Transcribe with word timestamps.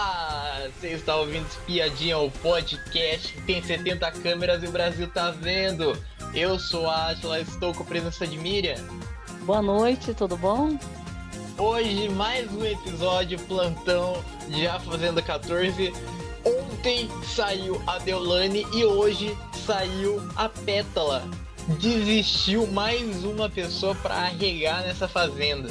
Olá! 0.00 0.62
Você 0.80 0.92
está 0.92 1.14
ouvindo 1.14 1.46
Espiadinha, 1.46 2.16
o 2.16 2.30
podcast 2.30 3.34
que 3.34 3.42
tem 3.42 3.62
70 3.62 4.10
câmeras 4.12 4.62
e 4.62 4.66
o 4.66 4.70
Brasil 4.70 5.06
tá 5.06 5.30
vendo. 5.30 5.94
Eu 6.32 6.58
sou 6.58 6.88
a 6.88 7.10
Atila, 7.10 7.38
estou 7.38 7.74
com 7.74 7.82
a 7.82 7.86
presença 7.86 8.26
de 8.26 8.38
Miriam. 8.38 8.82
Boa 9.42 9.60
noite, 9.60 10.14
tudo 10.14 10.38
bom? 10.38 10.78
Hoje 11.58 12.08
mais 12.08 12.50
um 12.50 12.64
episódio 12.64 13.38
plantão, 13.40 14.24
já 14.48 14.80
fazendo 14.80 15.22
14. 15.22 15.92
Ontem 16.46 17.06
saiu 17.22 17.82
a 17.86 17.98
Deolane 17.98 18.66
e 18.72 18.82
hoje 18.82 19.36
saiu 19.66 20.26
a 20.34 20.48
Pétala. 20.48 21.28
Desistiu 21.78 22.66
mais 22.68 23.22
uma 23.22 23.50
pessoa 23.50 23.94
para 23.96 24.14
arregar 24.14 24.80
nessa 24.80 25.06
fazenda. 25.06 25.68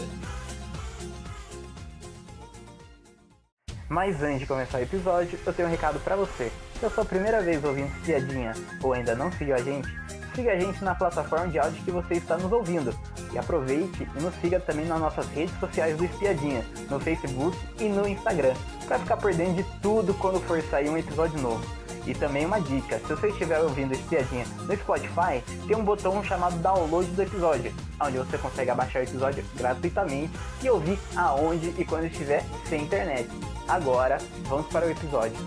Mas 3.89 4.21
antes 4.21 4.41
de 4.41 4.45
começar 4.45 4.77
o 4.77 4.81
episódio, 4.83 5.39
eu 5.43 5.51
tenho 5.51 5.67
um 5.67 5.71
recado 5.71 5.99
para 6.01 6.15
você. 6.15 6.51
Se 6.77 6.85
é 6.85 6.87
a 6.87 6.91
sua 6.91 7.03
primeira 7.03 7.41
vez 7.41 7.63
ouvindo 7.63 7.91
Piadinha 8.05 8.53
ou 8.83 8.93
ainda 8.93 9.15
não 9.15 9.31
seguiu 9.31 9.55
a 9.55 9.57
gente, 9.57 9.89
siga 10.35 10.51
a 10.53 10.59
gente 10.59 10.83
na 10.83 10.93
plataforma 10.93 11.47
de 11.47 11.57
áudio 11.57 11.83
que 11.83 11.89
você 11.89 12.13
está 12.13 12.37
nos 12.37 12.51
ouvindo. 12.51 12.95
E 13.33 13.37
aproveite 13.39 14.07
e 14.15 14.21
nos 14.21 14.33
siga 14.35 14.59
também 14.59 14.85
nas 14.85 14.99
nossas 14.99 15.27
redes 15.29 15.57
sociais 15.59 15.97
do 15.97 16.05
Espiadinha, 16.05 16.63
no 16.87 16.99
Facebook 16.99 17.57
e 17.79 17.89
no 17.89 18.07
Instagram, 18.07 18.53
para 18.87 18.99
ficar 18.99 19.17
por 19.17 19.33
dentro 19.33 19.55
de 19.55 19.63
tudo 19.81 20.13
quando 20.13 20.39
for 20.41 20.61
sair 20.61 20.89
um 20.89 20.97
episódio 20.97 21.39
novo. 21.41 21.78
E 22.05 22.13
também 22.13 22.45
uma 22.45 22.59
dica, 22.59 22.99
se 22.99 23.05
você 23.05 23.27
estiver 23.29 23.59
ouvindo 23.59 23.93
Espiadinha 23.93 24.45
no 24.67 24.75
Spotify, 24.75 25.43
tem 25.67 25.75
um 25.75 25.83
botão 25.83 26.23
chamado 26.23 26.57
download 26.61 27.09
do 27.11 27.21
episódio, 27.21 27.73
onde 28.01 28.17
você 28.17 28.37
consegue 28.37 28.71
abaixar 28.71 29.01
o 29.01 29.05
episódio 29.05 29.45
gratuitamente 29.55 30.31
e 30.63 30.69
ouvir 30.69 30.97
aonde 31.15 31.73
e 31.77 31.85
quando 31.85 32.05
estiver 32.05 32.43
sem 32.65 32.83
internet. 32.83 33.29
Agora, 33.67 34.17
vamos 34.43 34.67
para 34.67 34.87
o 34.87 34.89
episódio. 34.89 35.37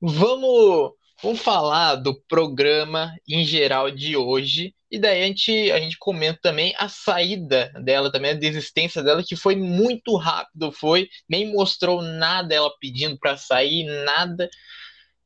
Vamos, 0.00 0.92
vamos 1.22 1.40
falar 1.40 1.96
do 1.96 2.14
programa 2.28 3.14
em 3.28 3.44
geral 3.44 3.90
de 3.90 4.16
hoje. 4.16 4.74
E 4.92 4.98
daí 4.98 5.22
a 5.22 5.26
gente, 5.26 5.72
a 5.72 5.80
gente 5.80 5.96
comenta 5.96 6.38
também 6.42 6.74
a 6.76 6.86
saída 6.86 7.72
dela, 7.82 8.12
também 8.12 8.32
a 8.32 8.34
desistência 8.34 9.02
dela, 9.02 9.24
que 9.26 9.34
foi 9.34 9.56
muito 9.56 10.14
rápido, 10.16 10.70
foi, 10.70 11.08
nem 11.26 11.50
mostrou 11.50 12.02
nada 12.02 12.54
ela 12.54 12.70
pedindo 12.78 13.18
para 13.18 13.38
sair, 13.38 13.84
nada. 14.04 14.50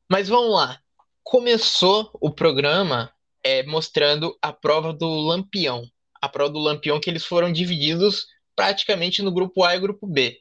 Mas 0.09 0.29
vamos 0.29 0.53
lá. 0.53 0.79
Começou 1.21 2.09
o 2.21 2.31
programa 2.31 3.11
é, 3.43 3.61
mostrando 3.63 4.37
a 4.41 4.53
prova 4.53 4.93
do 4.93 5.05
Lampião. 5.05 5.83
A 6.21 6.29
prova 6.29 6.53
do 6.53 6.59
Lampião 6.59 6.97
que 6.97 7.09
eles 7.09 7.25
foram 7.25 7.51
divididos 7.51 8.25
praticamente 8.55 9.21
no 9.21 9.33
grupo 9.33 9.65
A 9.65 9.75
e 9.75 9.81
grupo 9.81 10.07
B. 10.07 10.39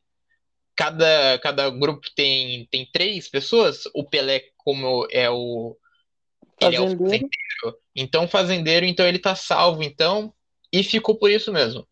Cada, 0.77 1.37
cada 1.41 1.69
grupo 1.69 2.07
tem, 2.15 2.69
tem 2.71 2.89
três 2.93 3.29
pessoas. 3.29 3.89
O 3.93 4.05
Pelé, 4.05 4.45
como 4.57 5.05
é 5.11 5.29
o. 5.29 5.77
Ele 6.61 6.77
é 6.77 6.81
o 6.81 6.89
fazendeiro. 6.89 7.31
Então, 7.95 8.25
o 8.25 8.29
fazendeiro, 8.29 8.87
então, 8.87 9.07
ele 9.07 9.19
tá 9.19 9.35
salvo, 9.35 9.83
então, 9.83 10.33
e 10.73 10.83
ficou 10.83 11.17
por 11.17 11.31
isso 11.31 11.53
mesmo. 11.53 11.87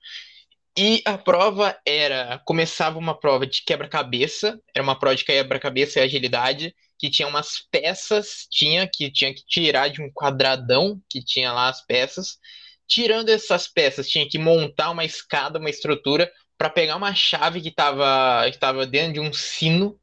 E 0.76 1.02
a 1.04 1.16
prova 1.16 1.78
era. 1.86 2.40
Começava 2.44 2.98
uma 2.98 3.18
prova 3.18 3.46
de 3.46 3.62
quebra-cabeça, 3.64 4.60
era 4.74 4.82
uma 4.82 4.98
prova 4.98 5.14
de 5.14 5.24
quebra-cabeça 5.24 6.00
e 6.00 6.02
agilidade, 6.02 6.74
que 6.98 7.10
tinha 7.10 7.28
umas 7.28 7.66
peças, 7.70 8.46
tinha 8.50 8.88
que 8.92 9.10
tinha 9.10 9.32
que 9.32 9.44
tirar 9.46 9.88
de 9.88 10.02
um 10.02 10.10
quadradão 10.10 11.00
que 11.08 11.22
tinha 11.24 11.52
lá 11.52 11.68
as 11.68 11.84
peças 11.84 12.38
tirando 12.86 13.28
essas 13.28 13.66
peças, 13.66 14.08
tinha 14.08 14.28
que 14.28 14.38
montar 14.38 14.90
uma 14.90 15.04
escada, 15.04 15.58
uma 15.58 15.70
estrutura 15.70 16.30
para 16.56 16.70
pegar 16.70 16.96
uma 16.96 17.14
chave 17.14 17.60
que 17.60 17.68
estava 17.68 18.48
que 18.50 18.58
tava 18.58 18.86
dentro 18.86 19.14
de 19.14 19.20
um 19.20 19.32
sino, 19.32 19.98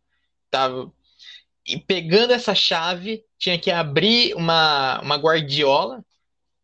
tava 0.50 0.92
e 1.66 1.80
pegando 1.80 2.34
essa 2.34 2.56
chave, 2.56 3.23
tinha 3.42 3.58
que 3.58 3.72
abrir 3.72 4.36
uma, 4.36 5.02
uma 5.02 5.16
guardiola, 5.16 6.06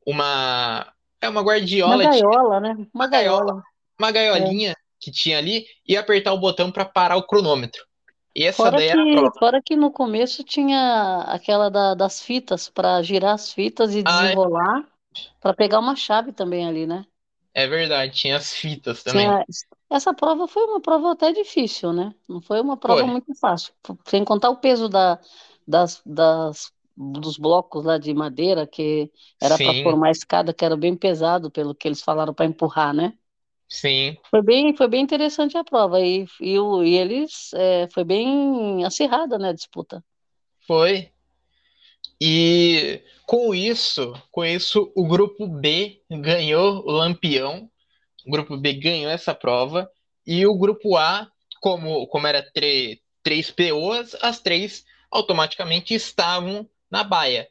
uma 0.06 0.94
é 1.20 1.28
uma 1.28 1.42
guardiola, 1.42 1.96
uma 1.96 2.04
gaiola, 2.04 2.60
né? 2.60 2.88
Uma, 2.94 3.08
gaiola, 3.08 3.64
uma 4.00 4.12
gaiolinha 4.12 4.72
é. 4.72 4.76
que 5.00 5.12
tinha 5.12 5.40
ali 5.40 5.66
e 5.88 5.98
apertar 5.98 6.34
o 6.34 6.38
botão 6.38 6.72
para 6.72 6.86
parar 6.86 7.18
o 7.18 7.24
cronômetro. 7.24 7.84
E 8.36 8.44
essa 8.44 8.58
fora 8.58 8.78
daí 8.78 8.92
que, 8.92 9.18
era 9.18 9.32
Fora 9.32 9.62
que 9.66 9.76
no 9.76 9.90
começo 9.90 10.44
tinha 10.44 11.26
aquela 11.28 11.70
da, 11.70 11.96
das 11.96 12.22
fitas 12.22 12.70
para 12.70 13.02
girar 13.02 13.34
as 13.34 13.52
fitas 13.52 13.96
e 13.96 14.04
desenrolar. 14.04 14.78
Ah, 14.78 14.86
é. 15.18 15.20
Para 15.42 15.56
pegar 15.56 15.80
uma 15.80 15.96
chave 15.96 16.32
também 16.32 16.68
ali, 16.68 16.86
né? 16.86 17.04
É 17.56 17.66
verdade, 17.66 18.14
tinha 18.14 18.38
as 18.38 18.54
fitas 18.54 19.02
também. 19.02 19.26
Tinha... 19.26 19.44
Essa 19.90 20.14
prova 20.14 20.48
foi 20.48 20.64
uma 20.66 20.80
prova 20.80 21.14
até 21.14 21.32
difícil, 21.32 21.92
né? 21.92 22.14
Não 22.30 22.40
foi 22.40 22.62
uma 22.62 22.78
prova 22.78 23.02
foi. 23.02 23.10
muito 23.10 23.34
fácil. 23.34 23.74
Sem 24.06 24.24
contar 24.24 24.52
o 24.52 24.58
peso 24.58 24.88
da, 24.88 25.20
das, 25.68 26.02
das, 26.06 26.72
dos 26.96 27.38
blocos 27.38 27.84
lá 27.84 27.98
de 27.98 28.14
madeira, 28.14 28.66
que 28.66 29.12
era 29.42 29.58
para 29.58 29.84
formar 29.84 30.08
a 30.08 30.12
escada, 30.12 30.54
que 30.54 30.64
era 30.64 30.78
bem 30.78 30.96
pesado, 30.96 31.52
pelo 31.52 31.76
que 31.76 31.88
eles 31.88 32.02
falaram 32.02 32.34
para 32.34 32.46
empurrar, 32.46 32.94
né? 32.94 33.14
Sim. 33.70 34.18
Foi 34.30 34.42
bem, 34.42 34.76
foi 34.76 34.88
bem 34.88 35.04
interessante 35.04 35.58
a 35.58 35.64
prova. 35.64 36.00
E, 36.00 36.26
e, 36.40 36.58
o, 36.58 36.84
e 36.84 36.96
eles 36.96 37.52
é, 37.54 37.88
foi 37.94 38.04
bem 38.04 38.84
acirrada, 38.86 39.38
né, 39.38 39.50
a 39.50 39.54
disputa. 39.54 40.04
Foi. 40.66 41.12
E 42.20 43.02
com 43.26 43.54
isso, 43.54 44.14
com 44.32 44.44
isso, 44.44 44.92
o 44.96 45.06
grupo 45.06 45.48
B 45.48 46.02
ganhou 46.10 46.84
o 46.86 46.92
Lampião. 46.92 47.70
O 48.26 48.32
grupo 48.32 48.58
B 48.58 48.74
ganhou 48.74 49.12
essa 49.12 49.36
prova. 49.36 49.90
E 50.26 50.46
o 50.48 50.58
grupo 50.58 50.96
A, 50.96 51.30
como, 51.62 52.08
como 52.08 52.26
era 52.26 52.46
três 53.22 53.52
POs, 53.52 54.16
as 54.22 54.40
três 54.40 54.86
automaticamente 55.12 55.94
estavam 55.94 56.70
na 56.90 57.04
baia. 57.04 57.48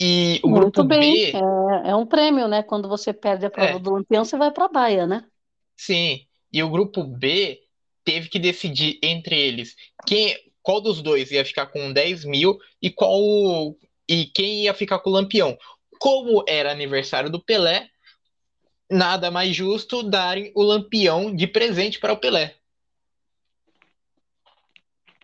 E 0.00 0.40
o 0.42 0.48
Muito 0.48 0.84
grupo 0.84 0.84
bem. 0.84 1.32
B. 1.32 1.38
É, 1.38 1.90
é 1.90 1.96
um 1.96 2.06
prêmio, 2.06 2.48
né? 2.48 2.62
Quando 2.62 2.88
você 2.88 3.12
perde 3.12 3.46
a 3.46 3.50
prova 3.50 3.76
É. 3.76 3.78
do 3.78 3.90
Lampião, 3.92 4.24
você 4.24 4.36
vai 4.36 4.50
para 4.50 4.66
a 4.66 4.68
baia, 4.68 5.06
né? 5.06 5.24
Sim. 5.76 6.26
E 6.52 6.62
o 6.62 6.70
grupo 6.70 7.02
B 7.02 7.60
teve 8.04 8.28
que 8.28 8.38
decidir 8.38 8.98
entre 9.02 9.38
eles 9.38 9.74
quem, 10.06 10.36
qual 10.62 10.80
dos 10.80 11.02
dois 11.02 11.30
ia 11.30 11.44
ficar 11.44 11.66
com 11.66 11.92
10 11.92 12.24
mil 12.24 12.58
e 12.80 12.90
qual 12.90 13.20
e 14.08 14.26
quem 14.26 14.64
ia 14.64 14.74
ficar 14.74 14.98
com 15.00 15.10
o 15.10 15.12
Lampião. 15.12 15.56
Como 15.98 16.44
era 16.46 16.70
aniversário 16.70 17.30
do 17.30 17.42
Pelé, 17.42 17.88
nada 18.90 19.30
mais 19.30 19.56
justo 19.56 20.02
darem 20.02 20.52
o 20.54 20.62
Lampião 20.62 21.34
de 21.34 21.46
presente 21.46 21.98
para 21.98 22.12
o 22.12 22.18
Pelé. 22.18 22.54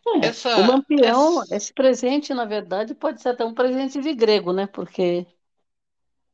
É, 0.06 0.28
Essa- 0.28 0.50
o 0.54 0.62
Lampião, 0.62 1.42
essa- 1.42 1.46
esse 1.50 1.72
presente, 1.72 2.32
na 2.34 2.44
verdade, 2.44 2.94
pode 2.94 3.20
ser 3.22 3.30
até 3.30 3.44
um 3.44 3.54
presente 3.54 4.00
de 4.00 4.14
grego, 4.14 4.52
né? 4.52 4.66
Porque, 4.66 5.26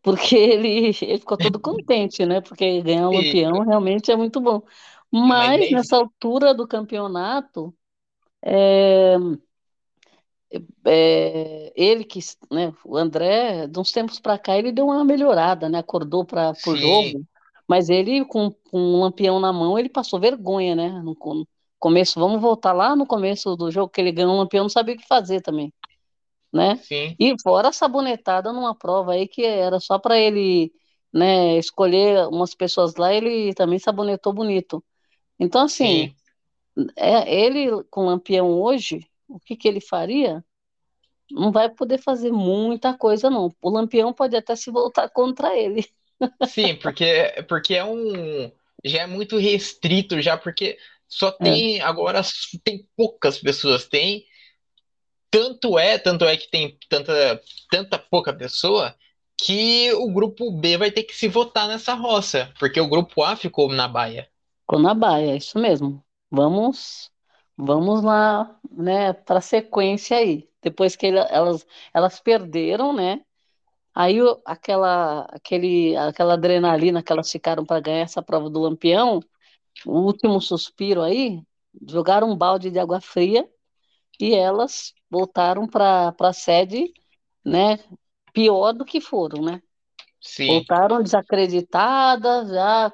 porque 0.03 0.37
ele, 0.37 0.69
ele 1.03 1.19
ficou 1.19 1.37
todo 1.39 1.61
contente, 1.61 2.25
né? 2.27 2.41
Porque 2.41 2.83
ganhar 2.83 3.09
o 3.09 3.13
E- 3.13 3.15
Lampião 3.15 3.61
realmente 3.61 4.11
é 4.11 4.17
muito 4.17 4.41
bom. 4.41 4.63
Mas 5.11 5.69
nem- 5.71 5.71
nessa 5.71 5.97
altura 5.97 6.55
do 6.55 6.67
campeonato, 6.67 7.75
é, 8.43 9.17
é, 10.87 11.73
ele 11.77 12.05
que, 12.05 12.19
né, 12.51 12.73
o 12.85 12.97
André, 12.97 13.67
de 13.67 13.79
uns 13.79 13.93
tempos 13.93 14.19
para 14.21 14.39
cá, 14.39 14.57
ele 14.57 14.73
deu 14.73 14.87
uma 14.87 15.05
melhorada, 15.05 15.69
né? 15.69 15.79
Acordou 15.79 16.25
para 16.25 16.57
o 16.67 16.77
jogo, 16.77 17.25
mas 17.69 17.89
ele, 17.89 18.25
com, 18.25 18.51
com 18.71 18.79
um 18.81 19.01
lampião 19.01 19.39
na 19.41 19.53
mão, 19.53 19.79
ele 19.79 19.89
passou 19.89 20.19
vergonha, 20.21 20.75
né? 20.75 20.89
No 21.03 21.15
co- 21.17 21.47
começo, 21.79 22.19
vamos 22.21 22.41
voltar 22.41 22.73
lá 22.73 22.97
no 22.97 23.07
começo 23.07 23.57
do 23.57 23.71
jogo, 23.71 23.91
que 23.91 24.01
ele 24.01 24.13
ganhou 24.13 24.35
um 24.35 24.39
lampião, 24.39 24.65
não 24.65 24.69
sabia 24.71 24.95
o 24.95 24.99
que 24.99 25.07
fazer 25.07 25.41
também, 25.43 25.73
né? 26.53 26.83
Sim, 26.83 27.17
E 27.19 27.35
fora 27.43 27.69
a 27.69 27.73
sabonetada 27.73 28.53
numa 28.53 28.75
prova 28.77 29.13
aí 29.13 29.29
que 29.29 29.45
era 29.45 29.81
só 29.81 29.99
para 29.99 30.19
ele, 30.19 30.73
né, 31.13 31.59
escolher 31.59 32.29
umas 32.29 32.55
pessoas 32.55 32.97
lá, 32.97 33.13
ele 33.13 33.55
também 33.55 33.79
sabonetou 33.79 34.33
bonito. 34.33 34.85
Então, 35.39 35.63
assim, 35.65 36.09
sim. 36.09 36.17
é, 36.97 37.35
ele 37.35 37.83
com 37.91 38.07
Lampião 38.07 38.51
hoje, 38.51 39.07
o 39.29 39.41
que 39.41 39.57
que 39.57 39.69
ele 39.69 39.81
faria? 39.81 40.45
Não 41.31 41.53
vai 41.53 41.69
poder 41.69 41.99
fazer 41.99 42.33
muita 42.33 42.97
coisa, 42.97 43.31
não. 43.31 43.55
O 43.63 43.71
Lampião 43.71 44.13
pode 44.13 44.37
até 44.37 44.57
se 44.57 44.71
voltar 44.71 45.09
contra 45.11 45.57
ele. 45.59 45.87
Sim, 46.43 46.77
porque, 46.77 47.45
porque 47.49 47.75
é 47.75 47.85
um. 47.85 48.51
Já 48.85 49.03
é 49.03 49.07
muito 49.07 49.37
restrito, 49.39 50.21
já, 50.21 50.37
porque 50.37 50.79
só 51.09 51.31
tem. 51.33 51.81
Agora 51.81 52.23
tem 52.65 52.87
poucas 52.97 53.39
pessoas. 53.39 53.87
Tem. 53.87 54.25
Tanto 55.31 55.79
é, 55.79 55.99
tanto 55.99 56.25
é 56.25 56.37
que 56.37 56.51
tem 56.51 56.79
tanta, 56.89 57.41
tanta 57.71 57.99
pouca 57.99 58.33
pessoa 58.33 58.95
que 59.37 59.93
o 59.93 60.11
grupo 60.11 60.51
B 60.51 60.77
vai 60.79 60.91
ter 60.91 61.05
que 61.05 61.15
se 61.15 61.29
votar 61.29 61.69
nessa 61.69 61.95
roça, 61.95 62.53
porque 62.59 62.81
o 62.81 62.89
grupo 62.89 63.23
A 63.23 63.37
ficou 63.37 63.71
na 63.73 63.87
baia. 63.87 64.29
Ficou 64.63 64.79
na 64.79 64.95
baia, 64.95 65.33
é 65.33 65.37
isso 65.37 65.59
mesmo. 65.59 66.05
Vamos, 66.31 67.11
vamos 67.57 68.03
lá, 68.03 68.59
né, 68.71 69.13
para 69.13 69.39
a 69.39 69.41
sequência 69.43 70.17
aí. 70.19 70.49
Depois 70.63 70.97
que 70.97 71.07
ele- 71.07 71.19
elas, 71.31 71.67
elas 71.95 72.21
perderam, 72.21 72.93
né? 72.93 73.21
Aí 73.95 74.23
o- 74.23 74.41
aquela, 74.45 75.23
aquele, 75.27 75.97
aquela 75.97 76.35
adrenalina 76.35 77.03
que 77.03 77.13
elas 77.13 77.31
ficaram 77.31 77.65
para 77.65 77.81
ganhar 77.81 78.01
essa 78.03 78.23
prova 78.23 78.51
do 78.51 78.61
Lampião, 78.61 79.21
o 79.87 80.01
último 80.01 80.41
suspiro 80.41 81.03
aí, 81.03 81.43
jogaram 81.87 82.31
um 82.31 82.37
balde 82.37 82.71
de 82.71 82.79
água 82.79 83.01
fria 83.01 83.49
e 84.21 84.35
elas 84.35 84.93
voltaram 85.11 85.67
para 85.67 86.15
a 86.21 86.33
sede, 86.33 86.93
né, 87.45 87.79
pior 88.33 88.73
do 88.73 88.85
que 88.85 89.01
foram, 89.01 89.43
né? 89.43 89.63
Sim. 90.21 90.49
Voltaram 90.49 91.03
desacreditadas, 91.03 92.49
já, 92.51 92.93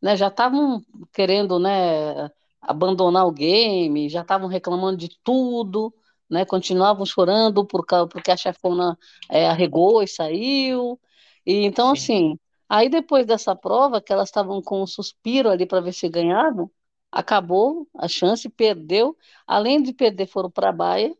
né, 0.00 0.16
já 0.16 0.28
estavam 0.28 0.82
querendo, 1.12 1.58
né, 1.58 2.30
abandonar 2.60 3.26
o 3.26 3.32
game, 3.32 4.08
já 4.08 4.22
estavam 4.22 4.48
reclamando 4.48 4.96
de 4.96 5.10
tudo, 5.22 5.94
né, 6.30 6.44
continuavam 6.44 7.04
chorando 7.04 7.64
por, 7.66 7.84
porque 8.10 8.30
a 8.30 8.36
chefona 8.36 8.96
é, 9.30 9.46
arregou 9.48 10.02
e 10.02 10.08
saiu. 10.08 10.98
E 11.46 11.64
então, 11.64 11.88
Sim. 11.88 11.92
assim, 11.92 12.38
aí 12.72 12.88
depois 12.88 13.26
dessa 13.26 13.54
prova, 13.54 14.00
que 14.00 14.10
elas 14.10 14.30
estavam 14.30 14.62
com 14.62 14.82
um 14.82 14.86
suspiro 14.86 15.50
ali 15.50 15.66
para 15.66 15.82
ver 15.82 15.92
se 15.92 16.08
ganhavam, 16.08 16.70
acabou 17.10 17.86
a 17.94 18.08
chance, 18.08 18.48
perdeu. 18.48 19.14
Além 19.46 19.82
de 19.82 19.92
perder, 19.92 20.26
foram 20.26 20.50
para 20.50 20.70
a 20.70 20.72
baia. 20.72 21.14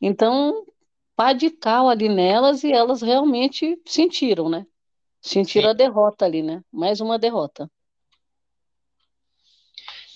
Então, 0.00 0.66
pá 1.14 1.32
de 1.32 1.50
cal 1.50 1.88
ali 1.88 2.08
nelas 2.08 2.64
e 2.64 2.72
elas 2.72 3.00
realmente 3.00 3.80
sentiram, 3.86 4.48
né? 4.48 4.66
Sentiram 5.20 5.68
Sim. 5.68 5.70
a 5.70 5.74
derrota 5.74 6.24
ali, 6.24 6.42
né? 6.42 6.64
Mais 6.72 7.00
uma 7.00 7.16
derrota. 7.16 7.70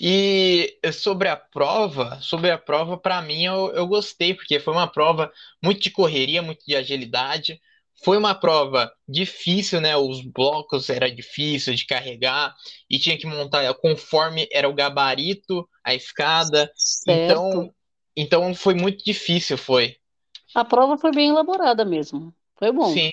E 0.00 0.81
sobre 0.93 1.29
a 1.29 1.37
prova, 1.37 2.20
sobre 2.20 2.50
a 2.50 2.58
prova, 2.58 2.99
para 2.99 3.23
mim 3.23 3.44
eu, 3.44 3.73
eu 3.73 3.87
gostei, 3.87 4.34
porque 4.34 4.58
foi 4.58 4.75
uma 4.75 4.88
prova 4.88 5.32
muito 5.62 5.81
de 5.81 5.93
correria, 5.93 6.43
muito 6.43 6.67
de 6.67 6.75
agilidade. 6.75 7.61
Foi 8.04 8.16
uma 8.16 8.34
prova 8.34 8.92
difícil, 9.08 9.80
né? 9.80 9.96
Os 9.96 10.20
blocos 10.22 10.90
era 10.90 11.10
difícil 11.10 11.74
de 11.74 11.86
carregar 11.86 12.54
e 12.90 12.98
tinha 12.98 13.16
que 13.16 13.26
montar 13.26 13.72
conforme 13.74 14.48
era 14.52 14.68
o 14.68 14.74
gabarito, 14.74 15.68
a 15.84 15.94
escada. 15.94 16.70
Então, 17.06 17.72
então 18.16 18.54
foi 18.54 18.74
muito 18.74 19.04
difícil, 19.04 19.56
foi. 19.56 19.96
A 20.54 20.64
prova 20.64 20.98
foi 20.98 21.12
bem 21.12 21.28
elaborada 21.28 21.84
mesmo. 21.84 22.34
Foi 22.56 22.72
bom. 22.72 22.92
Sim. 22.92 23.12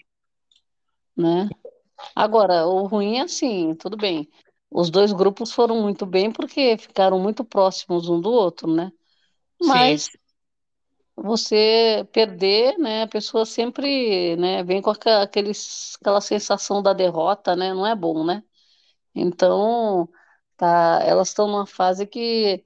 Né? 1.16 1.50
Agora, 2.16 2.66
o 2.66 2.86
ruim 2.88 3.18
é 3.18 3.22
assim, 3.22 3.76
tudo 3.76 3.96
bem. 3.96 4.28
Os 4.72 4.90
dois 4.90 5.12
grupos 5.12 5.52
foram 5.52 5.82
muito 5.82 6.06
bem 6.06 6.32
porque 6.32 6.78
ficaram 6.78 7.20
muito 7.20 7.44
próximos 7.44 8.10
um 8.10 8.20
do 8.20 8.32
outro, 8.32 8.74
né? 8.74 8.92
Mas 9.62 10.04
Sim 10.04 10.18
você 11.24 12.08
perder, 12.12 12.78
né, 12.78 13.04
a 13.04 13.08
pessoa 13.08 13.46
sempre, 13.46 14.36
né, 14.38 14.64
vem 14.64 14.82
com 14.82 14.92
aqueles, 14.92 15.98
aquela 16.02 16.22
sensação 16.22 16.82
da 16.82 16.94
derrota, 16.94 17.56
né, 17.56 17.74
não 17.74 17.86
é 17.86 17.96
bom, 17.96 18.24
né? 18.26 18.44
Então, 19.14 20.10
tá, 20.58 21.02
elas 21.04 21.30
estão 21.30 21.48
numa 21.48 21.66
fase 21.66 22.06
que 22.08 22.64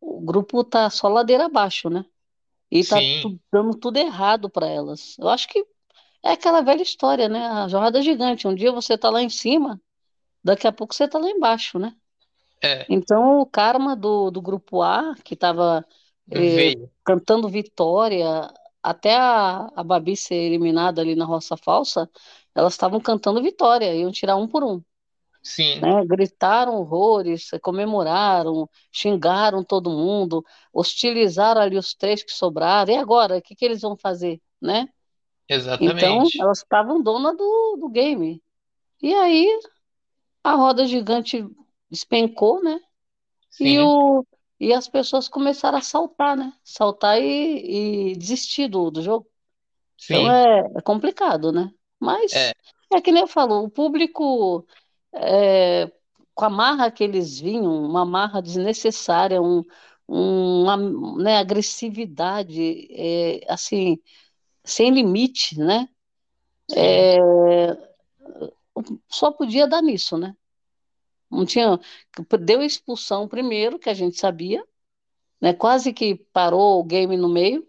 o 0.00 0.20
grupo 0.20 0.62
tá 0.64 0.90
só 0.90 1.08
ladeira 1.08 1.46
abaixo, 1.46 1.90
né? 1.90 2.04
E 2.70 2.84
tá 2.84 2.96
tu, 3.22 3.38
dando 3.52 3.76
tudo 3.78 3.96
errado 3.96 4.50
para 4.50 4.66
elas. 4.66 5.16
Eu 5.18 5.28
acho 5.28 5.48
que 5.48 5.64
é 6.22 6.32
aquela 6.32 6.60
velha 6.60 6.82
história, 6.82 7.28
né? 7.28 7.46
A 7.46 7.68
jornada 7.68 8.02
gigante. 8.02 8.46
Um 8.48 8.54
dia 8.54 8.72
você 8.72 8.98
tá 8.98 9.08
lá 9.08 9.22
em 9.22 9.28
cima, 9.30 9.80
daqui 10.42 10.66
a 10.66 10.72
pouco 10.72 10.94
você 10.94 11.08
tá 11.08 11.18
lá 11.18 11.30
embaixo, 11.30 11.78
né? 11.78 11.94
É. 12.62 12.86
Então, 12.88 13.40
o 13.40 13.46
karma 13.46 13.94
do, 13.94 14.30
do 14.30 14.40
grupo 14.40 14.82
A, 14.82 15.14
que 15.24 15.34
estava 15.34 15.86
eh, 16.30 16.74
cantando 17.04 17.48
vitória, 17.48 18.52
até 18.82 19.16
a, 19.16 19.70
a 19.74 19.82
Babi 19.82 20.16
ser 20.16 20.34
eliminada 20.34 21.00
ali 21.00 21.14
na 21.14 21.24
Roça 21.24 21.56
Falsa, 21.56 22.08
elas 22.54 22.72
estavam 22.72 23.00
cantando 23.00 23.42
vitória, 23.42 23.94
iam 23.94 24.10
tirar 24.10 24.36
um 24.36 24.48
por 24.48 24.64
um. 24.64 24.82
Sim. 25.42 25.80
Né? 25.80 26.04
Gritaram 26.04 26.74
horrores, 26.74 27.50
comemoraram, 27.62 28.68
xingaram 28.90 29.62
todo 29.62 29.90
mundo, 29.90 30.44
hostilizaram 30.72 31.60
ali 31.60 31.78
os 31.78 31.94
três 31.94 32.22
que 32.24 32.32
sobraram. 32.32 32.92
E 32.92 32.96
agora, 32.96 33.36
o 33.38 33.42
que, 33.42 33.54
que 33.54 33.64
eles 33.64 33.80
vão 33.80 33.96
fazer, 33.96 34.40
né? 34.60 34.88
Exatamente. 35.48 35.96
Então, 35.96 36.24
elas 36.40 36.58
estavam 36.58 37.00
dona 37.00 37.32
do, 37.32 37.76
do 37.80 37.88
game. 37.88 38.42
E 39.00 39.14
aí, 39.14 39.60
a 40.42 40.54
roda 40.54 40.84
gigante 40.84 41.46
despencou, 41.88 42.60
né? 42.62 42.80
Sim. 43.50 43.66
E 43.66 43.78
o, 43.78 44.26
e 44.58 44.72
as 44.72 44.88
pessoas 44.88 45.28
começaram 45.28 45.78
a 45.78 45.82
saltar, 45.82 46.36
né? 46.36 46.52
Saltar 46.64 47.20
e, 47.20 48.12
e 48.12 48.16
desistir 48.16 48.68
do, 48.68 48.90
do 48.90 49.02
jogo. 49.02 49.26
Então 50.04 50.18
Sim. 50.18 50.22
Então 50.22 50.32
é, 50.32 50.72
é 50.76 50.80
complicado, 50.82 51.52
né? 51.52 51.70
Mas 51.98 52.32
é. 52.32 52.52
é 52.92 53.00
que 53.00 53.12
nem 53.12 53.22
eu 53.22 53.28
falo, 53.28 53.64
o 53.64 53.70
público, 53.70 54.66
é, 55.12 55.90
com 56.34 56.44
a 56.44 56.50
marra 56.50 56.90
que 56.90 57.04
eles 57.04 57.40
vinham, 57.40 57.84
uma 57.84 58.04
marra 58.04 58.40
desnecessária, 58.40 59.40
um, 59.40 59.64
uma 60.08 60.76
né, 61.16 61.38
agressividade, 61.38 62.88
é, 62.90 63.40
assim, 63.48 63.98
sem 64.64 64.90
limite, 64.90 65.58
né? 65.58 65.88
É, 66.74 67.16
só 69.08 69.30
podia 69.30 69.66
dar 69.66 69.82
nisso, 69.82 70.16
né? 70.16 70.36
Não 71.36 71.46
tinha. 71.46 71.78
Deu 72.40 72.62
expulsão 72.62 73.28
primeiro, 73.28 73.78
que 73.78 73.90
a 73.90 73.94
gente 73.94 74.18
sabia, 74.18 74.64
né? 75.40 75.52
Quase 75.52 75.92
que 75.92 76.16
parou 76.32 76.80
o 76.80 76.84
game 76.84 77.16
no 77.16 77.28
meio. 77.28 77.66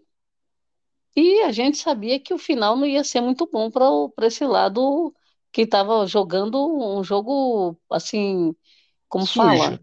E 1.16 1.42
a 1.42 1.52
gente 1.52 1.78
sabia 1.78 2.20
que 2.20 2.32
o 2.32 2.38
final 2.38 2.76
não 2.76 2.86
ia 2.86 3.02
ser 3.02 3.20
muito 3.20 3.48
bom 3.50 3.70
para 3.70 4.26
esse 4.26 4.44
lado 4.44 5.12
que 5.50 5.62
estava 5.62 6.06
jogando 6.06 6.56
um 6.98 7.02
jogo 7.02 7.76
assim, 7.90 8.54
como 9.08 9.26
Sujo. 9.26 9.36
fala? 9.36 9.80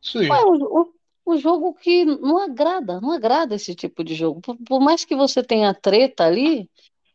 Sujo. 0.00 0.32
Ué, 0.32 0.42
o, 0.46 0.94
o, 1.26 1.36
jogo 1.36 1.74
que 1.74 2.04
não 2.04 2.38
agrada, 2.38 3.00
não 3.00 3.10
agrada 3.10 3.54
esse 3.54 3.74
tipo 3.74 4.02
de 4.02 4.14
jogo. 4.14 4.40
Por, 4.40 4.56
por 4.56 4.80
mais 4.80 5.04
que 5.04 5.14
você 5.14 5.42
tenha 5.42 5.74
treta 5.74 6.24
ali, 6.24 6.70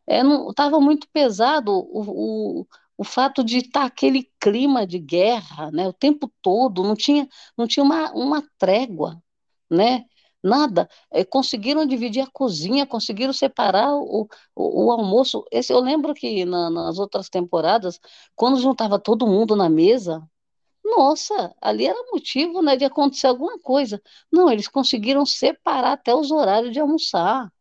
é, 0.05 0.21
não, 0.21 0.53
tava 0.53 0.79
muito 0.79 1.07
pesado 1.09 1.71
o, 1.71 2.61
o 2.61 2.67
o 2.97 3.03
fato 3.03 3.43
de 3.43 3.57
estar 3.57 3.81
tá 3.81 3.85
aquele 3.85 4.29
clima 4.39 4.85
de 4.85 4.99
guerra, 4.99 5.69
né, 5.71 5.87
o 5.87 5.93
tempo 5.93 6.31
todo, 6.41 6.83
não 6.83 6.95
tinha, 6.95 7.27
não 7.57 7.67
tinha 7.67 7.83
uma, 7.83 8.11
uma 8.11 8.43
trégua, 8.57 9.21
né, 9.69 10.05
nada. 10.41 10.87
É, 11.11 11.25
conseguiram 11.25 11.85
dividir 11.85 12.21
a 12.21 12.31
cozinha, 12.31 12.85
conseguiram 12.85 13.33
separar 13.33 13.93
o, 13.95 14.27
o, 14.55 14.85
o 14.85 14.91
almoço. 14.91 15.43
Esse, 15.51 15.73
eu 15.73 15.79
lembro 15.79 16.13
que 16.13 16.45
na, 16.45 16.69
nas 16.69 16.99
outras 16.99 17.29
temporadas, 17.29 17.99
quando 18.35 18.61
juntava 18.61 18.99
todo 18.99 19.27
mundo 19.27 19.55
na 19.55 19.67
mesa, 19.67 20.23
nossa, 20.83 21.53
ali 21.59 21.87
era 21.87 21.99
motivo 22.11 22.61
né, 22.61 22.77
de 22.77 22.85
acontecer 22.85 23.27
alguma 23.27 23.57
coisa. 23.59 24.01
Não, 24.31 24.49
eles 24.49 24.67
conseguiram 24.67 25.25
separar 25.25 25.93
até 25.93 26.13
os 26.13 26.31
horários 26.31 26.71
de 26.71 26.79
almoçar, 26.79 27.51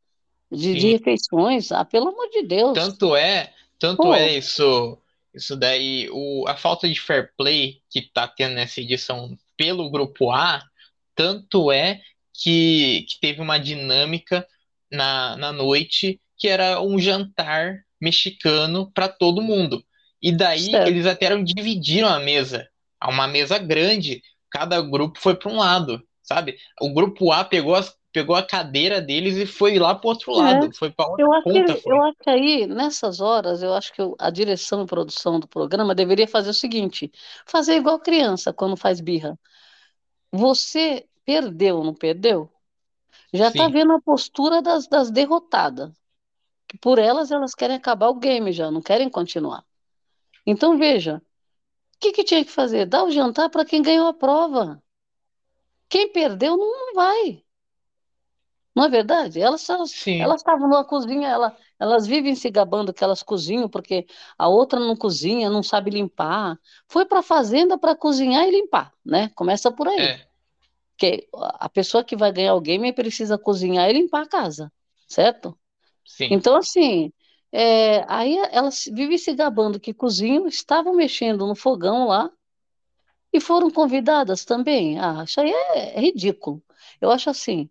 de, 0.52 0.75
de 0.75 0.92
refeições. 0.92 1.73
Ah, 1.73 1.85
pelo 1.85 2.09
amor 2.09 2.28
de 2.28 2.42
Deus. 2.42 2.75
Tanto 2.75 3.16
é, 3.16 3.52
tanto 3.78 4.02
Pô, 4.02 4.14
é 4.14 4.37
isso 4.37 4.99
isso 5.35 5.57
daí, 5.57 6.09
o, 6.12 6.47
a 6.47 6.57
falta 6.57 6.88
de 6.88 6.99
fair 7.00 7.31
play 7.37 7.81
que 7.91 8.03
tá 8.03 8.29
tendo 8.29 8.55
nessa 8.55 8.81
edição 8.81 9.37
pelo 9.57 9.91
grupo 9.91 10.31
A, 10.31 10.62
tanto 11.14 11.73
é 11.73 12.00
que, 12.33 13.05
que 13.09 13.21
teve 13.21 13.41
uma 13.41 13.59
dinâmica 13.59 14.47
na, 14.91 15.37
na 15.37 15.53
noite 15.53 16.21
que 16.37 16.49
era 16.49 16.81
um 16.81 16.99
jantar 16.99 17.85
mexicano 18.00 18.91
para 18.93 19.09
todo 19.09 19.43
mundo. 19.43 19.85
E 20.21 20.33
daí 20.33 20.71
certo. 20.71 20.88
eles 20.88 21.07
até 21.07 21.37
dividiram 21.43 22.09
a 22.09 22.19
mesa, 22.19 22.69
uma 23.03 23.26
mesa 23.26 23.59
grande, 23.59 24.23
cada 24.50 24.81
grupo 24.81 25.19
foi 25.19 25.35
para 25.35 25.50
um 25.50 25.57
lado, 25.57 26.03
sabe? 26.23 26.57
O 26.81 26.93
grupo 26.93 27.33
A 27.33 27.45
pegou 27.45 27.75
as 27.75 27.95
pegou 28.14 28.37
a 28.37 28.47
cadeira 28.47 29.00
deles 29.00 29.37
e 29.37 29.44
foi 29.44 29.76
lá 29.76 29.92
para 29.92 30.09
outro 30.09 30.33
lado, 30.33 30.66
é. 30.66 30.73
foi 30.73 30.88
para 30.88 31.09
outra 31.09 31.25
eu 31.25 31.33
acho 31.33 31.42
ponta. 31.42 31.75
Que, 31.75 31.90
eu 31.90 32.02
acho 32.04 32.18
que 32.21 32.30
aí, 32.30 32.64
nessas 32.64 33.21
horas, 33.21 33.61
eu 33.61 33.75
acho 33.75 33.92
que 33.92 34.00
a 34.21 34.30
direção 34.30 34.85
e 34.85 34.87
produção 34.87 35.40
do 35.40 35.49
programa 35.49 35.97
deveria 35.97 36.28
fazer 36.28 36.50
o 36.50 36.54
seguinte, 36.54 37.11
fazer 37.44 37.75
igual 37.75 37.99
criança 37.99 38.52
quando 38.52 38.76
faz 38.76 39.00
birra. 39.00 39.37
Você 40.30 41.09
perdeu, 41.25 41.83
não 41.83 41.92
perdeu? 41.92 42.49
Já 43.33 43.49
está 43.49 43.66
vendo 43.66 43.92
a 43.92 44.00
postura 44.00 44.62
das, 44.62 44.87
das 44.87 45.11
derrotadas. 45.11 45.90
Por 46.80 47.00
elas, 47.00 47.33
elas 47.33 47.52
querem 47.52 47.75
acabar 47.75 48.11
o 48.11 48.14
game 48.14 48.52
já, 48.52 48.71
não 48.71 48.80
querem 48.80 49.11
continuar. 49.11 49.64
Então, 50.47 50.78
veja, 50.78 51.21
o 51.97 51.99
que, 51.99 52.12
que 52.12 52.23
tinha 52.23 52.44
que 52.44 52.50
fazer? 52.50 52.87
Dar 52.87 53.02
o 53.02 53.11
jantar 53.11 53.50
para 53.50 53.64
quem 53.64 53.83
ganhou 53.83 54.06
a 54.06 54.14
prova. 54.14 54.80
Quem 55.88 56.12
perdeu 56.12 56.56
não 56.56 56.94
vai. 56.94 57.43
Não 58.75 58.85
é 58.85 58.88
verdade? 58.88 59.40
Elas 59.40 59.69
elas 59.69 60.40
estavam 60.40 60.69
na 60.69 60.85
cozinha, 60.85 61.28
ela, 61.28 61.57
elas 61.78 62.07
vivem 62.07 62.35
se 62.35 62.50
gabando 62.50 62.93
que 62.93 63.04
elas 63.04 63.23
cozinham 63.23 63.69
porque 63.69 64.07
a 64.38 64.49
outra 64.49 64.81
não 64.81 64.97
cozinha, 64.97 65.50
não 65.50 65.62
sabe 65.62 65.90
limpar. 65.90 66.59
Foi 66.88 67.04
para 67.07 67.21
a 67.21 67.23
fazenda 67.23 67.78
para 67.78 67.95
cozinhar 67.97 68.45
e 68.47 68.50
limpar, 68.50 68.93
né? 69.04 69.31
Começa 69.35 69.71
por 69.73 69.88
aí. 69.88 70.00
É. 70.00 70.28
Porque 70.93 71.28
a 71.33 71.69
pessoa 71.69 72.04
que 72.04 72.16
vai 72.16 72.33
ganhar 72.33 72.54
o 72.54 72.61
game 72.61 72.93
precisa 72.93 73.38
cozinhar 73.38 73.88
e 73.90 73.93
limpar 73.95 74.23
a 74.23 74.28
casa, 74.28 74.73
certo? 75.09 75.59
Sim. 76.04 76.28
Então, 76.31 76.57
assim, 76.57 77.12
é, 77.52 78.04
aí 78.12 78.37
elas 78.52 78.85
vivem 78.93 79.19
se 79.19 79.35
gabando 79.35 79.81
que 79.81 79.95
cozinham, 79.95 80.47
estavam 80.49 80.95
mexendo 80.95 81.47
no 81.47 81.57
fogão 81.57 82.09
lá 82.09 82.31
E 83.33 83.40
foram 83.40 83.71
convidadas 83.71 84.45
também. 84.45 84.99
Ah, 84.99 85.25
isso 85.25 85.40
aí 85.40 85.50
é, 85.50 85.99
é 85.99 86.00
ridículo. 86.00 86.62
Eu 87.00 87.11
acho 87.11 87.28
assim, 87.31 87.69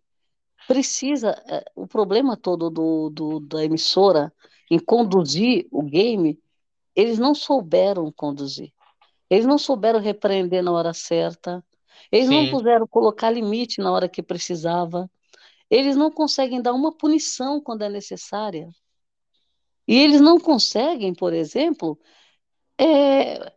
precisa, 0.68 1.32
é, 1.48 1.64
o 1.76 1.88
problema 1.88 2.38
todo 2.38 2.70
do, 2.70 3.10
do, 3.10 3.40
da 3.40 3.64
emissora 3.64 4.34
em 4.70 4.80
conduzir 4.80 5.68
o 5.72 5.84
game, 5.84 6.40
eles 6.96 7.20
não 7.20 7.36
souberam 7.36 8.12
conduzir. 8.12 8.72
Eles 9.30 9.46
não 9.46 9.58
souberam 9.58 10.00
repreender 10.00 10.64
na 10.64 10.72
hora 10.72 10.94
certa. 10.94 11.64
Eles 12.12 12.28
Sim. 12.28 12.36
não 12.36 12.52
puderam 12.52 12.88
colocar 12.88 13.32
limite 13.32 13.82
na 13.82 13.92
hora 13.92 14.08
que 14.08 14.22
precisava. 14.22 15.10
Eles 15.70 15.96
não 15.96 16.12
conseguem 16.12 16.62
dar 16.62 16.74
uma 16.74 16.92
punição 16.92 17.60
quando 17.60 17.84
é 17.84 17.90
necessária. 17.90 18.70
E 19.88 19.98
eles 19.98 20.22
não 20.22 20.40
conseguem, 20.40 21.14
por 21.14 21.34
exemplo, 21.34 22.00
é, 22.78 23.52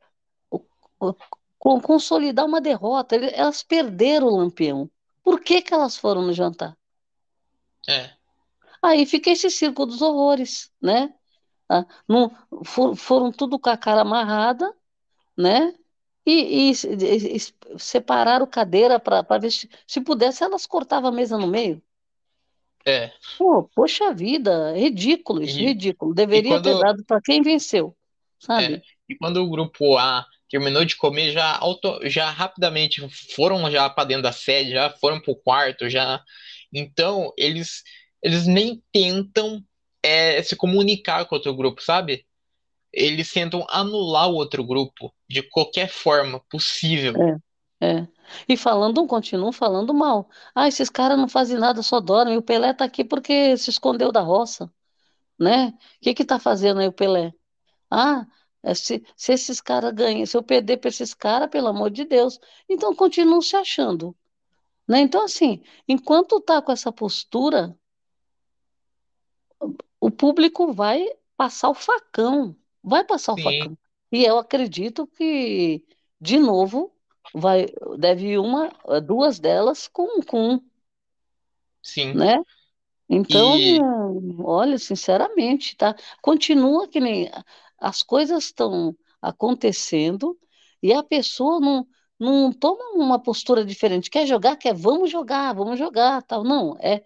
consolidar 1.58 2.46
uma 2.46 2.60
derrota. 2.60 3.16
Elas 3.16 3.62
perderam 3.62 4.28
o 4.28 4.36
lampião. 4.36 4.90
Por 5.22 5.40
que, 5.40 5.60
que 5.60 5.74
elas 5.74 5.96
foram 5.96 6.22
no 6.22 6.32
jantar? 6.32 6.76
É. 7.88 8.10
Aí 8.82 9.06
fica 9.06 9.30
esse 9.30 9.50
circo 9.50 9.86
dos 9.86 10.02
horrores, 10.02 10.70
né? 10.80 11.12
Ah, 11.68 11.84
não, 12.06 12.30
for, 12.64 12.94
foram 12.94 13.32
tudo 13.32 13.58
com 13.58 13.70
a 13.70 13.76
cara 13.76 14.02
amarrada, 14.02 14.72
né? 15.36 15.74
E, 16.24 16.70
e, 16.70 16.72
e, 16.72 17.36
e 17.36 17.78
separaram 17.78 18.46
cadeira 18.46 18.98
para 18.98 19.38
ver 19.38 19.50
se, 19.50 19.68
se 19.86 20.00
pudesse, 20.00 20.42
elas 20.42 20.66
cortavam 20.66 21.08
a 21.08 21.12
mesa 21.12 21.38
no 21.38 21.46
meio. 21.46 21.82
É. 22.84 23.12
Pô, 23.36 23.64
poxa 23.74 24.14
vida, 24.14 24.72
ridículo 24.76 25.42
isso, 25.42 25.58
e, 25.58 25.66
ridículo. 25.66 26.14
Deveria 26.14 26.52
quando... 26.52 26.64
ter 26.64 26.78
dado 26.78 27.04
para 27.04 27.20
quem 27.20 27.42
venceu, 27.42 27.96
sabe? 28.38 28.74
É. 28.74 28.82
E 29.08 29.16
quando 29.16 29.38
o 29.38 29.50
grupo 29.50 29.96
A 29.98 30.24
terminou 30.48 30.84
de 30.84 30.96
comer, 30.96 31.32
já, 31.32 31.56
auto, 31.58 31.98
já 32.04 32.30
rapidamente 32.30 33.04
foram 33.34 33.68
já 33.70 33.90
para 33.90 34.04
dentro 34.04 34.22
da 34.22 34.32
sede, 34.32 34.70
já 34.70 34.88
foram 34.88 35.20
pro 35.20 35.34
quarto, 35.34 35.90
já. 35.90 36.22
Então, 36.72 37.32
eles, 37.36 37.82
eles 38.22 38.46
nem 38.46 38.82
tentam 38.92 39.62
é, 40.02 40.42
se 40.42 40.56
comunicar 40.56 41.24
com 41.26 41.34
outro 41.34 41.54
grupo, 41.54 41.82
sabe? 41.82 42.26
Eles 42.92 43.32
tentam 43.32 43.66
anular 43.68 44.28
o 44.28 44.34
outro 44.34 44.64
grupo 44.64 45.12
de 45.28 45.42
qualquer 45.42 45.88
forma 45.88 46.40
possível. 46.48 47.14
É, 47.80 47.86
é. 47.88 48.08
E 48.48 48.56
falando, 48.56 49.06
continuam 49.06 49.52
falando 49.52 49.92
mal. 49.92 50.28
Ah, 50.54 50.68
esses 50.68 50.88
caras 50.88 51.18
não 51.18 51.28
fazem 51.28 51.58
nada, 51.58 51.82
só 51.82 52.00
dormem. 52.00 52.36
O 52.36 52.42
Pelé 52.42 52.72
tá 52.72 52.84
aqui 52.84 53.04
porque 53.04 53.56
se 53.56 53.70
escondeu 53.70 54.10
da 54.12 54.20
roça, 54.20 54.72
né? 55.38 55.68
O 55.68 56.00
que 56.02 56.14
que 56.14 56.24
tá 56.24 56.38
fazendo 56.38 56.80
aí 56.80 56.88
o 56.88 56.92
Pelé? 56.92 57.32
Ah, 57.90 58.26
é, 58.62 58.74
se, 58.74 59.04
se 59.16 59.32
esses 59.32 59.60
caras 59.60 59.92
ganham, 59.92 60.26
se 60.26 60.36
eu 60.36 60.42
perder 60.42 60.78
para 60.78 60.88
esses 60.88 61.14
caras, 61.14 61.50
pelo 61.50 61.68
amor 61.68 61.90
de 61.90 62.04
Deus, 62.04 62.40
então 62.68 62.94
continuam 62.94 63.40
se 63.42 63.56
achando. 63.56 64.16
Né? 64.88 65.00
Então, 65.00 65.24
assim, 65.24 65.62
enquanto 65.88 66.40
tá 66.40 66.62
com 66.62 66.70
essa 66.72 66.92
postura, 66.92 67.76
o 70.00 70.10
público 70.10 70.72
vai 70.72 71.04
passar 71.36 71.68
o 71.70 71.74
facão, 71.74 72.56
vai 72.82 73.04
passar 73.04 73.32
o 73.32 73.36
Sim. 73.36 73.42
facão. 73.42 73.78
E 74.12 74.24
eu 74.24 74.38
acredito 74.38 75.06
que, 75.06 75.84
de 76.20 76.38
novo, 76.38 76.92
vai 77.34 77.66
deve 77.98 78.28
ir 78.28 78.38
uma, 78.38 78.70
duas 79.04 79.40
delas 79.40 79.88
com 79.88 80.22
com, 80.22 80.60
Sim. 81.82 82.14
né? 82.14 82.36
Então, 83.08 83.58
e... 83.58 83.80
olha, 84.42 84.78
sinceramente, 84.78 85.76
tá? 85.76 85.94
Continua 86.20 86.88
que 86.88 87.00
nem 87.00 87.30
as 87.78 88.02
coisas 88.02 88.44
estão 88.44 88.96
acontecendo 89.20 90.38
e 90.82 90.92
a 90.92 91.02
pessoa 91.02 91.60
não 91.60 91.86
não 92.18 92.52
toma 92.52 92.92
uma 92.94 93.18
postura 93.18 93.64
diferente. 93.64 94.10
Quer 94.10 94.26
jogar, 94.26 94.56
quer, 94.56 94.74
vamos 94.74 95.10
jogar, 95.10 95.54
vamos 95.54 95.78
jogar, 95.78 96.22
tal. 96.22 96.44
Não, 96.44 96.76
é 96.80 97.04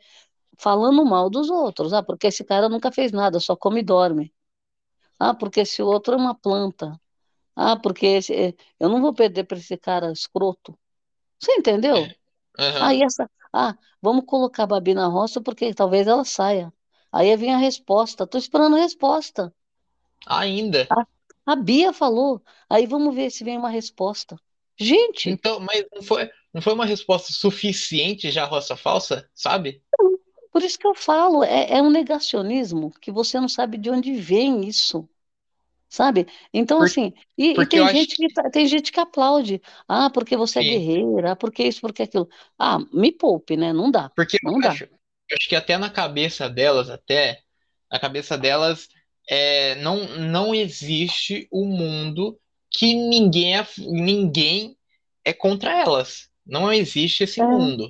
falando 0.58 1.04
mal 1.04 1.30
dos 1.30 1.50
outros. 1.50 1.92
Ah, 1.92 2.02
porque 2.02 2.28
esse 2.28 2.44
cara 2.44 2.68
nunca 2.68 2.92
fez 2.92 3.12
nada, 3.12 3.40
só 3.40 3.56
come 3.56 3.80
e 3.80 3.84
dorme. 3.84 4.32
Ah, 5.18 5.34
porque 5.34 5.60
esse 5.60 5.82
outro 5.82 6.14
é 6.14 6.16
uma 6.16 6.34
planta. 6.34 6.98
Ah, 7.56 7.76
porque 7.76 8.06
esse, 8.06 8.32
eh, 8.32 8.54
eu 8.78 8.88
não 8.88 9.00
vou 9.00 9.12
perder 9.12 9.44
para 9.44 9.58
esse 9.58 9.76
cara 9.76 10.12
escroto. 10.12 10.78
Você 11.38 11.52
entendeu? 11.52 11.96
Uhum. 11.96 12.82
Aí 12.82 13.02
essa, 13.02 13.28
ah, 13.52 13.76
vamos 14.00 14.24
colocar 14.26 14.64
a 14.64 14.66
Babi 14.66 14.94
na 14.94 15.06
roça 15.06 15.40
porque 15.40 15.74
talvez 15.74 16.06
ela 16.06 16.24
saia. 16.24 16.72
Aí 17.12 17.34
vem 17.36 17.52
a 17.54 17.58
resposta. 17.58 18.24
Estou 18.24 18.38
esperando 18.38 18.76
a 18.76 18.80
resposta. 18.80 19.52
Ainda. 20.26 20.86
A, 20.90 21.52
a 21.52 21.56
Bia 21.56 21.92
falou. 21.92 22.42
Aí 22.68 22.86
vamos 22.86 23.14
ver 23.14 23.30
se 23.30 23.42
vem 23.42 23.58
uma 23.58 23.70
resposta. 23.70 24.36
Gente. 24.80 25.28
Então, 25.28 25.60
mas 25.60 25.84
não 25.94 26.02
foi, 26.02 26.30
não 26.54 26.62
foi 26.62 26.72
uma 26.72 26.86
resposta 26.86 27.32
suficiente 27.32 28.30
já 28.30 28.44
a 28.44 28.46
roça 28.46 28.74
falsa, 28.74 29.28
sabe? 29.34 29.82
Por 30.50 30.62
isso 30.62 30.78
que 30.78 30.86
eu 30.86 30.94
falo, 30.94 31.44
é, 31.44 31.70
é 31.70 31.82
um 31.82 31.90
negacionismo 31.90 32.90
que 33.00 33.12
você 33.12 33.38
não 33.38 33.48
sabe 33.48 33.76
de 33.76 33.90
onde 33.90 34.14
vem 34.14 34.66
isso 34.66 35.08
sabe? 35.90 36.28
Então, 36.54 36.78
Por, 36.78 36.86
assim, 36.86 37.12
e, 37.36 37.60
e 37.60 37.66
tem, 37.66 37.86
gente 37.88 38.14
que, 38.14 38.32
tá, 38.32 38.48
tem 38.48 38.66
gente 38.66 38.92
que 38.92 39.00
aplaude. 39.00 39.60
Ah, 39.88 40.08
porque 40.08 40.36
você 40.36 40.60
é 40.60 40.62
Sim. 40.62 40.68
é 40.68 40.70
guerreira, 40.70 41.32
ah, 41.32 41.36
porque 41.36 41.64
isso, 41.64 41.80
porque 41.80 42.04
aquilo. 42.04 42.28
Ah, 42.56 42.78
me 42.92 43.10
poupe, 43.10 43.56
né? 43.56 43.72
Não 43.72 43.90
dá. 43.90 44.08
Porque 44.14 44.38
não 44.42 44.54
eu, 44.54 44.60
dá. 44.60 44.70
Acho, 44.70 44.84
eu 44.84 45.36
acho 45.38 45.48
que 45.48 45.56
até 45.56 45.76
na 45.76 45.90
cabeça 45.90 46.48
delas, 46.48 46.88
até, 46.88 47.40
na 47.90 47.98
cabeça 47.98 48.38
delas, 48.38 48.88
é, 49.28 49.74
não, 49.76 50.06
não 50.16 50.54
existe 50.54 51.48
o 51.50 51.64
um 51.64 51.68
mundo 51.68 52.38
que 52.70 52.94
ninguém 52.94 53.58
é, 53.58 53.66
ninguém 53.78 54.76
é 55.24 55.32
contra 55.32 55.72
elas. 55.72 56.28
Não 56.46 56.72
existe 56.72 57.24
esse 57.24 57.40
é. 57.40 57.46
mundo. 57.46 57.88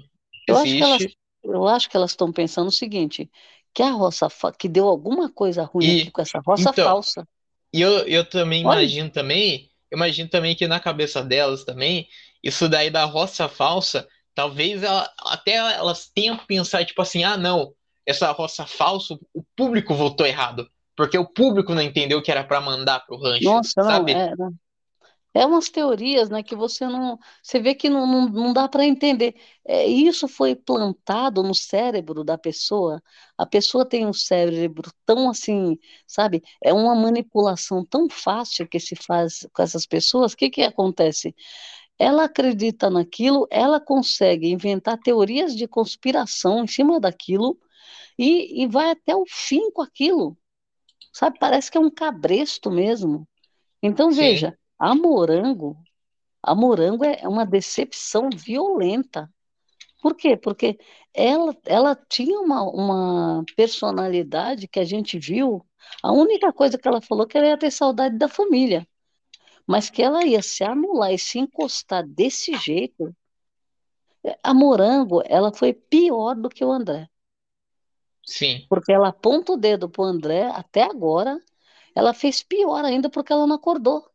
Eu 0.48 0.56
acho 0.56 0.72
que 0.72 0.82
elas, 0.82 1.06
eu 1.44 1.68
acho 1.68 1.90
que 1.90 1.96
elas 1.96 2.10
estão 2.10 2.32
pensando 2.32 2.68
o 2.68 2.72
seguinte, 2.72 3.30
que 3.72 3.82
a 3.82 3.90
roça 3.90 4.28
que 4.58 4.68
deu 4.68 4.88
alguma 4.88 5.30
coisa 5.30 5.64
ruim 5.64 5.98
e, 5.98 6.10
com 6.10 6.20
essa 6.20 6.40
roça 6.44 6.70
então, 6.70 6.84
falsa. 6.84 7.26
E 7.72 7.80
eu, 7.80 8.06
eu 8.06 8.24
também 8.28 8.66
Olha. 8.66 8.80
imagino 8.80 9.10
também, 9.10 9.70
imagino 9.92 10.28
também 10.28 10.56
que 10.56 10.66
na 10.66 10.80
cabeça 10.80 11.22
delas 11.22 11.64
também, 11.64 12.08
isso 12.42 12.68
daí 12.68 12.90
da 12.90 13.04
roça 13.04 13.48
falsa, 13.48 14.08
talvez 14.34 14.82
ela, 14.82 15.08
até 15.18 15.52
elas 15.52 16.10
tenham 16.12 16.36
que 16.36 16.46
pensar, 16.46 16.84
tipo 16.84 17.00
assim, 17.00 17.22
ah, 17.22 17.36
não, 17.36 17.72
essa 18.04 18.30
roça 18.32 18.66
falsa, 18.66 19.18
o 19.32 19.44
público 19.56 19.94
votou 19.94 20.26
errado. 20.26 20.68
Porque 20.96 21.16
o 21.16 21.26
público 21.26 21.74
não 21.74 21.80
entendeu 21.80 22.20
que 22.20 22.30
era 22.30 22.44
para 22.44 22.60
mandar 22.60 23.00
pro 23.06 23.16
rancho, 23.16 23.44
Nossa, 23.44 23.82
sabe? 23.82 24.12
Não, 24.12 24.20
é, 24.20 24.36
não. 24.36 24.52
É 25.32 25.46
umas 25.46 25.68
teorias, 25.68 26.28
né, 26.28 26.42
que 26.42 26.56
você 26.56 26.86
não, 26.86 27.18
você 27.42 27.60
vê 27.60 27.74
que 27.74 27.88
não, 27.88 28.06
não, 28.06 28.28
não 28.28 28.52
dá 28.52 28.68
para 28.68 28.84
entender. 28.84 29.34
É, 29.64 29.86
isso 29.86 30.26
foi 30.26 30.56
plantado 30.56 31.42
no 31.42 31.54
cérebro 31.54 32.24
da 32.24 32.36
pessoa. 32.36 33.00
A 33.38 33.46
pessoa 33.46 33.88
tem 33.88 34.06
um 34.06 34.12
cérebro 34.12 34.90
tão 35.06 35.30
assim, 35.30 35.78
sabe? 36.06 36.42
É 36.62 36.72
uma 36.72 36.94
manipulação 36.96 37.84
tão 37.84 38.08
fácil 38.10 38.66
que 38.68 38.80
se 38.80 38.96
faz 38.96 39.46
com 39.52 39.62
essas 39.62 39.86
pessoas. 39.86 40.32
O 40.32 40.36
que 40.36 40.50
que 40.50 40.62
acontece? 40.62 41.34
Ela 41.98 42.24
acredita 42.24 42.90
naquilo, 42.90 43.46
ela 43.50 43.80
consegue 43.80 44.48
inventar 44.50 44.98
teorias 44.98 45.54
de 45.54 45.68
conspiração 45.68 46.64
em 46.64 46.66
cima 46.66 46.98
daquilo 46.98 47.58
e, 48.18 48.62
e 48.62 48.66
vai 48.66 48.90
até 48.90 49.14
o 49.14 49.24
fim 49.28 49.70
com 49.70 49.82
aquilo. 49.82 50.36
Sabe? 51.12 51.38
Parece 51.38 51.70
que 51.70 51.78
é 51.78 51.80
um 51.80 51.90
cabresto 51.90 52.70
mesmo. 52.70 53.28
Então, 53.82 54.10
Sim. 54.10 54.16
veja, 54.16 54.58
a 54.80 54.94
Morango, 54.94 55.76
a 56.42 56.54
Morango 56.54 57.04
é 57.04 57.28
uma 57.28 57.44
decepção 57.44 58.30
violenta. 58.34 59.30
Por 60.00 60.16
quê? 60.16 60.38
Porque 60.38 60.78
ela, 61.12 61.54
ela 61.66 61.94
tinha 62.08 62.40
uma, 62.40 62.62
uma 62.62 63.44
personalidade 63.54 64.66
que 64.66 64.80
a 64.80 64.84
gente 64.84 65.18
viu. 65.18 65.62
A 66.02 66.10
única 66.10 66.50
coisa 66.50 66.78
que 66.78 66.88
ela 66.88 67.02
falou 67.02 67.26
que 67.26 67.36
ela 67.36 67.48
ia 67.48 67.58
ter 67.58 67.70
saudade 67.70 68.16
da 68.16 68.26
família. 68.26 68.88
Mas 69.66 69.90
que 69.90 70.02
ela 70.02 70.24
ia 70.24 70.40
se 70.40 70.64
anular 70.64 71.12
e 71.12 71.18
se 71.18 71.38
encostar 71.38 72.06
desse 72.06 72.56
jeito. 72.56 73.14
A 74.42 74.54
Morango, 74.54 75.22
ela 75.26 75.52
foi 75.52 75.74
pior 75.74 76.34
do 76.34 76.48
que 76.48 76.64
o 76.64 76.72
André. 76.72 77.06
Sim. 78.24 78.64
Porque 78.70 78.90
ela 78.90 79.08
aponta 79.08 79.52
o 79.52 79.56
dedo 79.58 79.90
pro 79.90 80.04
André 80.04 80.44
até 80.44 80.84
agora. 80.84 81.38
Ela 81.94 82.14
fez 82.14 82.42
pior 82.42 82.82
ainda 82.82 83.10
porque 83.10 83.30
ela 83.30 83.46
não 83.46 83.56
acordou 83.56 84.09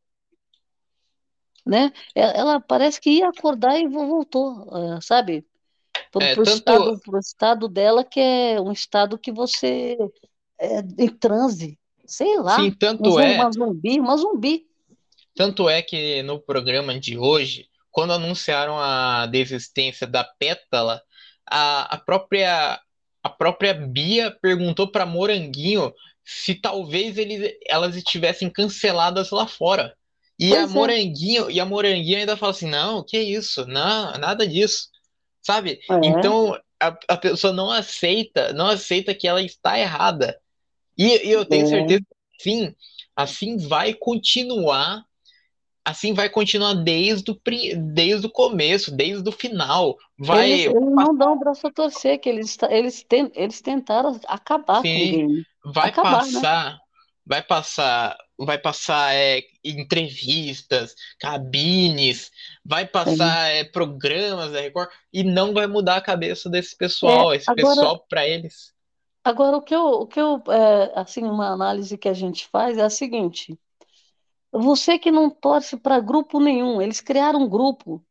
né? 1.66 1.92
Ela 2.14 2.60
parece 2.60 3.02
que 3.02 3.10
ia 3.10 3.30
acordar 3.30 3.80
e 3.80 3.88
voltou, 3.88 4.70
sabe? 5.02 5.46
Pro, 6.12 6.22
é, 6.22 6.36
pro, 6.36 6.44
tanto... 6.44 6.56
estado, 6.56 7.00
pro 7.00 7.20
estado 7.20 7.68
dela, 7.68 8.04
que 8.04 8.20
é 8.20 8.62
um 8.62 8.72
estado 8.72 9.18
que 9.18 9.32
você 9.32 9.98
é 10.60 10.80
em 10.98 11.10
transe, 11.10 11.80
sei 12.06 12.38
lá. 12.38 12.58
Sim, 12.58 12.72
tanto 12.72 13.20
é. 13.20 13.36
Uma 13.36 13.52
zumbi, 13.52 14.00
uma 14.00 14.18
zumbi. 14.18 14.68
Tanto 15.34 15.68
é 15.68 15.82
que 15.82 16.22
no 16.24 16.40
programa 16.40 16.98
de 16.98 17.18
hoje, 17.18 17.68
quando 17.92 18.14
anunciaram 18.14 18.80
a 18.80 19.26
desistência 19.26 20.06
da 20.06 20.24
Pétala, 20.24 21.02
a, 21.50 21.96
a 21.96 21.98
própria 21.98 22.80
a 23.24 23.30
própria 23.30 23.74
Bia 23.74 24.30
perguntou 24.40 24.92
para 24.92 25.06
Moranguinho 25.06 25.92
se 26.24 26.54
talvez 26.54 27.18
eles, 27.18 27.56
elas 27.68 27.96
estivessem 27.96 28.50
canceladas 28.52 29.32
lá 29.32 29.48
fora 29.48 29.96
E 30.40 30.50
pois 30.50 30.62
a 30.62 30.64
é. 30.64 30.68
Moranguinho, 30.68 31.50
e 31.50 31.60
a 31.60 31.66
Moranguinho 31.66 32.20
ainda 32.20 32.38
fala 32.38 32.52
assim: 32.52 32.70
"Não, 32.70 33.04
que 33.04 33.18
isso? 33.18 33.66
Não, 33.66 34.18
nada 34.18 34.48
disso". 34.48 34.90
Sabe? 35.42 35.80
É. 35.90 36.08
Então 36.08 36.60
a, 36.80 36.98
a 37.08 37.18
pessoa 37.18 37.54
não 37.54 37.72
aceita, 37.72 38.54
não 38.54 38.68
aceita 38.68 39.14
que 39.14 39.28
ela 39.28 39.42
está 39.42 39.80
errada. 39.80 40.40
E, 40.98 41.28
e 41.28 41.32
eu 41.32 41.46
tenho 41.46 41.64
é. 41.64 41.70
certeza 41.70 42.02
que 42.02 42.44
sim, 42.44 42.76
assim 43.16 43.58
vai 43.58 43.94
continuar 43.94 45.06
assim 45.86 46.14
vai 46.14 46.28
continuar 46.28 46.74
desde 46.74 47.30
o, 47.30 47.40
desde 47.94 48.26
o 48.26 48.30
começo, 48.30 48.92
desde 48.92 49.30
o 49.30 49.32
final. 49.32 49.96
Vai, 50.18 50.52
eles, 50.52 50.66
eles 50.66 50.96
não 50.96 51.16
dão 51.16 51.34
o 51.34 51.40
braço 51.40 51.68
a 51.68 51.72
torcer, 51.72 52.20
que 52.20 52.28
eles, 52.28 52.58
eles, 52.72 53.04
ten, 53.04 53.32
eles 53.36 53.62
tentaram 53.62 54.20
acabar 54.28 54.82
Sim, 54.82 54.82
com 54.82 54.96
o 54.96 55.12
game. 55.12 55.46
Vai 55.64 55.90
acabar, 55.90 56.26
né? 56.26 56.34
passar, 56.34 56.72
né? 56.74 56.80
Vai 57.26 57.42
passar, 57.42 58.16
vai 58.38 58.58
passar 58.58 59.14
é, 59.16 59.42
entrevistas, 59.64 60.96
cabines, 61.20 62.32
vai 62.64 62.86
passar 62.86 63.50
é, 63.50 63.64
programas 63.64 64.52
da 64.52 64.62
Record 64.62 64.90
e 65.12 65.24
não 65.24 65.54
vai 65.54 65.66
mudar 65.66 65.98
a 65.98 66.02
cabeça 66.02 66.50
desse 66.50 66.78
pessoal, 66.78 67.34
é, 67.34 67.38
esse 67.38 67.50
agora, 67.50 67.68
pessoal 67.68 68.06
para 68.08 68.28
eles. 68.28 68.74
Agora 69.24 69.58
o 69.58 69.62
que 69.62 69.74
eu, 69.74 69.86
o 69.86 70.08
que 70.08 70.20
eu 70.20 70.44
é, 70.50 70.92
assim 70.96 71.24
uma 71.24 71.48
análise 71.48 71.98
que 71.98 72.08
a 72.08 72.14
gente 72.14 72.48
faz 72.48 72.78
é 72.78 72.84
a 72.84 72.90
seguinte. 72.90 73.58
Você 74.52 74.98
que 74.98 75.12
não 75.12 75.30
torce 75.30 75.76
para 75.76 76.00
grupo 76.00 76.40
nenhum, 76.40 76.82
eles 76.82 77.02
criaram 77.02 77.42
um 77.42 77.50
grupo, 77.50 78.02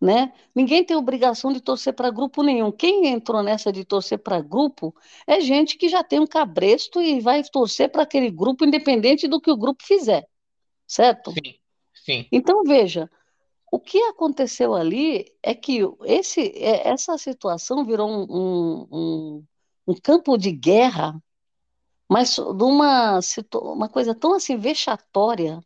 né? 0.00 0.32
Ninguém 0.54 0.84
tem 0.84 0.96
obrigação 0.96 1.52
de 1.52 1.60
torcer 1.60 1.94
para 1.94 2.10
grupo 2.10 2.42
nenhum. 2.42 2.70
Quem 2.70 3.06
entrou 3.06 3.42
nessa 3.42 3.72
de 3.72 3.84
torcer 3.84 4.18
para 4.18 4.40
grupo 4.40 4.94
é 5.26 5.40
gente 5.40 5.76
que 5.76 5.88
já 5.88 6.04
tem 6.04 6.20
um 6.20 6.26
cabresto 6.26 7.00
e 7.00 7.20
vai 7.20 7.42
torcer 7.44 7.90
para 7.90 8.02
aquele 8.02 8.30
grupo 8.30 8.64
independente 8.64 9.26
do 9.26 9.40
que 9.40 9.50
o 9.50 9.56
grupo 9.56 9.82
fizer, 9.84 10.26
certo? 10.86 11.32
Sim, 11.32 11.54
sim. 11.94 12.26
Então 12.30 12.62
veja, 12.62 13.10
o 13.72 13.80
que 13.80 13.98
aconteceu 14.02 14.74
ali 14.74 15.32
é 15.42 15.54
que 15.54 15.80
esse, 16.04 16.40
é, 16.56 16.88
essa 16.88 17.16
situação 17.16 17.84
virou 17.84 18.08
um, 18.08 18.86
um, 18.90 19.44
um 19.88 19.94
campo 19.94 20.36
de 20.36 20.52
guerra 20.52 21.14
mas 22.08 22.36
de 22.36 22.62
uma, 22.62 23.18
uma 23.54 23.88
coisa 23.88 24.14
tão 24.14 24.34
assim 24.34 24.56
vexatória 24.56 25.60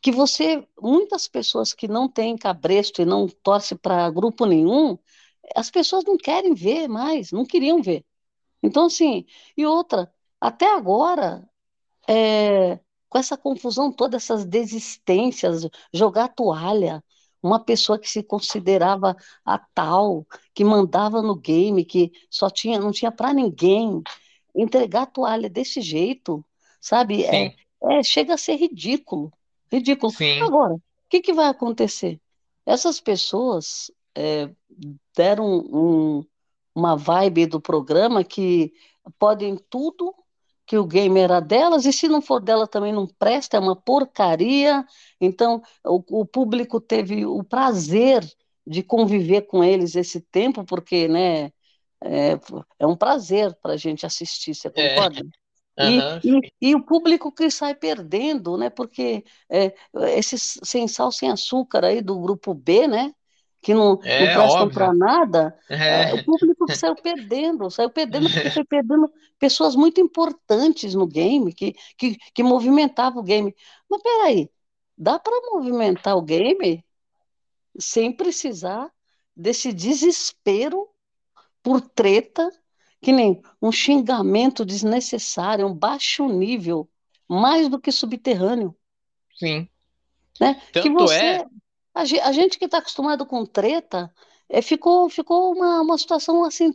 que 0.00 0.12
você, 0.12 0.66
muitas 0.80 1.26
pessoas 1.28 1.72
que 1.74 1.88
não 1.88 2.08
têm 2.08 2.36
cabresto 2.36 3.02
e 3.02 3.04
não 3.04 3.26
torcem 3.28 3.76
para 3.76 4.10
grupo 4.10 4.46
nenhum, 4.46 4.98
as 5.56 5.70
pessoas 5.70 6.04
não 6.04 6.16
querem 6.16 6.54
ver 6.54 6.88
mais, 6.88 7.32
não 7.32 7.44
queriam 7.44 7.82
ver. 7.82 8.04
Então, 8.62 8.86
assim, 8.86 9.24
e 9.56 9.66
outra, 9.66 10.12
até 10.40 10.66
agora, 10.74 11.48
é, 12.08 12.78
com 13.08 13.18
essa 13.18 13.36
confusão 13.36 13.92
toda, 13.92 14.16
essas 14.16 14.44
desistências, 14.44 15.68
jogar 15.92 16.28
toalha, 16.28 17.02
uma 17.42 17.60
pessoa 17.60 17.98
que 17.98 18.08
se 18.08 18.22
considerava 18.22 19.16
a 19.44 19.58
tal, 19.58 20.26
que 20.54 20.64
mandava 20.64 21.22
no 21.22 21.36
game, 21.36 21.84
que 21.84 22.12
só 22.30 22.50
tinha, 22.50 22.78
não 22.80 22.90
tinha 22.92 23.12
para 23.12 23.32
ninguém, 23.32 24.02
entregar 24.54 25.02
a 25.02 25.06
toalha 25.06 25.48
desse 25.48 25.80
jeito, 25.80 26.44
sabe? 26.80 27.24
É, 27.24 27.54
é, 27.84 28.02
chega 28.02 28.34
a 28.34 28.38
ser 28.38 28.56
ridículo. 28.56 29.32
Ridículo. 29.70 30.12
Sim. 30.12 30.40
Agora, 30.42 30.74
o 30.74 30.82
que, 31.08 31.20
que 31.20 31.32
vai 31.32 31.48
acontecer? 31.48 32.20
Essas 32.64 33.00
pessoas 33.00 33.90
é, 34.14 34.50
deram 35.16 35.58
um, 35.58 36.24
uma 36.74 36.96
vibe 36.96 37.46
do 37.46 37.60
programa 37.60 38.22
que 38.22 38.72
podem 39.18 39.56
tudo, 39.70 40.14
que 40.66 40.76
o 40.76 40.86
game 40.86 41.18
era 41.18 41.40
delas, 41.40 41.86
e 41.86 41.92
se 41.92 42.08
não 42.08 42.20
for 42.20 42.42
dela 42.42 42.66
também 42.66 42.92
não 42.92 43.06
presta, 43.06 43.56
é 43.56 43.60
uma 43.60 43.74
porcaria. 43.74 44.84
Então, 45.20 45.62
o, 45.84 46.20
o 46.20 46.26
público 46.26 46.78
teve 46.80 47.24
o 47.24 47.42
prazer 47.42 48.22
de 48.66 48.82
conviver 48.82 49.42
com 49.42 49.64
eles 49.64 49.96
esse 49.96 50.20
tempo, 50.20 50.64
porque, 50.64 51.08
né, 51.08 51.50
é, 52.02 52.38
é 52.78 52.86
um 52.86 52.96
prazer 52.96 53.54
para 53.62 53.72
a 53.72 53.76
gente 53.76 54.04
assistir, 54.04 54.54
você 54.54 54.68
é. 54.68 54.70
concorda? 54.70 55.20
É. 55.20 55.47
Uhum. 55.78 56.20
E, 56.24 56.38
e, 56.38 56.70
e, 56.70 56.74
o 56.74 56.82
público 56.82 57.30
que 57.30 57.50
sai 57.50 57.74
perdendo, 57.74 58.56
né? 58.56 58.68
Porque 58.68 59.24
é, 59.48 59.72
esses 60.16 60.58
sem 60.64 60.88
sal, 60.88 61.12
sem 61.12 61.30
açúcar 61.30 61.84
aí 61.84 62.00
do 62.00 62.18
grupo 62.18 62.52
B, 62.52 62.88
né? 62.88 63.14
Que 63.60 63.74
não, 63.74 64.00
é, 64.02 64.26
não 64.26 64.34
prestam 64.34 64.70
para 64.70 64.94
nada, 64.94 65.56
é. 65.68 66.10
é. 66.10 66.14
o 66.14 66.24
público 66.24 66.66
que 66.66 66.76
saiu 66.76 66.94
perdendo, 66.94 67.70
saiu 67.70 67.90
perdendo 67.90 68.30
porque 68.30 68.50
foi 68.50 68.64
perdendo 68.64 69.12
pessoas 69.38 69.74
muito 69.74 70.00
importantes 70.00 70.94
no 70.94 71.06
game, 71.06 71.52
que, 71.52 71.74
que, 71.96 72.16
que 72.32 72.42
movimentavam 72.42 73.20
o 73.20 73.24
game. 73.24 73.54
Mas 73.88 74.02
peraí, 74.02 74.48
dá 74.96 75.18
para 75.18 75.40
movimentar 75.52 76.16
o 76.16 76.22
game 76.22 76.84
sem 77.78 78.12
precisar 78.12 78.90
desse 79.36 79.72
desespero 79.72 80.88
por 81.62 81.80
treta, 81.80 82.50
que 83.00 83.12
nem 83.12 83.40
um 83.60 83.70
xingamento 83.70 84.64
desnecessário, 84.64 85.66
um 85.66 85.74
baixo 85.74 86.26
nível, 86.26 86.88
mais 87.28 87.68
do 87.68 87.78
que 87.78 87.92
subterrâneo. 87.92 88.74
Sim. 89.38 89.68
Né? 90.40 90.60
Tanto 90.72 90.82
que 90.82 90.90
você, 90.90 91.14
é... 91.14 91.46
a, 91.94 92.00
a 92.00 92.32
gente 92.32 92.58
que 92.58 92.64
está 92.64 92.78
acostumado 92.78 93.24
com 93.26 93.44
treta, 93.44 94.12
é, 94.48 94.62
ficou, 94.62 95.08
ficou 95.08 95.52
uma, 95.52 95.80
uma 95.80 95.98
situação 95.98 96.44
assim 96.44 96.72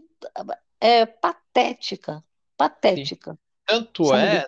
é, 0.80 1.06
patética, 1.06 2.24
patética. 2.58 3.32
Sim. 3.32 3.38
Tanto 3.66 4.06
sabe? 4.06 4.38
é, 4.38 4.48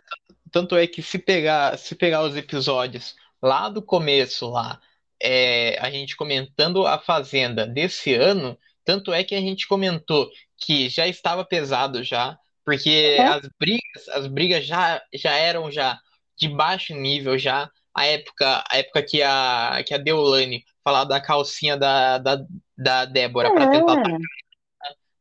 tanto 0.52 0.76
é 0.76 0.86
que 0.86 1.02
se 1.02 1.18
pegar, 1.18 1.78
se 1.78 1.96
pegar 1.96 2.24
os 2.24 2.36
episódios 2.36 3.16
lá 3.42 3.70
do 3.70 3.82
começo 3.82 4.50
lá, 4.50 4.80
é, 5.22 5.78
a 5.80 5.90
gente 5.90 6.16
comentando 6.16 6.86
a 6.86 7.00
Fazenda 7.00 7.66
desse 7.66 8.14
ano, 8.14 8.58
tanto 8.84 9.14
é 9.14 9.24
que 9.24 9.34
a 9.34 9.42
gente 9.42 9.68
comentou 9.68 10.30
que 10.58 10.90
já 10.90 11.08
estava 11.08 11.46
pesado 11.46 12.04
já, 12.04 12.38
porque 12.64 13.16
é. 13.18 13.28
as 13.28 13.50
brigas, 13.60 14.10
as 14.14 14.28
brigas 14.28 14.66
já, 14.66 15.02
já 15.14 15.32
eram 15.32 15.72
já 15.72 16.00
de 16.38 16.48
baixo 16.48 16.94
nível 16.94 17.38
já. 17.38 17.70
A 17.94 18.06
época, 18.06 18.64
a 18.70 18.78
época 18.78 19.04
que 19.04 19.24
a 19.24 19.82
que 19.86 19.94
a 19.94 19.98
Deolane 19.98 20.66
falava 20.84 21.10
da 21.10 21.22
calcinha 21.22 21.78
da, 21.78 22.18
da, 22.18 22.46
da 22.78 23.06
Débora 23.06 23.50
é. 23.50 23.54
para 23.54 23.70
tentar 23.70 24.04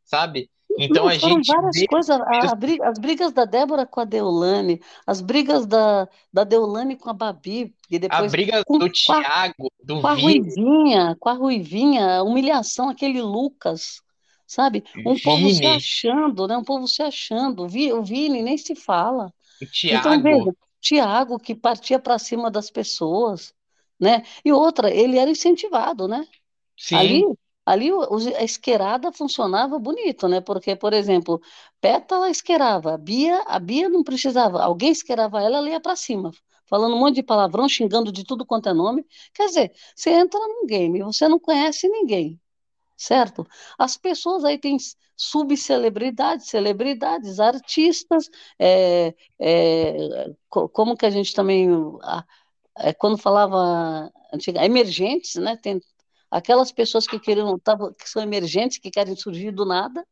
sabe? 0.05 0.51
Então 0.77 1.05
Não, 1.05 1.11
a 1.11 1.15
gente 1.15 1.47
várias 1.47 1.87
coisas, 1.87 2.21
a, 2.21 2.53
a 2.53 2.55
briga, 2.55 2.89
as 2.89 2.99
brigas 2.99 3.33
da 3.33 3.45
Débora 3.45 3.87
com 3.87 4.01
a 4.01 4.05
Deolane, 4.05 4.81
as 5.07 5.21
brigas 5.21 5.67
da, 5.67 6.09
da 6.33 6.43
Deolane 6.43 6.97
com 6.97 7.11
a 7.11 7.13
Babi, 7.13 7.73
e 7.89 7.99
depois 7.99 8.25
a 8.25 8.29
briga 8.29 8.65
com, 8.65 8.79
do 8.79 8.91
Thiago, 8.91 9.71
do 9.83 10.01
com 10.01 10.07
a 10.07 10.15
Ruivinha, 10.15 11.17
com 11.21 11.29
a 11.29 11.33
Ruivinha, 11.33 12.19
a 12.19 12.23
humilhação 12.25 12.89
aquele 12.89 13.23
Lucas, 13.23 14.03
sabe? 14.47 14.85
Um 15.05 15.15
Vini. 15.15 15.23
povo 15.23 15.51
se 15.51 15.67
achando, 15.67 16.47
né? 16.47 16.57
Um 16.57 16.65
povo 16.65 16.87
se 16.87 17.03
achando. 17.03 17.65
O 17.65 18.03
Vini 18.03 18.43
nem 18.43 18.59
se 18.59 18.75
fala. 18.75 19.33
O 19.61 19.67
Thiago. 19.67 20.09
Então 20.09 20.23
veja, 20.23 20.57
Thiago 20.81 21.39
que 21.39 21.55
partia 21.55 21.99
para 21.99 22.19
cima 22.19 22.51
das 22.51 22.71
pessoas, 22.71 23.55
né? 23.99 24.23
E 24.45 24.53
outra, 24.53 24.91
ele 24.91 25.19
era 25.19 25.31
incentivado, 25.31 26.07
né? 26.09 26.27
Sim. 26.77 26.97
Ali 26.97 27.25
Ali 27.67 27.89
a 28.37 28.45
esquerada 28.45 29.11
funcionava 29.11 29.79
bonito, 29.79 30.29
né? 30.29 30.41
Porque, 30.41 30.77
por 30.77 30.93
exemplo, 30.93 31.41
Pétala 31.81 32.29
esquerava, 32.29 32.93
a 32.95 32.99
Bia, 32.99 33.43
a 33.47 33.59
Bia 33.59 33.89
não 33.89 34.03
precisava, 34.05 34.63
alguém 34.63 34.91
esquerava 34.91 35.41
ela, 35.41 35.57
ela 35.59 35.71
ia 35.71 35.81
para 35.81 35.97
cima, 35.97 36.31
falando 36.67 36.95
um 36.95 36.99
monte 36.99 37.17
de 37.17 37.23
palavrão, 37.23 37.67
xingando 37.67 38.13
de 38.13 38.23
tudo 38.23 38.45
quanto 38.45 38.69
é 38.69 38.75
nome. 38.75 39.07
Quer 39.33 39.47
dizer, 39.47 39.73
você 39.97 40.11
entra 40.11 40.39
num 40.41 40.67
game, 40.67 41.03
você 41.03 41.27
não 41.27 41.41
conhece 41.41 41.89
ninguém, 41.89 42.39
certo? 42.97 43.47
As 43.79 43.97
pessoas 43.97 44.45
aí 44.45 44.59
têm 44.59 44.77
subcelebridades, 45.17 46.49
celebridades, 46.49 47.41
artistas, 47.41 48.29
é, 48.59 49.15
é, 49.41 49.97
como 50.49 50.97
que 50.97 51.07
a 51.07 51.11
gente 51.11 51.35
também, 51.35 51.69
é, 52.79 52.93
quando 52.93 53.19
falava 53.19 54.11
antiga, 54.33 54.65
emergentes, 54.65 55.37
né? 55.37 55.57
Tem, 55.57 55.81
aquelas 56.31 56.73
pessoas 56.73 57.07
que 57.07 57.19
queriam, 57.21 57.59
que 57.59 58.09
são 58.09 58.23
emergentes, 58.23 58.79
que 58.79 58.91
querem 58.91 59.15
surgir 59.15 59.53
do 59.53 59.65
nada, 59.65 60.05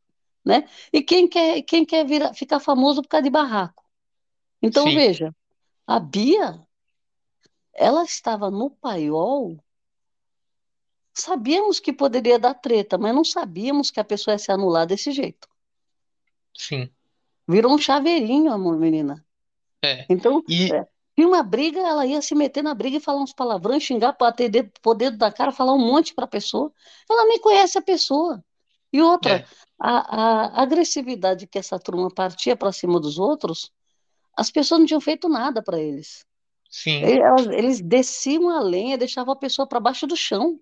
né? 0.43 0.67
E 0.91 1.01
quem 1.01 1.27
quer, 1.27 1.61
quem 1.63 1.85
quer 1.85 2.05
virar, 2.05 2.33
ficar 2.33 2.59
famoso 2.59 3.01
por 3.01 3.09
causa 3.09 3.23
de 3.23 3.29
barraco. 3.29 3.83
Então, 4.61 4.85
Sim. 4.85 4.95
veja, 4.95 5.35
a 5.85 5.99
Bia, 5.99 6.59
ela 7.73 8.03
estava 8.03 8.49
no 8.49 8.69
paiol, 8.69 9.57
sabíamos 11.13 11.79
que 11.79 11.93
poderia 11.93 12.39
dar 12.39 12.53
treta, 12.53 12.97
mas 12.97 13.13
não 13.13 13.23
sabíamos 13.23 13.91
que 13.91 13.99
a 13.99 14.03
pessoa 14.03 14.33
ia 14.33 14.39
se 14.39 14.51
anular 14.51 14.85
desse 14.85 15.11
jeito. 15.11 15.47
Sim. 16.55 16.89
Virou 17.47 17.73
um 17.73 17.77
chaveirinho, 17.77 18.51
amor, 18.51 18.77
menina. 18.77 19.23
É. 19.83 20.05
Então, 20.09 20.43
e... 20.47 20.73
é, 20.73 20.87
e 21.15 21.23
uma 21.23 21.43
briga, 21.43 21.79
ela 21.79 22.05
ia 22.05 22.21
se 22.21 22.33
meter 22.33 22.63
na 22.63 22.73
briga 22.73 22.97
e 22.97 23.01
falar 23.01 23.21
uns 23.21 23.33
palavrões, 23.33 23.83
xingar, 23.83 24.15
bater 24.19 24.49
dedo, 24.49 24.71
pôr 24.81 24.95
dedo 24.95 25.17
da 25.17 25.31
cara, 25.31 25.51
falar 25.51 25.73
um 25.73 25.79
monte 25.79 26.13
para 26.13 26.25
a 26.25 26.27
pessoa. 26.27 26.71
Ela 27.09 27.25
nem 27.25 27.39
conhece 27.39 27.77
a 27.77 27.81
pessoa. 27.81 28.43
E 28.91 29.01
outra, 29.01 29.37
é. 29.37 29.45
a, 29.79 29.97
a, 30.21 30.61
agressividade 30.63 31.47
que 31.47 31.59
essa 31.59 31.77
turma 31.77 32.09
partia 32.09 32.55
para 32.55 32.71
cima 32.71 32.99
dos 32.99 33.19
outros, 33.19 33.71
as 34.35 34.49
pessoas 34.49 34.79
não 34.79 34.87
tinham 34.87 35.01
feito 35.01 35.29
nada 35.29 35.61
para 35.61 35.79
eles. 35.79 36.25
Sim. 36.69 37.03
Eles, 37.03 37.47
eles 37.51 37.81
desciam 37.81 38.49
a 38.49 38.59
lenha, 38.59 38.97
deixavam 38.97 39.33
a 39.33 39.37
pessoa 39.37 39.67
para 39.67 39.79
baixo 39.79 40.07
do 40.07 40.15
chão. 40.15 40.59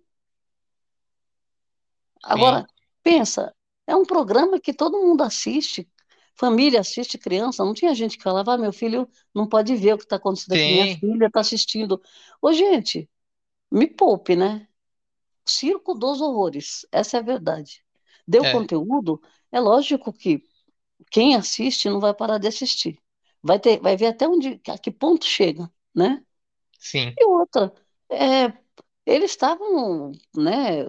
Agora, 2.24 2.62
Sim. 2.62 2.66
pensa, 3.04 3.56
é 3.88 3.96
um 3.96 4.06
programa 4.06 4.60
que 4.60 4.74
todo 4.74 5.00
mundo 5.00 5.24
assiste, 5.24 5.90
família 6.36 6.80
assiste, 6.80 7.18
criança. 7.18 7.64
Não 7.66 7.74
tinha 7.74 7.94
gente 7.96 8.18
que 8.18 8.24
falava, 8.24 8.54
ah, 8.54 8.58
meu 8.58 8.74
filho 8.74 9.10
não 9.34 9.48
pode 9.48 9.76
ver 9.76 9.94
o 9.94 9.98
que 9.98 10.04
está 10.04 10.16
acontecendo 10.18 10.54
aqui, 10.54 10.74
minha 10.74 10.98
filha 10.98 11.28
está 11.28 11.40
assistindo. 11.40 12.02
Ô, 12.42 12.54
gente, 12.54 13.10
me 13.72 13.88
poupe, 13.88 14.36
né? 14.36 14.68
Circo 15.46 15.94
dos 15.94 16.22
horrores, 16.22 16.86
essa 16.92 17.18
é 17.18 17.20
a 17.20 17.24
verdade. 17.24 17.84
Deu 18.28 18.46
é. 18.46 18.52
conteúdo, 18.52 19.22
é 19.52 19.60
lógico 19.60 20.14
que 20.14 20.44
quem 21.10 21.36
assiste 21.36 21.90
não 21.90 22.00
vai 22.00 22.14
parar 22.14 22.38
de 22.38 22.48
assistir. 22.48 23.00
Vai, 23.44 23.60
ter, 23.60 23.80
vai 23.80 23.98
ver 23.98 24.08
até 24.08 24.28
onde, 24.28 24.62
a 24.68 24.78
que 24.78 24.92
ponto 24.92 25.26
chega 25.26 25.70
né? 25.94 26.24
Sim. 26.80 27.14
E 27.18 27.26
outra, 27.26 27.74
é, 28.10 28.54
eles 29.06 29.32
estavam, 29.32 30.12
né? 30.36 30.84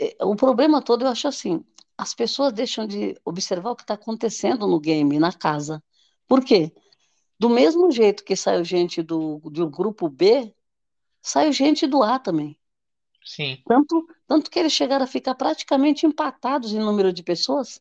É, 0.00 0.16
o 0.24 0.34
problema 0.34 0.80
todo, 0.80 1.04
eu 1.04 1.08
acho 1.08 1.28
assim, 1.28 1.62
as 1.96 2.14
pessoas 2.14 2.54
deixam 2.54 2.86
de 2.86 3.14
observar 3.22 3.72
o 3.72 3.76
que 3.76 3.82
está 3.82 3.92
acontecendo 3.92 4.66
no 4.66 4.80
game, 4.80 5.18
na 5.18 5.30
casa. 5.30 5.82
Por 6.26 6.42
quê? 6.42 6.72
Do 7.38 7.50
mesmo 7.50 7.90
jeito 7.90 8.24
que 8.24 8.34
saiu 8.34 8.64
gente 8.64 9.02
do, 9.02 9.38
do 9.44 9.68
grupo 9.68 10.08
B, 10.08 10.54
saiu 11.20 11.52
gente 11.52 11.86
do 11.86 12.02
A 12.02 12.18
também. 12.18 12.58
Sim. 13.22 13.62
Tanto, 13.66 14.06
tanto 14.26 14.50
que 14.50 14.58
eles 14.58 14.72
chegaram 14.72 15.04
a 15.04 15.08
ficar 15.08 15.34
praticamente 15.34 16.06
empatados 16.06 16.72
em 16.72 16.78
número 16.78 17.12
de 17.12 17.22
pessoas. 17.22 17.80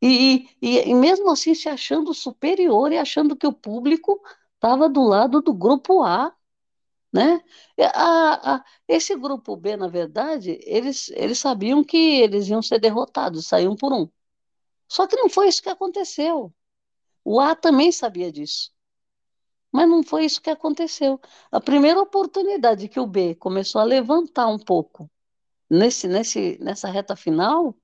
E, 0.00 0.48
e, 0.60 0.78
e 0.78 0.94
mesmo 0.94 1.30
assim 1.30 1.54
se 1.54 1.68
achando 1.68 2.14
superior 2.14 2.92
e 2.92 2.98
achando 2.98 3.34
que 3.34 3.46
o 3.46 3.52
público 3.52 4.20
estava 4.54 4.88
do 4.88 5.02
lado 5.02 5.40
do 5.40 5.52
grupo 5.52 6.02
A, 6.02 6.32
né? 7.12 7.40
A, 7.94 8.54
a, 8.56 8.64
esse 8.88 9.14
grupo 9.16 9.56
B, 9.56 9.76
na 9.76 9.88
verdade, 9.88 10.58
eles, 10.62 11.10
eles 11.10 11.38
sabiam 11.38 11.84
que 11.84 11.96
eles 11.96 12.48
iam 12.48 12.62
ser 12.62 12.80
derrotados, 12.80 13.46
saíam 13.46 13.76
por 13.76 13.92
um. 13.92 14.08
Só 14.88 15.06
que 15.06 15.16
não 15.16 15.28
foi 15.28 15.48
isso 15.48 15.62
que 15.62 15.68
aconteceu. 15.68 16.52
O 17.24 17.40
A 17.40 17.54
também 17.54 17.92
sabia 17.92 18.32
disso. 18.32 18.72
Mas 19.70 19.88
não 19.88 20.02
foi 20.02 20.24
isso 20.24 20.40
que 20.42 20.50
aconteceu. 20.50 21.20
A 21.50 21.60
primeira 21.60 22.00
oportunidade 22.00 22.88
que 22.88 23.00
o 23.00 23.06
B 23.06 23.34
começou 23.34 23.80
a 23.80 23.84
levantar 23.84 24.46
um 24.48 24.58
pouco 24.58 25.10
nesse, 25.68 26.06
nesse, 26.06 26.58
nessa 26.60 26.90
reta 26.90 27.16
final, 27.16 27.74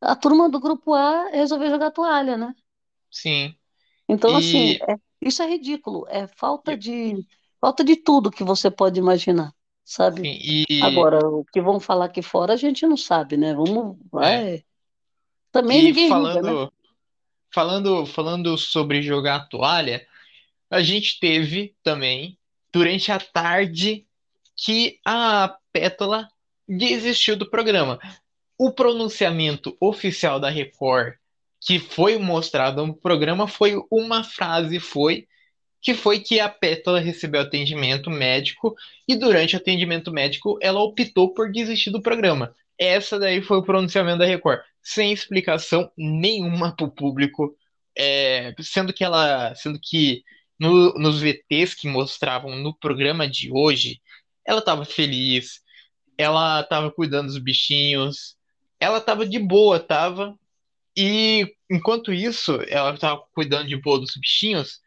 a 0.00 0.14
turma 0.14 0.48
do 0.48 0.60
grupo 0.60 0.94
A 0.94 1.28
resolveu 1.30 1.70
jogar 1.70 1.90
toalha, 1.90 2.36
né? 2.36 2.54
Sim. 3.10 3.56
Então, 4.08 4.36
assim, 4.36 4.74
e... 4.74 4.82
assim, 4.82 4.92
é, 4.92 4.96
isso 5.20 5.42
é 5.42 5.48
ridículo, 5.48 6.06
é 6.08 6.28
falta 6.28 6.76
de 6.76 7.26
falta 7.66 7.82
de 7.82 7.96
tudo 7.96 8.30
que 8.30 8.44
você 8.44 8.70
pode 8.70 9.00
imaginar, 9.00 9.52
sabe? 9.84 10.20
Sim, 10.20 10.66
e... 10.70 10.82
Agora, 10.84 11.18
o 11.26 11.44
que 11.52 11.60
vão 11.60 11.80
falar 11.80 12.04
aqui 12.04 12.22
fora 12.22 12.52
a 12.52 12.56
gente 12.56 12.86
não 12.86 12.96
sabe, 12.96 13.36
né? 13.36 13.54
Vamos, 13.54 13.96
vai. 14.08 14.54
É. 14.54 14.62
Também 15.50 15.80
e 15.80 15.82
ninguém 15.82 16.08
falando, 16.08 16.46
liga, 16.46 16.64
né? 16.64 16.68
falando, 17.52 18.06
falando 18.06 18.56
sobre 18.56 19.02
jogar 19.02 19.34
a 19.34 19.44
toalha, 19.46 20.06
a 20.70 20.80
gente 20.80 21.18
teve 21.18 21.74
também 21.82 22.38
durante 22.72 23.10
a 23.10 23.18
tarde 23.18 24.06
que 24.54 25.00
a 25.04 25.58
Pétala 25.72 26.28
desistiu 26.68 27.36
do 27.36 27.50
programa. 27.50 27.98
O 28.56 28.70
pronunciamento 28.70 29.76
oficial 29.80 30.38
da 30.38 30.48
Record 30.48 31.14
que 31.60 31.80
foi 31.80 32.16
mostrado 32.16 32.86
no 32.86 32.94
programa 32.94 33.48
foi 33.48 33.74
uma 33.90 34.22
frase, 34.22 34.78
foi 34.78 35.26
que 35.86 35.94
foi 35.94 36.18
que 36.18 36.40
a 36.40 36.48
Pétala 36.48 36.98
recebeu 36.98 37.40
atendimento 37.40 38.10
médico 38.10 38.74
e 39.06 39.14
durante 39.14 39.54
o 39.54 39.58
atendimento 39.58 40.10
médico 40.10 40.58
ela 40.60 40.80
optou 40.80 41.32
por 41.32 41.52
desistir 41.52 41.90
do 41.90 42.02
programa. 42.02 42.52
Essa 42.76 43.20
daí 43.20 43.40
foi 43.40 43.58
o 43.58 43.62
pronunciamento 43.62 44.18
da 44.18 44.26
Record, 44.26 44.58
sem 44.82 45.12
explicação 45.12 45.88
nenhuma 45.96 46.74
para 46.74 46.86
o 46.86 46.90
público, 46.90 47.56
é, 47.96 48.52
sendo 48.58 48.92
que 48.92 49.04
ela, 49.04 49.54
sendo 49.54 49.78
que 49.80 50.24
no, 50.58 50.92
nos 50.94 51.20
VTs 51.20 51.72
que 51.76 51.86
mostravam 51.86 52.56
no 52.56 52.76
programa 52.76 53.28
de 53.28 53.52
hoje, 53.52 54.00
ela 54.44 54.58
estava 54.58 54.84
feliz, 54.84 55.60
ela 56.18 56.62
estava 56.62 56.90
cuidando 56.90 57.28
dos 57.28 57.38
bichinhos, 57.38 58.36
ela 58.80 58.98
estava 58.98 59.24
de 59.24 59.38
boa, 59.38 59.78
tava 59.78 60.36
e 60.96 61.46
enquanto 61.70 62.12
isso, 62.12 62.58
ela 62.66 62.92
estava 62.92 63.22
cuidando 63.32 63.68
de 63.68 63.76
boa 63.76 64.00
dos 64.00 64.16
bichinhos, 64.16 64.80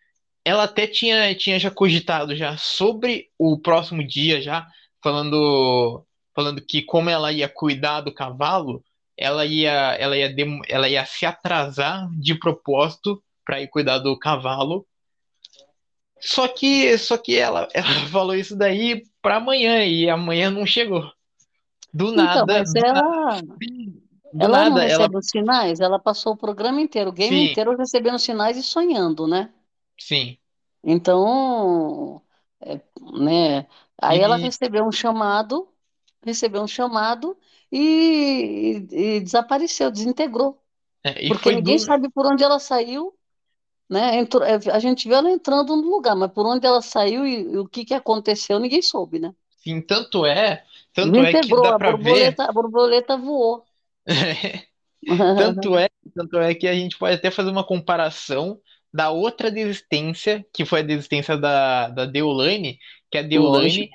ela 0.49 0.63
até 0.63 0.88
tinha, 0.88 1.35
tinha 1.35 1.59
já 1.59 1.69
cogitado 1.69 2.35
já 2.35 2.57
sobre 2.57 3.29
o 3.38 3.59
próximo 3.59 4.05
dia 4.05 4.41
já, 4.41 4.67
falando 5.01 6.03
falando 6.35 6.59
que 6.59 6.81
como 6.81 7.09
ela 7.09 7.31
ia 7.31 7.47
cuidar 7.47 8.01
do 8.01 8.12
cavalo, 8.12 8.83
ela 9.15 9.45
ia 9.45 9.71
ela 9.99 10.17
ia 10.17 10.33
ela 10.67 10.89
ia 10.89 11.05
se 11.05 11.23
atrasar 11.23 12.09
de 12.19 12.33
propósito 12.33 13.21
para 13.45 13.62
ir 13.62 13.67
cuidar 13.67 13.99
do 13.99 14.17
cavalo. 14.17 14.88
Só 16.19 16.47
que 16.47 16.97
só 16.97 17.15
que 17.15 17.38
ela, 17.38 17.67
ela 17.73 18.07
falou 18.12 18.33
isso 18.33 18.55
daí 18.55 19.03
para 19.21 19.35
amanhã 19.35 19.85
e 19.85 20.09
amanhã 20.09 20.49
não 20.49 20.65
chegou. 20.65 21.12
Do 21.93 22.12
então, 22.12 22.25
nada. 22.25 22.45
Mas 22.47 22.73
ela, 22.73 23.41
do 23.41 24.43
ela 24.43 24.57
nada, 24.57 24.69
não 24.69 24.77
recebe 24.77 25.03
ela... 25.03 25.19
os 25.19 25.27
sinais, 25.27 25.79
ela 25.79 25.99
passou 25.99 26.33
o 26.33 26.38
programa 26.38 26.81
inteiro, 26.81 27.12
o 27.12 27.13
game 27.13 27.35
Sim. 27.35 27.51
inteiro 27.51 27.77
recebendo 27.77 28.17
sinais 28.17 28.57
e 28.57 28.63
sonhando, 28.63 29.27
né? 29.27 29.51
Sim. 29.99 30.38
Então, 30.83 32.21
é, 32.62 32.79
né? 33.13 33.67
Aí 34.01 34.19
e... 34.19 34.21
ela 34.21 34.38
recebeu 34.38 34.85
um 34.85 34.91
chamado, 34.91 35.67
recebeu 36.23 36.62
um 36.62 36.67
chamado 36.67 37.38
e, 37.71 38.85
e, 38.91 38.97
e 38.97 39.19
desapareceu, 39.19 39.91
desintegrou. 39.91 40.62
É, 41.03 41.27
porque 41.27 41.51
ninguém 41.51 41.77
do... 41.77 41.81
sabe 41.81 42.09
por 42.09 42.25
onde 42.25 42.43
ela 42.43 42.59
saiu, 42.59 43.13
né? 43.89 44.17
Entrou, 44.17 44.43
é, 44.43 44.59
a 44.71 44.79
gente 44.79 45.07
viu 45.07 45.17
ela 45.17 45.29
entrando 45.29 45.75
no 45.75 45.89
lugar, 45.89 46.15
mas 46.15 46.31
por 46.31 46.45
onde 46.45 46.65
ela 46.65 46.81
saiu 46.81 47.25
e, 47.25 47.41
e 47.41 47.57
o 47.57 47.67
que, 47.67 47.85
que 47.85 47.93
aconteceu, 47.93 48.59
ninguém 48.59 48.81
soube, 48.81 49.19
né? 49.19 49.33
Sim, 49.57 49.81
tanto 49.81 50.25
é, 50.25 50.63
tanto 50.93 51.17
é 51.17 51.41
que 51.41 51.49
dá 51.49 51.77
para 51.77 51.97
ver. 51.97 52.35
A 52.39 52.51
borboleta 52.51 53.17
voou. 53.17 53.63
tanto, 55.38 55.77
é, 55.77 55.89
tanto 56.13 56.38
é 56.39 56.55
que 56.55 56.67
a 56.67 56.73
gente 56.73 56.97
pode 56.97 57.15
até 57.15 57.29
fazer 57.29 57.49
uma 57.49 57.65
comparação 57.65 58.59
da 58.93 59.12
outra 59.12 59.52
desistência, 59.52 60.45
que 60.54 60.65
foi 60.65 60.80
a 60.80 60.84
desistência 60.84 61.38
da, 61.38 61.89
da 61.89 62.06
Deolane, 62.06 62.80
que 63.12 63.17
a 63.17 63.21
Deolane, 63.21 63.89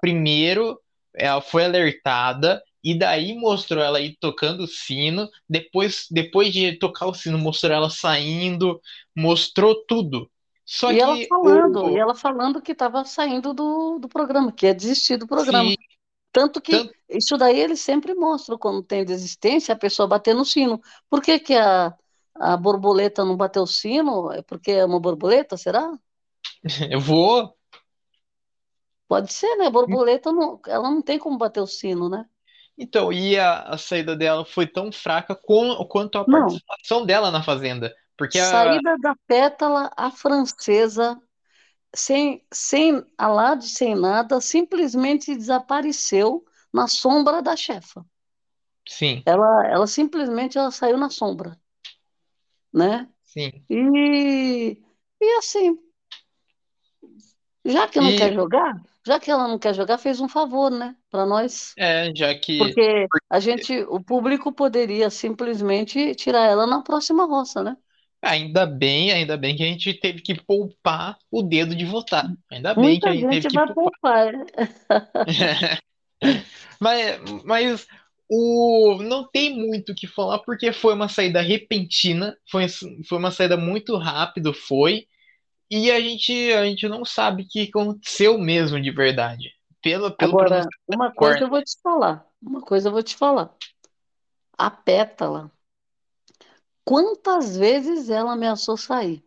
primeiro, 0.00 0.78
ela 1.14 1.40
foi 1.40 1.64
alertada, 1.64 2.62
e 2.82 2.98
daí 2.98 3.34
mostrou 3.34 3.82
ela 3.82 3.98
aí 3.98 4.14
tocando 4.20 4.64
o 4.64 4.68
sino, 4.68 5.28
depois, 5.48 6.06
depois 6.10 6.52
de 6.52 6.78
tocar 6.78 7.06
o 7.06 7.14
sino, 7.14 7.38
mostrou 7.38 7.72
ela 7.72 7.88
saindo, 7.88 8.80
mostrou 9.16 9.74
tudo. 9.86 10.30
Só 10.66 10.90
e 10.90 10.96
que 10.96 11.00
ela 11.00 11.16
falando, 11.28 11.84
o... 11.84 11.90
e 11.90 11.98
ela 11.98 12.14
falando 12.14 12.60
que 12.60 12.72
estava 12.72 13.04
saindo 13.04 13.54
do, 13.54 13.98
do 13.98 14.08
programa, 14.08 14.52
que 14.52 14.66
ia 14.66 14.74
desistir 14.74 15.16
do 15.16 15.26
programa. 15.26 15.70
Sim, 15.70 15.76
tanto 16.32 16.60
que 16.60 16.72
Tanto... 16.72 16.92
isso 17.08 17.36
daí 17.36 17.60
eles 17.60 17.80
sempre 17.80 18.14
mostram 18.14 18.58
quando 18.58 18.82
tem 18.82 19.04
desistência, 19.04 19.72
a 19.72 19.78
pessoa 19.78 20.08
bater 20.08 20.34
no 20.34 20.44
sino. 20.44 20.80
Por 21.08 21.22
que, 21.22 21.38
que 21.38 21.54
a, 21.54 21.94
a 22.34 22.56
borboleta 22.56 23.24
não 23.24 23.36
bateu 23.36 23.62
o 23.62 23.66
sino? 23.66 24.32
É 24.32 24.42
porque 24.42 24.72
é 24.72 24.84
uma 24.84 25.00
borboleta, 25.00 25.56
será? 25.56 25.90
Eu 26.90 27.00
vou. 27.00 27.56
Pode 29.08 29.32
ser, 29.32 29.56
né? 29.56 29.66
A 29.66 29.70
borboleta 29.70 30.32
não, 30.32 30.60
ela 30.66 30.90
não 30.90 31.02
tem 31.02 31.18
como 31.18 31.38
bater 31.38 31.60
o 31.60 31.66
sino, 31.66 32.08
né? 32.08 32.24
Então, 32.76 33.12
e 33.12 33.38
a, 33.38 33.62
a 33.62 33.78
saída 33.78 34.16
dela 34.16 34.44
foi 34.44 34.66
tão 34.66 34.90
fraca 34.90 35.34
com, 35.34 35.76
quanto 35.86 36.18
a 36.18 36.24
participação 36.24 37.00
não. 37.00 37.06
dela 37.06 37.30
na 37.30 37.42
Fazenda. 37.42 37.94
Porque 38.16 38.38
a... 38.38 38.44
Saída 38.44 38.96
da 38.98 39.14
pétala, 39.26 39.90
a 39.96 40.10
francesa 40.10 41.20
sem, 41.94 42.44
sem 42.52 43.04
alarde, 43.16 43.68
sem 43.68 43.94
nada, 43.94 44.40
simplesmente 44.40 45.34
desapareceu 45.34 46.44
na 46.72 46.88
sombra 46.88 47.40
da 47.40 47.56
chefa. 47.56 48.04
Sim. 48.86 49.22
Ela, 49.24 49.66
ela 49.66 49.86
simplesmente 49.86 50.58
ela 50.58 50.70
saiu 50.70 50.98
na 50.98 51.08
sombra, 51.08 51.58
né? 52.74 53.08
Sim. 53.22 53.52
E, 53.70 54.76
e 55.20 55.38
assim, 55.38 55.78
já 57.64 57.86
que 57.86 58.00
não 58.00 58.10
e... 58.10 58.16
quer 58.16 58.34
jogar, 58.34 58.82
já 59.06 59.20
que 59.20 59.30
ela 59.30 59.46
não 59.46 59.58
quer 59.58 59.74
jogar, 59.74 59.96
fez 59.96 60.20
um 60.20 60.28
favor, 60.28 60.70
né, 60.70 60.96
para 61.10 61.24
nós. 61.24 61.72
É, 61.78 62.12
já 62.14 62.34
que 62.34 62.58
porque 62.58 63.06
a 63.30 63.38
gente, 63.38 63.78
o 63.88 64.02
público 64.02 64.52
poderia 64.52 65.08
simplesmente 65.08 66.14
tirar 66.16 66.46
ela 66.46 66.66
na 66.66 66.82
próxima 66.82 67.24
roça, 67.24 67.62
né? 67.62 67.76
Ainda 68.20 68.64
bem, 68.64 69.12
ainda 69.12 69.36
bem 69.36 69.54
que 69.54 69.62
a 69.62 69.66
gente 69.66 69.92
teve 70.00 70.22
que 70.22 70.34
poupar 70.34 71.18
o 71.30 71.42
dedo 71.42 71.74
de 71.74 71.84
votar. 71.84 72.26
Ainda 72.50 72.74
bem 72.74 72.84
Muita 72.84 73.12
que 73.12 73.26
a 73.26 73.30
gente 73.30 73.42
teve 73.42 73.48
que 73.48 73.54
vai 73.54 73.74
poupar. 73.74 74.32
mas, 76.80 77.20
mas 77.44 77.86
o 78.28 78.98
não 79.02 79.28
tem 79.28 79.56
muito 79.56 79.92
o 79.92 79.94
que 79.94 80.06
falar 80.06 80.38
porque 80.40 80.72
foi 80.72 80.94
uma 80.94 81.08
saída 81.08 81.40
repentina, 81.40 82.36
foi, 82.50 82.66
foi 82.68 83.18
uma 83.18 83.30
saída 83.30 83.56
muito 83.56 83.96
rápido, 83.96 84.52
foi. 84.52 85.06
e 85.70 85.90
a 85.90 86.00
gente, 86.00 86.32
a 86.52 86.64
gente 86.64 86.88
não 86.88 87.04
sabe 87.04 87.42
o 87.42 87.48
que 87.48 87.68
aconteceu 87.68 88.38
mesmo 88.38 88.80
de 88.80 88.90
verdade. 88.90 89.52
Pelo, 89.82 90.10
pelo 90.10 90.32
Agora, 90.32 90.66
uma 90.88 91.12
coisa 91.12 91.40
eu 91.40 91.50
vou 91.50 91.62
te 91.62 91.78
falar. 91.82 92.26
Uma 92.40 92.62
coisa 92.62 92.88
eu 92.88 92.92
vou 92.92 93.02
te 93.02 93.14
falar. 93.14 93.54
A 94.56 94.70
pétala, 94.70 95.50
quantas 96.84 97.56
vezes 97.56 98.08
ela 98.08 98.32
ameaçou 98.32 98.78
sair? 98.78 99.22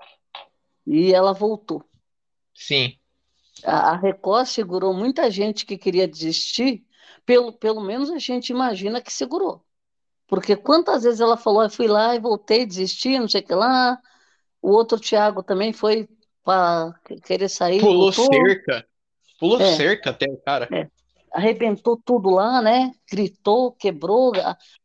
E 0.86 1.14
ela 1.14 1.34
voltou. 1.34 1.84
Sim. 2.56 2.98
A, 3.64 3.92
a 3.92 3.98
Record 3.98 4.48
segurou 4.48 4.94
muita 4.94 5.30
gente 5.30 5.66
que 5.66 5.78
queria 5.78 6.08
desistir, 6.08 6.87
pelo, 7.28 7.52
pelo 7.52 7.82
menos 7.82 8.10
a 8.10 8.18
gente 8.18 8.52
imagina 8.52 9.02
que 9.02 9.12
segurou. 9.12 9.62
Porque 10.26 10.56
quantas 10.56 11.04
vezes 11.04 11.20
ela 11.20 11.36
falou, 11.36 11.62
eu 11.62 11.70
fui 11.70 11.86
lá 11.88 12.16
e 12.16 12.20
voltei, 12.20 12.66
desisti, 12.66 13.20
não 13.20 13.28
sei 13.28 13.42
o 13.42 13.44
que 13.44 13.54
lá. 13.54 14.00
O 14.62 14.72
outro 14.72 14.98
Thiago 14.98 15.44
também 15.44 15.74
foi 15.74 16.08
para 16.42 16.98
querer 17.26 17.50
sair. 17.50 17.82
Pulou 17.82 18.12
voltou. 18.14 18.34
cerca. 18.34 18.88
Pulou 19.38 19.60
é. 19.60 19.76
cerca 19.76 20.10
até 20.12 20.26
o 20.30 20.38
cara. 20.38 20.70
É. 20.72 20.90
Arrebentou 21.34 22.02
tudo 22.04 22.30
lá, 22.30 22.62
né? 22.62 22.94
Gritou, 23.12 23.74
quebrou, 23.74 24.32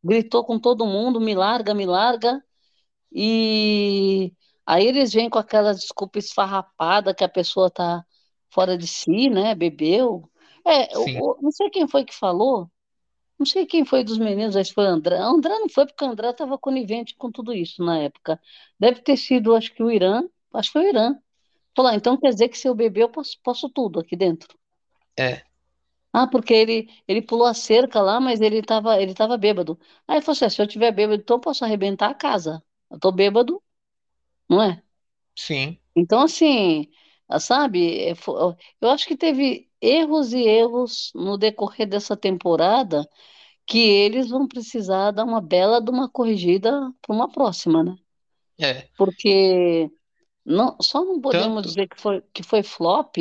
gritou 0.02 0.44
com 0.44 0.58
todo 0.58 0.84
mundo, 0.84 1.20
me 1.20 1.36
larga, 1.36 1.72
me 1.72 1.86
larga. 1.86 2.42
E 3.12 4.32
aí 4.66 4.86
eles 4.86 5.12
vêm 5.12 5.30
com 5.30 5.38
aquela 5.38 5.72
desculpa 5.72 6.18
esfarrapada 6.18 7.14
que 7.14 7.22
a 7.22 7.28
pessoa 7.28 7.70
tá 7.70 8.04
fora 8.50 8.76
de 8.76 8.88
si, 8.88 9.30
né? 9.30 9.54
Bebeu. 9.54 10.28
É, 10.64 10.94
eu, 10.94 11.38
não 11.40 11.50
sei 11.50 11.70
quem 11.70 11.88
foi 11.88 12.04
que 12.04 12.14
falou, 12.14 12.70
não 13.38 13.46
sei 13.46 13.66
quem 13.66 13.84
foi 13.84 14.04
dos 14.04 14.18
meninos, 14.18 14.56
acho 14.56 14.70
que 14.70 14.74
foi 14.76 14.84
o 14.84 14.88
André. 14.88 15.18
O 15.18 15.34
André 15.34 15.58
não 15.58 15.68
foi, 15.68 15.86
porque 15.86 16.04
o 16.04 16.08
André 16.08 16.30
estava 16.30 16.56
conivente 16.58 17.14
com 17.16 17.30
tudo 17.30 17.52
isso 17.52 17.82
na 17.82 17.98
época. 17.98 18.40
Deve 18.78 19.00
ter 19.00 19.16
sido, 19.16 19.54
acho 19.54 19.74
que 19.74 19.82
o 19.82 19.90
Irã, 19.90 20.22
acho 20.54 20.68
que 20.68 20.72
foi 20.74 20.86
o 20.86 20.88
Irã. 20.90 21.16
Falou, 21.74 21.90
ah, 21.90 21.94
então 21.94 22.16
quer 22.16 22.30
dizer 22.30 22.48
que 22.48 22.58
se 22.58 22.68
eu 22.68 22.74
beber, 22.74 23.02
eu 23.02 23.08
posso, 23.08 23.38
posso 23.42 23.68
tudo 23.68 23.98
aqui 23.98 24.14
dentro. 24.14 24.56
É. 25.18 25.42
Ah, 26.12 26.26
porque 26.26 26.52
ele, 26.52 26.88
ele 27.08 27.22
pulou 27.22 27.46
a 27.46 27.54
cerca 27.54 28.00
lá, 28.00 28.20
mas 28.20 28.40
ele 28.40 28.58
estava 28.58 29.00
ele 29.00 29.14
tava 29.14 29.36
bêbado. 29.38 29.78
Aí 30.06 30.16
ele 30.16 30.22
falou 30.22 30.36
assim, 30.36 30.44
ah, 30.44 30.50
se 30.50 30.62
eu 30.62 30.66
tiver 30.66 30.92
bêbado, 30.92 31.20
então 31.22 31.36
eu 31.36 31.40
posso 31.40 31.64
arrebentar 31.64 32.10
a 32.10 32.14
casa. 32.14 32.62
Eu 32.90 32.98
tô 33.00 33.10
bêbado, 33.10 33.62
não 34.48 34.62
é? 34.62 34.82
Sim. 35.34 35.78
Então, 35.96 36.22
assim, 36.22 36.88
sabe, 37.40 38.10
é, 38.10 38.14
eu 38.80 38.90
acho 38.90 39.06
que 39.06 39.16
teve 39.16 39.71
erros 39.82 40.32
e 40.32 40.42
erros 40.42 41.10
no 41.14 41.36
decorrer 41.36 41.88
dessa 41.88 42.16
temporada 42.16 43.06
que 43.66 43.78
eles 43.78 44.30
vão 44.30 44.46
precisar 44.46 45.10
dar 45.10 45.24
uma 45.24 45.40
bela 45.40 45.80
de 45.80 45.90
uma 45.90 46.08
corrigida 46.08 46.70
para 47.00 47.14
uma 47.14 47.28
próxima, 47.28 47.82
né? 47.82 47.96
É. 48.60 48.88
Porque 48.96 49.90
não, 50.44 50.76
só 50.80 51.04
não 51.04 51.20
podemos 51.20 51.56
Tanto... 51.56 51.68
dizer 51.68 51.88
que 51.88 52.00
foi, 52.00 52.22
que 52.32 52.42
foi 52.42 52.62
flop, 52.62 53.16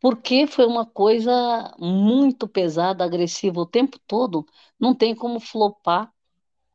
porque 0.00 0.46
foi 0.46 0.66
uma 0.66 0.84
coisa 0.84 1.74
muito 1.78 2.46
pesada, 2.46 3.04
agressiva 3.04 3.60
o 3.60 3.66
tempo 3.66 3.98
todo. 4.06 4.46
Não 4.78 4.94
tem 4.94 5.14
como 5.14 5.40
flopar, 5.40 6.12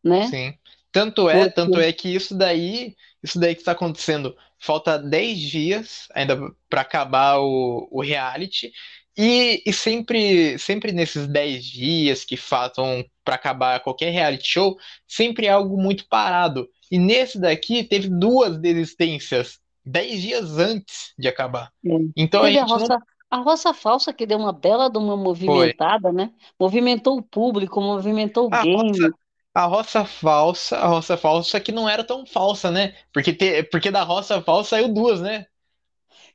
né? 0.04 0.28
Sim. 0.28 0.54
Tanto 0.92 1.30
é, 1.30 1.50
tanto 1.50 1.80
é 1.80 1.92
que 1.94 2.14
isso 2.14 2.36
daí, 2.36 2.96
isso 3.22 3.40
daí 3.40 3.54
que 3.54 3.62
está 3.62 3.74
acontecendo, 3.74 4.36
falta 4.58 4.98
10 4.98 5.40
dias 5.40 6.08
ainda 6.14 6.38
para 6.70 6.82
acabar 6.82 7.40
o, 7.40 7.88
o 7.92 8.02
reality. 8.02 8.72
E, 9.18 9.62
e, 9.66 9.74
sempre, 9.74 10.58
sempre 10.58 10.92
nesses 10.92 11.28
10 11.28 11.66
dias 11.66 12.24
que 12.24 12.38
faltam 12.38 13.04
para 13.24 13.36
acabar 13.36 13.80
qualquer 13.82 14.12
reality 14.12 14.48
show, 14.48 14.78
sempre 15.08 15.46
é 15.46 15.50
algo 15.50 15.78
muito 15.78 16.08
parado. 16.08 16.70
E 16.90 16.98
nesse 16.98 17.40
daqui 17.40 17.84
teve 17.84 18.08
duas 18.08 18.58
desistências 18.58 19.60
10 19.86 20.22
dias 20.22 20.58
antes 20.58 21.14
de 21.18 21.28
acabar. 21.28 21.72
É. 21.86 21.90
Então 22.16 22.42
teve 22.42 22.58
a 22.58 22.62
gente 22.62 22.72
a 22.72 22.76
roça, 22.76 22.94
não... 22.94 23.02
a 23.30 23.38
roça 23.44 23.74
falsa 23.74 24.14
que 24.14 24.26
deu 24.26 24.38
uma 24.38 24.54
bela 24.54 24.90
de 24.90 24.98
uma 24.98 25.18
movimentada, 25.18 26.10
Foi. 26.10 26.14
né? 26.14 26.32
Movimentou 26.60 27.18
o 27.18 27.24
público, 27.24 27.82
movimentou 27.82 28.50
o 28.50 28.56
a 28.56 28.64
game. 28.64 28.90
Roça, 28.90 29.12
a 29.60 29.66
roça 29.66 30.06
falsa, 30.06 30.78
a 30.78 30.88
roça 30.88 31.18
falsa 31.18 31.60
que 31.60 31.72
não 31.72 31.88
era 31.90 32.04
tão 32.04 32.26
falsa, 32.26 32.72
né? 32.72 32.96
Porque, 33.14 33.34
te, 33.34 33.64
porque 33.64 33.92
da 33.92 34.04
roça 34.04 34.42
falsa 34.42 34.70
saiu 34.70 34.88
duas, 34.88 35.20
né? 35.20 35.48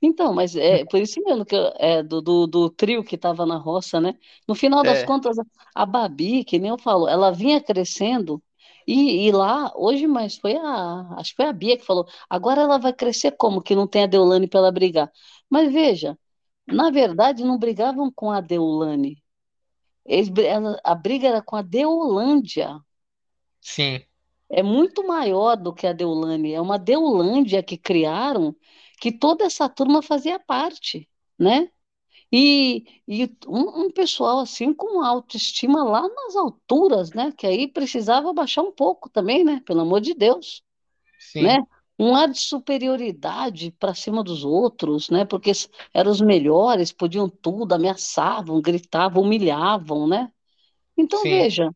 Então, 0.03 0.35
mas 0.35 0.55
é 0.55 0.85
por 0.85 1.01
isso 1.01 1.23
mesmo 1.25 1.45
que 1.47 1.57
é 1.79 2.03
do, 2.03 2.21
do, 2.21 2.47
do 2.47 2.69
trio 2.69 3.03
que 3.03 3.15
estava 3.15 3.47
na 3.47 3.57
roça, 3.57 3.99
né? 3.99 4.15
No 4.47 4.55
final 4.55 4.83
das 4.83 4.99
é. 4.99 5.07
contas, 5.07 5.37
a 5.75 5.87
Babi, 5.87 6.45
que 6.45 6.59
nem 6.59 6.71
eu 6.71 6.79
falo, 6.79 7.09
ela 7.09 7.31
vinha 7.31 7.63
crescendo 7.63 8.43
e, 8.87 9.27
e, 9.27 9.33
lá, 9.33 9.73
hoje, 9.75 10.07
mas 10.07 10.37
foi 10.37 10.57
a. 10.57 11.15
Acho 11.17 11.31
que 11.31 11.37
foi 11.37 11.47
a 11.47 11.53
Bia 11.53 11.79
que 11.79 11.85
falou. 11.87 12.07
Agora 12.29 12.61
ela 12.63 12.79
vai 12.79 12.93
crescer 12.93 13.33
como? 13.33 13.63
Que 13.63 13.75
não 13.75 13.87
tem 13.87 14.05
a 14.05 14.07
Deulane 14.07 14.47
para 14.47 14.61
ela 14.61 14.73
brigar. 14.73 15.11
Mas 15.49 15.73
veja, 15.73 16.19
na 16.67 16.91
verdade, 16.91 17.45
não 17.45 17.59
brigavam 17.59 18.13
com 18.13 18.31
a 18.31 18.41
Deulane. 18.43 19.23
Eles, 20.05 20.31
a 20.85 20.95
briga 20.95 21.29
era 21.29 21.43
com 21.43 21.57
a 21.57 21.63
Deolândia. 21.63 22.79
Sim. 23.65 24.03
É 24.51 24.63
muito 24.63 25.07
maior 25.07 25.57
do 25.57 25.73
que 25.75 25.87
a 25.87 25.93
Deulane. 25.93 26.53
É 26.53 26.61
uma 26.61 26.79
Deulândia 26.79 27.63
que 27.63 27.79
criaram 27.79 28.55
que 29.01 29.11
toda 29.11 29.45
essa 29.45 29.69
turma 29.69 30.03
fazia 30.03 30.39
parte, 30.39 31.09
né? 31.39 31.71
E, 32.33 32.85
e 33.09 33.25
um, 33.47 33.85
um, 33.87 33.91
pessoal 33.91 34.41
assim 34.41 34.73
com 34.75 35.03
autoestima 35.03 35.83
lá 35.85 36.03
nas 36.09 36.37
alturas, 36.37 37.13
né? 37.13 37.33
Que 37.33 37.47
aí 37.47 37.69
precisava 37.69 38.33
baixar 38.33 38.63
um 38.63 38.73
pouco 38.73 39.09
também, 39.09 39.45
né? 39.45 39.61
Pelo 39.67 39.81
amor 39.81 40.01
de 40.01 40.15
Deus, 40.15 40.63
Sim. 41.19 41.43
né? 41.45 41.59
Um 41.99 42.15
ar 42.15 42.29
de 42.29 42.39
superioridade 42.41 43.71
para 43.73 43.95
cima 43.95 44.23
dos 44.23 44.45
outros, 44.45 45.09
né? 45.11 45.25
Porque 45.25 45.53
eram 45.95 46.11
os 46.11 46.21
melhores, 46.21 46.93
podiam 46.93 47.29
tudo, 47.29 47.73
ameaçavam, 47.73 48.61
gritavam, 48.61 49.23
humilhavam, 49.23 50.07
né? 50.07 50.31
Então 50.97 51.23
Sim. 51.23 51.31
veja, 51.31 51.71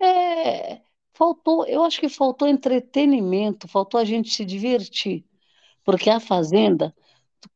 é, 0.00 0.80
faltou, 1.14 1.66
eu 1.66 1.82
acho 1.84 2.00
que 2.00 2.08
faltou 2.08 2.48
entretenimento, 2.48 3.68
faltou 3.68 3.98
a 3.98 4.04
gente 4.04 4.30
se 4.30 4.44
divertir, 4.44 5.24
porque 5.84 6.10
a 6.10 6.20
Fazenda, 6.20 6.94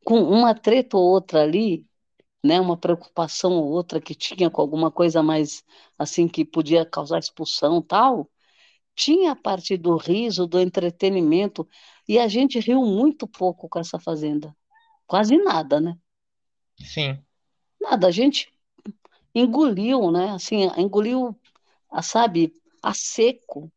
com 0.05 0.21
uma 0.21 0.55
treta 0.55 0.97
ou 0.97 1.03
outra 1.03 1.43
ali, 1.43 1.85
né, 2.43 2.59
uma 2.59 2.77
preocupação 2.77 3.51
ou 3.53 3.65
outra 3.65 3.99
que 3.99 4.15
tinha 4.15 4.49
com 4.49 4.61
alguma 4.61 4.89
coisa 4.89 5.21
mais 5.21 5.63
assim 5.97 6.27
que 6.27 6.45
podia 6.45 6.85
causar 6.85 7.19
expulsão 7.19 7.81
tal, 7.81 8.29
tinha 8.95 9.31
a 9.31 9.35
parte 9.35 9.77
do 9.77 9.95
riso, 9.97 10.47
do 10.47 10.59
entretenimento, 10.59 11.67
e 12.07 12.19
a 12.19 12.27
gente 12.27 12.59
riu 12.59 12.83
muito 12.83 13.27
pouco 13.27 13.69
com 13.69 13.79
essa 13.79 13.99
fazenda. 13.99 14.55
Quase 15.07 15.37
nada, 15.37 15.79
né? 15.79 15.97
Sim. 16.77 17.17
Nada, 17.79 18.07
a 18.07 18.11
gente 18.11 18.51
engoliu, 19.33 20.11
né? 20.11 20.31
Assim, 20.31 20.69
engoliu, 20.77 21.37
sabe, 22.01 22.53
a 22.81 22.93
seco, 22.93 23.71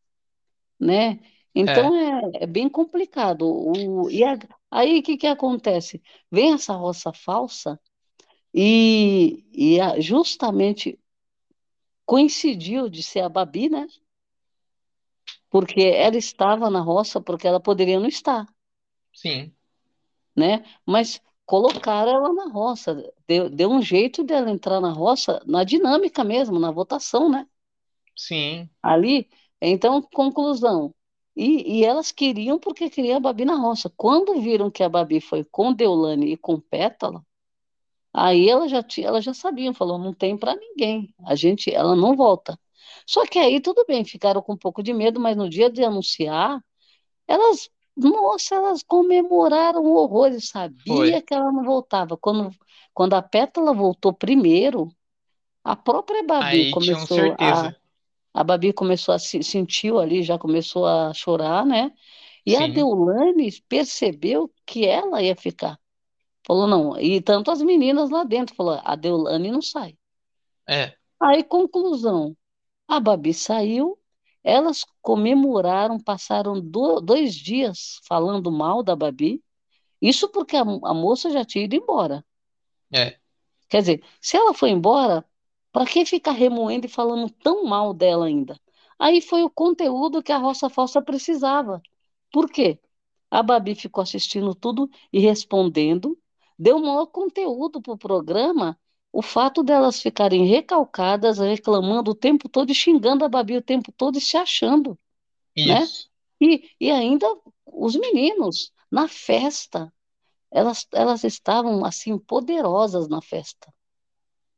né? 0.79 1.19
Então 1.55 1.95
é, 1.95 2.39
é, 2.39 2.43
é 2.43 2.47
bem 2.47 2.67
complicado. 2.67 3.43
O, 3.45 4.09
e 4.09 4.23
a, 4.23 4.37
aí 4.71 4.99
o 4.99 5.03
que, 5.03 5.17
que 5.17 5.27
acontece? 5.27 6.01
Vem 6.31 6.53
essa 6.53 6.73
roça 6.73 7.13
falsa 7.13 7.79
e, 8.53 9.45
e 9.51 9.79
a, 9.79 9.99
justamente 9.99 10.99
coincidiu 12.05 12.89
de 12.89 13.01
ser 13.03 13.21
a 13.21 13.29
Babi, 13.29 13.69
né? 13.69 13.87
Porque 15.49 15.81
ela 15.81 16.17
estava 16.17 16.69
na 16.69 16.81
roça, 16.81 17.21
porque 17.21 17.47
ela 17.47 17.59
poderia 17.59 17.99
não 17.99 18.07
estar. 18.07 18.45
Sim. 19.13 19.53
Né? 20.35 20.65
Mas 20.85 21.21
colocaram 21.45 22.11
ela 22.11 22.33
na 22.33 22.47
roça, 22.47 22.95
deu, 23.27 23.49
deu 23.49 23.69
um 23.69 23.81
jeito 23.81 24.23
dela 24.23 24.49
entrar 24.49 24.81
na 24.81 24.91
roça, 24.91 25.41
na 25.45 25.63
dinâmica 25.63 26.23
mesmo, 26.23 26.59
na 26.59 26.71
votação, 26.71 27.29
né? 27.29 27.47
Sim. 28.15 28.69
Ali, 28.81 29.29
então, 29.61 30.01
conclusão. 30.01 30.93
E, 31.35 31.79
e 31.79 31.85
elas 31.85 32.11
queriam 32.11 32.59
porque 32.59 32.89
queriam 32.89 33.17
a 33.17 33.19
Babi 33.19 33.45
na 33.45 33.55
roça. 33.55 33.91
Quando 33.95 34.39
viram 34.41 34.69
que 34.69 34.83
a 34.83 34.89
Babi 34.89 35.19
foi 35.19 35.43
com 35.43 35.73
Deulane 35.73 36.33
e 36.33 36.37
com 36.37 36.59
Pétala, 36.59 37.25
Aí 38.13 38.47
ela 38.47 38.67
já 38.67 38.83
tinha, 38.83 39.07
ela 39.07 39.19
já 39.19 39.33
sabia, 39.33 39.73
falou, 39.73 39.97
não 39.97 40.13
tem 40.13 40.37
para 40.37 40.55
ninguém. 40.55 41.13
A 41.25 41.33
gente, 41.33 41.73
ela 41.73 41.95
não 41.95 42.15
volta. 42.15 42.57
Só 43.07 43.25
que 43.25 43.39
aí 43.39 43.59
tudo 43.59 43.83
bem, 43.87 44.05
ficaram 44.05 44.41
com 44.41 44.53
um 44.53 44.57
pouco 44.57 44.83
de 44.83 44.93
medo, 44.93 45.19
mas 45.19 45.35
no 45.35 45.49
dia 45.49 45.69
de 45.69 45.83
anunciar, 45.83 46.63
elas, 47.27 47.69
nossa, 47.97 48.53
elas 48.55 48.83
comemoraram 48.83 49.83
horrores, 49.85 50.49
sabia 50.49 50.95
Foi. 50.95 51.21
que 51.21 51.33
ela 51.33 51.51
não 51.51 51.63
voltava. 51.63 52.15
Quando, 52.15 52.51
quando 52.93 53.15
a 53.15 53.21
Pétala 53.21 53.73
voltou 53.73 54.13
primeiro, 54.13 54.89
a 55.63 55.75
própria 55.75 56.21
Babi 56.23 56.45
aí 56.45 56.71
começou 56.71 57.35
a 57.39 57.73
a 58.33 58.43
Babi 58.43 58.73
começou 58.73 59.13
a 59.13 59.19
se 59.19 59.43
sentiu 59.43 59.99
ali, 59.99 60.23
já 60.23 60.37
começou 60.39 60.85
a 60.87 61.13
chorar, 61.13 61.65
né? 61.65 61.91
E 62.45 62.55
Sim. 62.57 62.63
a 62.63 62.67
Deulane 62.67 63.51
percebeu 63.69 64.51
que 64.65 64.85
ela 64.85 65.21
ia 65.21 65.35
ficar. 65.35 65.79
Falou, 66.45 66.67
não. 66.67 66.99
E 66.99 67.21
tanto 67.21 67.51
as 67.51 67.61
meninas 67.61 68.09
lá 68.09 68.23
dentro, 68.23 68.55
falou, 68.55 68.79
a 68.83 68.95
Deolane 68.95 69.51
não 69.51 69.61
sai. 69.61 69.97
É. 70.67 70.95
Aí, 71.19 71.43
conclusão, 71.43 72.35
a 72.87 72.99
Babi 72.99 73.33
saiu, 73.33 73.97
elas 74.43 74.85
comemoraram, 75.01 75.99
passaram 75.99 76.59
do, 76.59 76.99
dois 76.99 77.33
dias 77.35 77.99
falando 78.07 78.51
mal 78.51 78.83
da 78.83 78.95
Babi, 78.95 79.43
Isso 80.01 80.29
porque 80.29 80.55
a, 80.57 80.61
a 80.61 80.93
moça 80.93 81.31
já 81.31 81.45
tinha 81.45 81.65
ido 81.65 81.75
embora. 81.75 82.25
É. 82.93 83.17
Quer 83.69 83.79
dizer, 83.81 84.03
se 84.21 84.37
ela 84.37 84.53
foi 84.53 84.69
embora, 84.71 85.25
para 85.73 85.85
que 85.85 86.05
ficar 86.05 86.31
remoendo 86.31 86.85
e 86.85 86.89
falando 86.89 87.29
tão 87.29 87.65
mal 87.65 87.93
dela 87.93 88.27
ainda? 88.27 88.57
Aí 88.97 89.19
foi 89.19 89.43
o 89.43 89.49
conteúdo 89.49 90.23
que 90.23 90.31
a 90.31 90.37
Roça 90.37 90.69
Falsa 90.69 91.01
precisava. 91.01 91.81
Por 92.31 92.49
quê? 92.49 92.79
A 93.29 93.41
Babi 93.41 93.75
ficou 93.75 94.03
assistindo 94.03 94.53
tudo 94.53 94.89
e 95.11 95.19
respondendo, 95.19 96.17
deu 96.57 96.79
maior 96.79 97.07
conteúdo 97.07 97.81
para 97.81 97.93
o 97.93 97.97
programa, 97.97 98.79
o 99.11 99.21
fato 99.21 99.63
delas 99.63 100.01
ficarem 100.01 100.45
recalcadas, 100.45 101.39
reclamando 101.39 102.11
o 102.11 102.15
tempo 102.15 102.47
todo 102.47 102.71
e 102.71 102.75
xingando 102.75 103.25
a 103.25 103.29
Babi 103.29 103.57
o 103.57 103.61
tempo 103.61 103.91
todo 103.91 104.17
e 104.17 104.21
se 104.21 104.37
achando. 104.37 104.97
Né? 105.57 105.83
Isso. 105.83 106.09
Né? 106.39 106.47
E, 106.47 106.69
e 106.79 106.91
ainda 106.91 107.27
os 107.65 107.95
meninos, 107.95 108.71
na 108.91 109.07
festa, 109.07 109.91
elas, 110.51 110.87
elas 110.93 111.23
estavam 111.23 111.83
assim 111.83 112.17
poderosas 112.17 113.07
na 113.07 113.21
festa, 113.21 113.73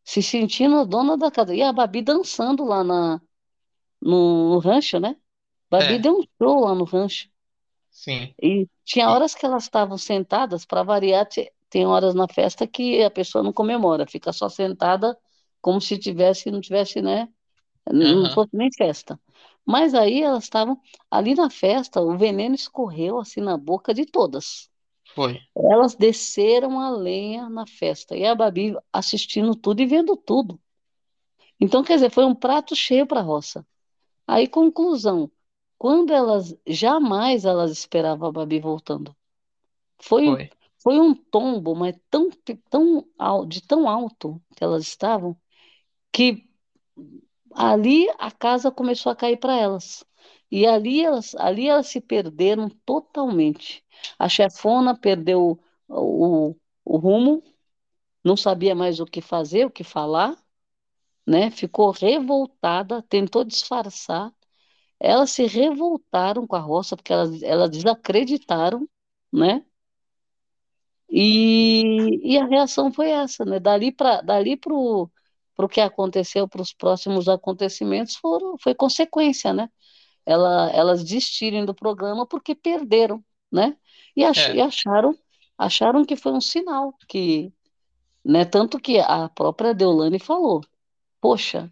se 0.06 0.22
sentindo 0.22 0.78
a 0.78 0.84
dona 0.86 1.18
da 1.18 1.32
casa. 1.32 1.54
E 1.54 1.63
a 1.63 1.74
Babi 1.74 2.04
dançando 2.04 2.63
lá 2.63 2.84
na, 2.84 3.20
no, 4.00 4.52
no 4.52 4.60
rancho, 4.60 5.00
né? 5.00 5.18
Babi 5.70 5.96
é. 5.96 6.00
deu 6.00 6.20
um 6.20 6.24
show 6.38 6.60
lá 6.62 6.76
no 6.76 6.86
rancho. 6.86 7.28
Sim. 7.89 8.34
E 8.41 8.68
tinha 8.84 9.10
horas 9.10 9.34
que 9.34 9.46
elas 9.46 9.63
estavam 9.63 9.98
sentadas, 9.98 10.63
para 10.63 10.84
variar, 10.84 11.28
tem 11.70 11.88
horas 11.88 12.13
na 12.13 12.28
festa 12.28 12.68
que 12.68 13.02
a 13.04 13.10
pessoa 13.10 13.44
não 13.44 13.52
comemora, 13.52 14.06
fica 14.06 14.32
só 14.32 14.48
sentada 14.48 15.18
como 15.60 15.82
se 15.82 15.98
tivesse, 15.98 16.52
não 16.52 16.62
tivesse, 16.62 17.02
né? 17.02 17.28
Não 17.91 18.24
uhum. 18.24 18.34
fosse 18.34 18.52
nem 18.54 18.70
festa. 18.72 19.20
Mas 19.65 19.96
aí 19.96 20.22
elas 20.22 20.44
estavam 20.44 20.80
ali 21.10 21.34
na 21.34 21.50
festa, 21.50 22.00
o 22.00 22.15
veneno 22.15 22.54
escorreu 22.54 23.18
assim 23.18 23.41
na 23.41 23.58
boca 23.58 23.91
de 23.94 24.06
todas. 24.06 24.70
Foi. 25.15 25.39
Elas 25.56 25.95
desceram 25.95 26.80
a 26.80 26.89
lenha 26.89 27.49
na 27.49 27.65
festa 27.65 28.15
e 28.15 28.25
a 28.25 28.36
Babi 28.36 28.75
assistindo 28.91 29.56
tudo 29.56 29.82
e 29.82 29.86
vendo 29.86 30.17
tudo. 30.17 30.60
Então, 31.60 31.84
quer 31.84 31.95
dizer, 31.95 32.12
foi 32.12 32.25
um 32.25 32.36
prato 32.36 32.75
cheio 32.75 33.08
para 33.08 33.21
a 33.21 33.23
roça. 33.23 33.65
Aí, 34.28 34.45
conclusão, 34.45 35.32
quando 35.78 36.12
elas 36.12 36.54
jamais 36.67 37.45
elas 37.45 37.71
esperavam 37.71 38.28
a 38.28 38.32
Babi 38.32 38.60
voltando. 38.60 39.15
Foi, 39.97 40.25
foi. 40.25 40.49
foi 40.84 40.99
um 40.99 41.15
tombo, 41.15 41.73
mas 41.73 41.95
tão, 42.10 42.30
tão 42.69 43.08
de 43.47 43.62
tão 43.62 43.88
alto 43.88 44.41
que 44.54 44.63
elas 44.63 44.84
estavam 44.84 45.38
que 46.12 46.45
ali 47.54 48.08
a 48.17 48.32
casa 48.32 48.71
começou 48.71 49.12
a 49.12 49.15
cair 49.15 49.38
para 49.38 49.56
elas. 49.56 50.06
E 50.51 50.65
ali 50.67 51.03
elas, 51.03 51.36
ali 51.36 51.67
elas 51.67 51.88
se 51.88 52.01
perderam 52.01 52.69
totalmente. 52.86 53.84
A 54.19 54.29
chefona 54.29 54.95
perdeu 54.97 55.60
o, 55.88 56.49
o, 56.51 56.55
o 56.86 56.97
rumo, 56.97 57.43
não 58.23 58.38
sabia 58.38 58.75
mais 58.75 58.99
o 58.99 59.05
que 59.05 59.21
fazer, 59.21 59.65
o 59.65 59.71
que 59.71 59.84
falar, 59.84 60.36
né? 61.27 61.51
Ficou 61.51 61.91
revoltada, 61.91 63.01
tentou 63.03 63.43
disfarçar 63.43 64.34
elas 64.99 65.31
se 65.31 65.45
revoltaram 65.47 66.47
com 66.47 66.55
a 66.55 66.60
roça, 66.60 66.95
porque 66.95 67.13
elas, 67.13 67.41
elas 67.43 67.69
desacreditaram, 67.69 68.88
né? 69.34 69.65
E, 71.10 72.34
e 72.34 72.38
a 72.38 72.45
reação 72.45 72.91
foi 72.91 73.10
essa, 73.12 73.45
né? 73.45 73.60
Dali 73.60 73.91
para 73.91 74.21
dali 74.21 74.60
o 75.58 75.67
que 75.69 75.79
aconteceu, 75.81 76.47
para 76.47 76.62
os 76.62 76.73
próximos 76.73 77.27
acontecimentos, 77.29 78.15
foram, 78.17 78.58
foi 78.60 78.75
consequência, 78.75 79.53
né? 79.53 79.69
Ela, 80.25 80.69
elas 80.71 81.03
desistirem 81.03 81.65
do 81.65 81.73
programa 81.73 82.25
porque 82.25 82.55
perderam, 82.55 83.23
né? 83.51 83.77
E, 84.15 84.23
ach, 84.23 84.49
é. 84.49 84.55
e 84.55 84.61
acharam, 84.61 85.17
acharam 85.57 86.05
que 86.05 86.15
foi 86.15 86.31
um 86.31 86.41
sinal, 86.41 86.93
que, 87.07 87.53
né? 88.23 88.45
Tanto 88.45 88.79
que 88.79 88.99
a 88.99 89.29
própria 89.29 89.73
Deolane 89.73 90.19
falou, 90.19 90.61
poxa, 91.21 91.71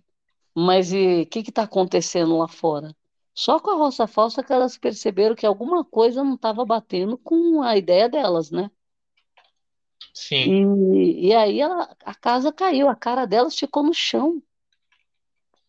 mas 0.55 0.91
o 0.91 1.25
que 1.25 1.39
está 1.39 1.63
acontecendo 1.63 2.37
lá 2.37 2.47
fora? 2.47 2.95
Só 3.33 3.59
com 3.59 3.71
a 3.71 3.75
roça 3.75 4.05
falsa 4.05 4.43
que 4.43 4.53
elas 4.53 4.77
perceberam 4.77 5.35
que 5.35 5.45
alguma 5.45 5.83
coisa 5.83 6.23
não 6.23 6.35
estava 6.35 6.63
batendo 6.63 7.17
com 7.17 7.63
a 7.63 7.75
ideia 7.75 8.07
delas, 8.07 8.51
né? 8.51 8.69
Sim. 10.13 10.93
E, 10.93 11.27
e 11.27 11.33
aí 11.33 11.59
ela, 11.59 11.95
a 12.05 12.13
casa 12.13 12.53
caiu, 12.53 12.87
a 12.87 12.95
cara 12.95 13.25
delas 13.25 13.57
ficou 13.57 13.81
no 13.81 13.93
chão, 13.93 14.41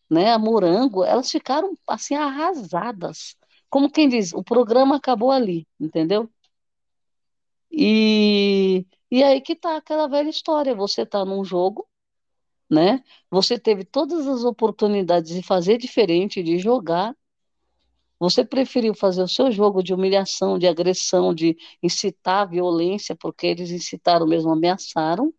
né? 0.09 0.31
A 0.31 0.39
morango, 0.39 1.03
elas 1.03 1.29
ficaram 1.29 1.77
assim 1.87 2.15
arrasadas. 2.15 3.35
Como 3.69 3.91
quem 3.91 4.07
diz, 4.07 4.33
o 4.33 4.43
programa 4.43 4.97
acabou 4.97 5.31
ali, 5.31 5.67
entendeu? 5.79 6.29
E, 7.71 8.85
e 9.11 9.23
aí 9.23 9.41
que 9.41 9.55
tá 9.55 9.77
aquela 9.77 10.07
velha 10.07 10.29
história, 10.29 10.73
você 10.75 11.05
tá 11.05 11.25
num 11.25 11.43
jogo, 11.43 11.87
né? 12.69 13.03
Você 13.29 13.59
teve 13.59 13.83
todas 13.83 14.27
as 14.27 14.43
oportunidades 14.43 15.33
de 15.33 15.43
fazer 15.43 15.77
diferente, 15.77 16.41
de 16.41 16.57
jogar, 16.57 17.15
você 18.19 18.45
preferiu 18.45 18.93
fazer 18.93 19.21
o 19.21 19.27
seu 19.27 19.51
jogo 19.51 19.83
de 19.83 19.93
humilhação, 19.93 20.57
de 20.57 20.67
agressão, 20.67 21.33
de 21.33 21.57
incitar 21.83 22.43
a 22.43 22.45
violência, 22.45 23.15
porque 23.15 23.45
eles 23.47 23.71
incitaram 23.71 24.25
mesmo, 24.25 24.51
ameaçaram, 24.51 25.33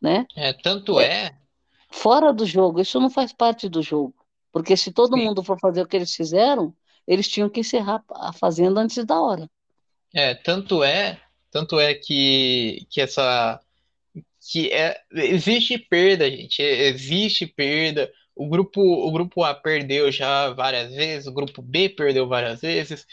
né? 0.00 0.26
É, 0.34 0.52
tanto 0.52 0.98
é. 0.98 1.38
É. 1.92 1.96
Fora 1.96 2.32
do 2.32 2.46
jogo, 2.46 2.80
isso 2.80 2.98
não 3.00 3.10
faz 3.10 3.32
parte 3.32 3.68
do 3.68 3.82
jogo. 3.82 4.14
Porque 4.52 4.76
se 4.76 4.92
todo 4.92 5.16
Sim. 5.16 5.24
mundo 5.24 5.42
for 5.42 5.58
fazer 5.58 5.82
o 5.82 5.86
que 5.86 5.96
eles 5.96 6.14
fizeram, 6.14 6.74
eles 7.06 7.28
tinham 7.28 7.48
que 7.48 7.60
encerrar 7.60 8.04
a 8.10 8.32
fazenda 8.32 8.80
antes 8.80 9.04
da 9.04 9.20
hora. 9.20 9.50
É, 10.14 10.34
tanto 10.34 10.84
é, 10.84 11.20
tanto 11.50 11.80
é 11.80 11.94
que, 11.94 12.86
que 12.90 13.00
essa 13.00 13.60
que 14.50 14.70
é, 14.72 15.00
existe 15.12 15.78
perda, 15.78 16.30
gente, 16.30 16.60
existe 16.60 17.46
perda 17.46 18.10
o 18.34 18.48
grupo, 18.48 18.80
o 18.80 19.10
grupo 19.12 19.44
A 19.44 19.54
perdeu 19.54 20.10
já 20.10 20.50
várias 20.50 20.92
vezes, 20.94 21.26
o 21.26 21.32
grupo 21.32 21.62
B 21.62 21.88
perdeu 21.88 22.26
várias 22.28 22.60
vezes. 22.60 23.06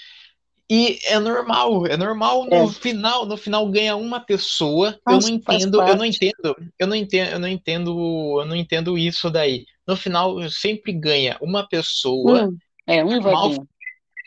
E 0.71 0.99
é 1.05 1.17
normal, 1.17 1.87
é 1.87 1.97
normal 1.97 2.45
no 2.45 2.69
é. 2.69 2.71
final, 2.71 3.25
no 3.25 3.35
final 3.35 3.67
ganha 3.71 3.95
uma 3.95 4.19
pessoa. 4.19 4.99
eu 5.07 5.19
não 5.19 5.27
entendo, 5.27 5.81
eu 5.81 5.95
não 5.95 6.05
entendo, 6.05 6.71
eu 6.77 6.87
não 6.87 6.95
entendo, 6.95 7.31
eu 7.31 7.39
não 7.39 7.47
entendo, 7.47 8.39
eu 8.41 8.45
não 8.45 8.55
entendo 8.55 8.97
isso 8.97 9.31
daí. 9.31 9.65
No 9.87 9.97
final 9.97 10.47
sempre 10.47 10.93
ganha 10.93 11.37
uma 11.41 11.67
pessoa. 11.67 12.45
Hum, 12.45 12.57
é 12.85 13.03
um 13.03 13.19
normal, 13.19 13.67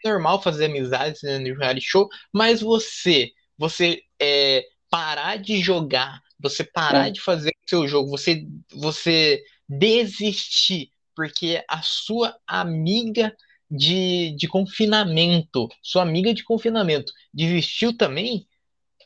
normal 0.04 0.42
fazer 0.42 0.64
amizades 0.64 1.22
né, 1.22 1.38
no 1.38 1.56
reality 1.56 1.86
show, 1.86 2.08
mas 2.32 2.60
você, 2.60 3.30
você 3.56 4.02
é, 4.20 4.64
parar 4.90 5.36
de 5.36 5.60
jogar, 5.60 6.20
você 6.40 6.64
parar 6.64 7.06
é. 7.06 7.10
de 7.12 7.20
fazer 7.20 7.50
o 7.50 7.68
seu 7.70 7.86
jogo, 7.86 8.10
você, 8.10 8.44
você 8.72 9.40
desistir, 9.68 10.90
porque 11.14 11.62
a 11.68 11.82
sua 11.82 12.36
amiga 12.48 13.32
de, 13.72 14.32
de 14.36 14.46
confinamento, 14.46 15.66
sua 15.82 16.02
amiga 16.02 16.34
de 16.34 16.44
confinamento, 16.44 17.10
desistiu 17.32 17.96
também? 17.96 18.46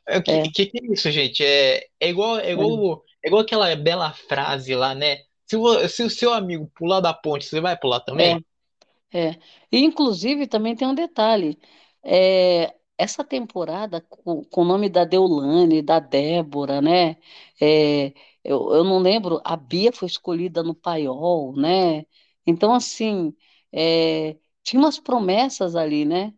O 0.09 0.23
que, 0.23 0.31
é. 0.31 0.43
que, 0.51 0.67
que, 0.67 0.79
é 0.79 0.93
isso, 0.93 1.11
gente? 1.11 1.45
É, 1.45 1.87
é, 2.01 2.09
igual, 2.09 2.39
é, 2.39 2.51
igual, 2.51 3.05
é 3.25 3.29
igual 3.29 3.43
aquela 3.43 3.75
bela 3.77 4.13
frase 4.13 4.75
lá, 4.75 4.93
né? 4.95 5.19
Se, 5.47 5.57
o, 5.57 5.89
se 5.89 6.03
o 6.03 6.11
seu 6.11 6.33
amigo 6.33 6.71
pular 6.75 7.01
da 7.01 7.15
ponte, 7.15 7.45
você 7.45 7.61
vai 7.61 7.77
pular 7.79 8.01
também? 8.01 8.45
É. 9.13 9.29
é. 9.29 9.39
E, 9.71 9.85
inclusive, 9.85 10.49
também 10.49 10.75
tem 10.75 10.87
um 10.89 10.95
detalhe. 10.95 11.59
É, 12.03 12.75
essa 12.99 13.23
temporada, 13.25 14.01
com, 14.01 14.45
com 14.45 14.63
o 14.63 14.65
nome 14.65 14.89
da 14.89 15.05
Deulane, 15.05 15.83
da 15.83 16.01
Débora, 16.01 16.81
né? 16.81 17.17
É, 17.61 18.13
eu, 18.45 18.75
eu 18.75 18.85
não 18.85 18.99
lembro, 18.99 19.41
a 19.45 19.57
Bia 19.57 19.93
foi 19.93 20.09
escolhida 20.09 20.63
no 20.63 20.75
paiol, 20.75 21.55
né? 21.57 22.05
Então, 22.47 22.75
assim, 22.75 23.35
é, 23.73 24.37
tinha 24.67 24.81
umas 24.81 24.99
promessas 24.99 25.77
ali, 25.77 26.05
né? 26.05 26.35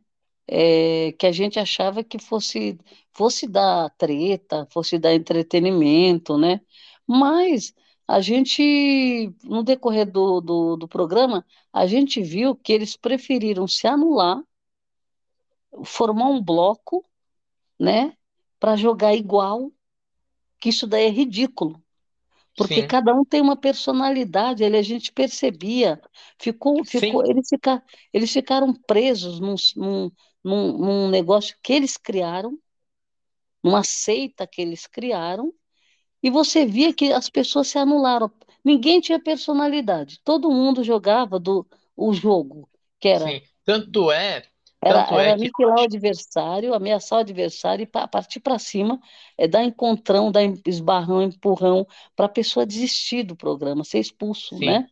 É, 0.46 1.12
que 1.12 1.26
a 1.26 1.32
gente 1.32 1.58
achava 1.58 2.04
que 2.04 2.18
fosse, 2.18 2.78
fosse 3.12 3.46
dar 3.48 3.90
treta, 3.98 4.66
fosse 4.70 4.98
dar 4.98 5.14
entretenimento, 5.14 6.38
né? 6.38 6.60
Mas 7.06 7.74
a 8.06 8.20
gente, 8.20 9.32
no 9.44 9.62
decorrer 9.62 10.10
do, 10.10 10.40
do, 10.42 10.76
do 10.76 10.88
programa, 10.88 11.44
a 11.72 11.86
gente 11.86 12.22
viu 12.22 12.54
que 12.56 12.72
eles 12.72 12.96
preferiram 12.96 13.66
se 13.66 13.86
anular, 13.86 14.42
formar 15.84 16.28
um 16.28 16.42
bloco, 16.42 17.04
né? 17.78 18.14
Para 18.60 18.76
jogar 18.76 19.14
igual, 19.14 19.72
que 20.60 20.70
isso 20.70 20.86
daí 20.86 21.06
é 21.06 21.10
ridículo 21.10 21.82
porque 22.58 22.82
Sim. 22.82 22.88
cada 22.88 23.14
um 23.14 23.24
tem 23.24 23.40
uma 23.40 23.56
personalidade, 23.56 24.64
ele, 24.64 24.76
a 24.76 24.82
gente 24.82 25.12
percebia, 25.12 26.00
ficou, 26.40 26.84
ficou 26.84 27.24
eles, 27.24 27.48
fica, 27.48 27.80
eles 28.12 28.32
ficaram 28.32 28.74
presos 28.74 29.38
num, 29.38 29.54
num, 29.76 30.10
num, 30.42 30.78
num 30.78 31.08
negócio 31.08 31.56
que 31.62 31.72
eles 31.72 31.96
criaram, 31.96 32.58
numa 33.62 33.84
seita 33.84 34.44
que 34.44 34.60
eles 34.60 34.88
criaram, 34.88 35.54
e 36.20 36.30
você 36.30 36.66
via 36.66 36.92
que 36.92 37.12
as 37.12 37.30
pessoas 37.30 37.68
se 37.68 37.78
anularam. 37.78 38.28
Ninguém 38.64 39.00
tinha 39.00 39.22
personalidade, 39.22 40.20
todo 40.24 40.50
mundo 40.50 40.82
jogava 40.82 41.38
do, 41.38 41.64
o 41.96 42.12
jogo, 42.12 42.68
que 42.98 43.06
era... 43.06 43.24
Sim. 43.24 43.40
Tanto 43.64 44.10
é, 44.10 44.42
Era, 44.80 45.02
Tanto 45.02 45.18
era 45.18 45.30
é 45.30 45.32
aniquilar 45.32 45.78
o 45.78 45.82
adversário, 45.82 46.74
ameaçar 46.74 47.18
o 47.18 47.22
adversário 47.22 47.82
e 47.82 47.86
partir 47.86 48.40
para 48.40 48.58
cima, 48.58 49.00
é 49.36 49.48
dar 49.48 49.64
encontrão, 49.64 50.30
dar 50.30 50.42
esbarrão, 50.64 51.22
empurrão, 51.22 51.86
para 52.14 52.26
a 52.26 52.28
pessoa 52.28 52.64
desistir 52.64 53.24
do 53.24 53.34
programa, 53.34 53.82
ser 53.82 53.98
expulso, 53.98 54.56
Sim. 54.56 54.66
né? 54.66 54.86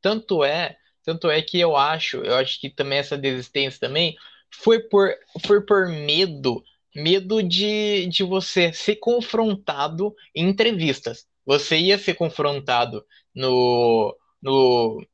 Tanto 0.00 0.44
é, 0.44 0.76
tanto 1.04 1.28
é 1.28 1.42
que 1.42 1.58
eu 1.58 1.76
acho, 1.76 2.18
eu 2.18 2.36
acho 2.36 2.60
que 2.60 2.70
também 2.70 2.98
essa 2.98 3.18
desistência 3.18 3.80
também 3.80 4.16
foi 4.54 4.80
por, 4.80 5.12
foi 5.44 5.60
por 5.64 5.88
medo, 5.88 6.62
medo 6.94 7.42
de, 7.42 8.06
de 8.06 8.22
você 8.22 8.72
ser 8.72 8.96
confrontado 8.96 10.14
em 10.34 10.48
entrevistas. 10.48 11.26
Você 11.44 11.78
ia 11.78 11.98
ser 11.98 12.14
confrontado 12.14 13.04
no, 13.34 14.16
no, 14.40 15.04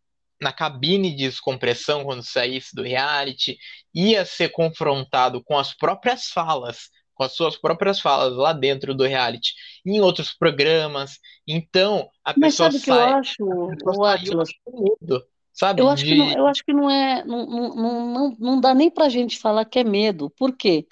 na 0.40 0.52
cabine 0.52 1.10
de 1.10 1.28
descompressão 1.28 2.04
quando 2.04 2.22
saísse 2.22 2.74
do 2.74 2.82
reality, 2.82 3.58
ia 3.94 4.24
ser 4.24 4.50
confrontado 4.50 5.42
com 5.42 5.58
as 5.58 5.74
próprias 5.74 6.28
falas, 6.28 6.90
com 7.14 7.24
as 7.24 7.32
suas 7.32 7.56
próprias 7.56 8.00
falas 8.00 8.34
lá 8.36 8.52
dentro 8.52 8.94
do 8.94 9.04
reality, 9.04 9.52
em 9.84 10.00
outros 10.00 10.32
programas. 10.32 11.18
Então, 11.46 12.08
a 12.24 12.32
Mas 12.36 12.56
pessoa 12.56 12.70
sabe 12.70 12.84
sai, 12.84 13.06
que 13.06 13.12
eu 13.12 13.16
acho, 13.16 13.44
o 13.44 14.04
Atlas, 14.04 14.48
medo, 14.66 15.26
sabe? 15.52 15.82
Eu 15.82 15.88
acho, 15.88 16.04
de... 16.04 16.12
que 16.12 16.18
não, 16.18 16.32
eu 16.32 16.46
acho 16.46 16.64
que 16.64 16.72
não 16.72 16.90
é, 16.90 17.24
não, 17.24 17.46
não, 17.46 18.06
não, 18.06 18.36
não 18.38 18.60
dá 18.60 18.74
nem 18.74 18.90
pra 18.90 19.08
gente 19.08 19.38
falar 19.38 19.64
que 19.64 19.80
é 19.80 19.84
medo. 19.84 20.30
Por 20.30 20.56
quê? 20.56 20.86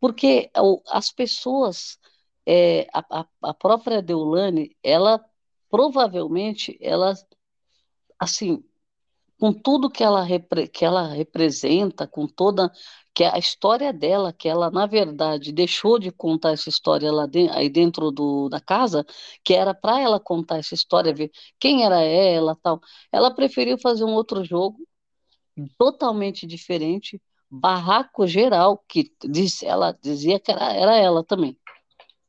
Porque 0.00 0.50
as 0.88 1.10
pessoas, 1.10 1.98
é, 2.46 2.86
a, 2.94 3.26
a 3.42 3.52
própria 3.52 4.00
Deulane, 4.00 4.74
ela 4.82 5.22
provavelmente, 5.70 6.78
ela, 6.80 7.12
assim, 8.18 8.64
com 9.38 9.52
tudo 9.52 9.90
que 9.90 10.02
ela, 10.02 10.26
que 10.72 10.84
ela 10.84 11.06
representa, 11.08 12.06
com 12.06 12.26
toda 12.26 12.72
que 13.14 13.24
a 13.24 13.38
história 13.38 13.92
dela, 13.92 14.32
que 14.32 14.48
ela, 14.48 14.70
na 14.70 14.86
verdade, 14.86 15.52
deixou 15.52 15.98
de 15.98 16.12
contar 16.12 16.52
essa 16.52 16.68
história 16.68 17.10
lá 17.12 17.26
de, 17.26 17.48
aí 17.50 17.68
dentro 17.68 18.10
do, 18.10 18.48
da 18.48 18.60
casa, 18.60 19.04
que 19.44 19.54
era 19.54 19.74
para 19.74 20.00
ela 20.00 20.20
contar 20.20 20.58
essa 20.58 20.74
história, 20.74 21.14
ver 21.14 21.30
quem 21.58 21.84
era 21.84 22.00
ela 22.00 22.56
tal. 22.62 22.80
Ela 23.12 23.34
preferiu 23.34 23.78
fazer 23.78 24.04
um 24.04 24.14
outro 24.14 24.44
jogo, 24.44 24.78
totalmente 25.76 26.46
diferente, 26.46 27.20
barraco 27.50 28.26
geral, 28.26 28.84
que 28.88 29.12
diz, 29.24 29.62
ela 29.62 29.92
dizia 30.00 30.38
que 30.38 30.50
era, 30.52 30.72
era 30.72 30.96
ela 30.96 31.24
também. 31.24 31.56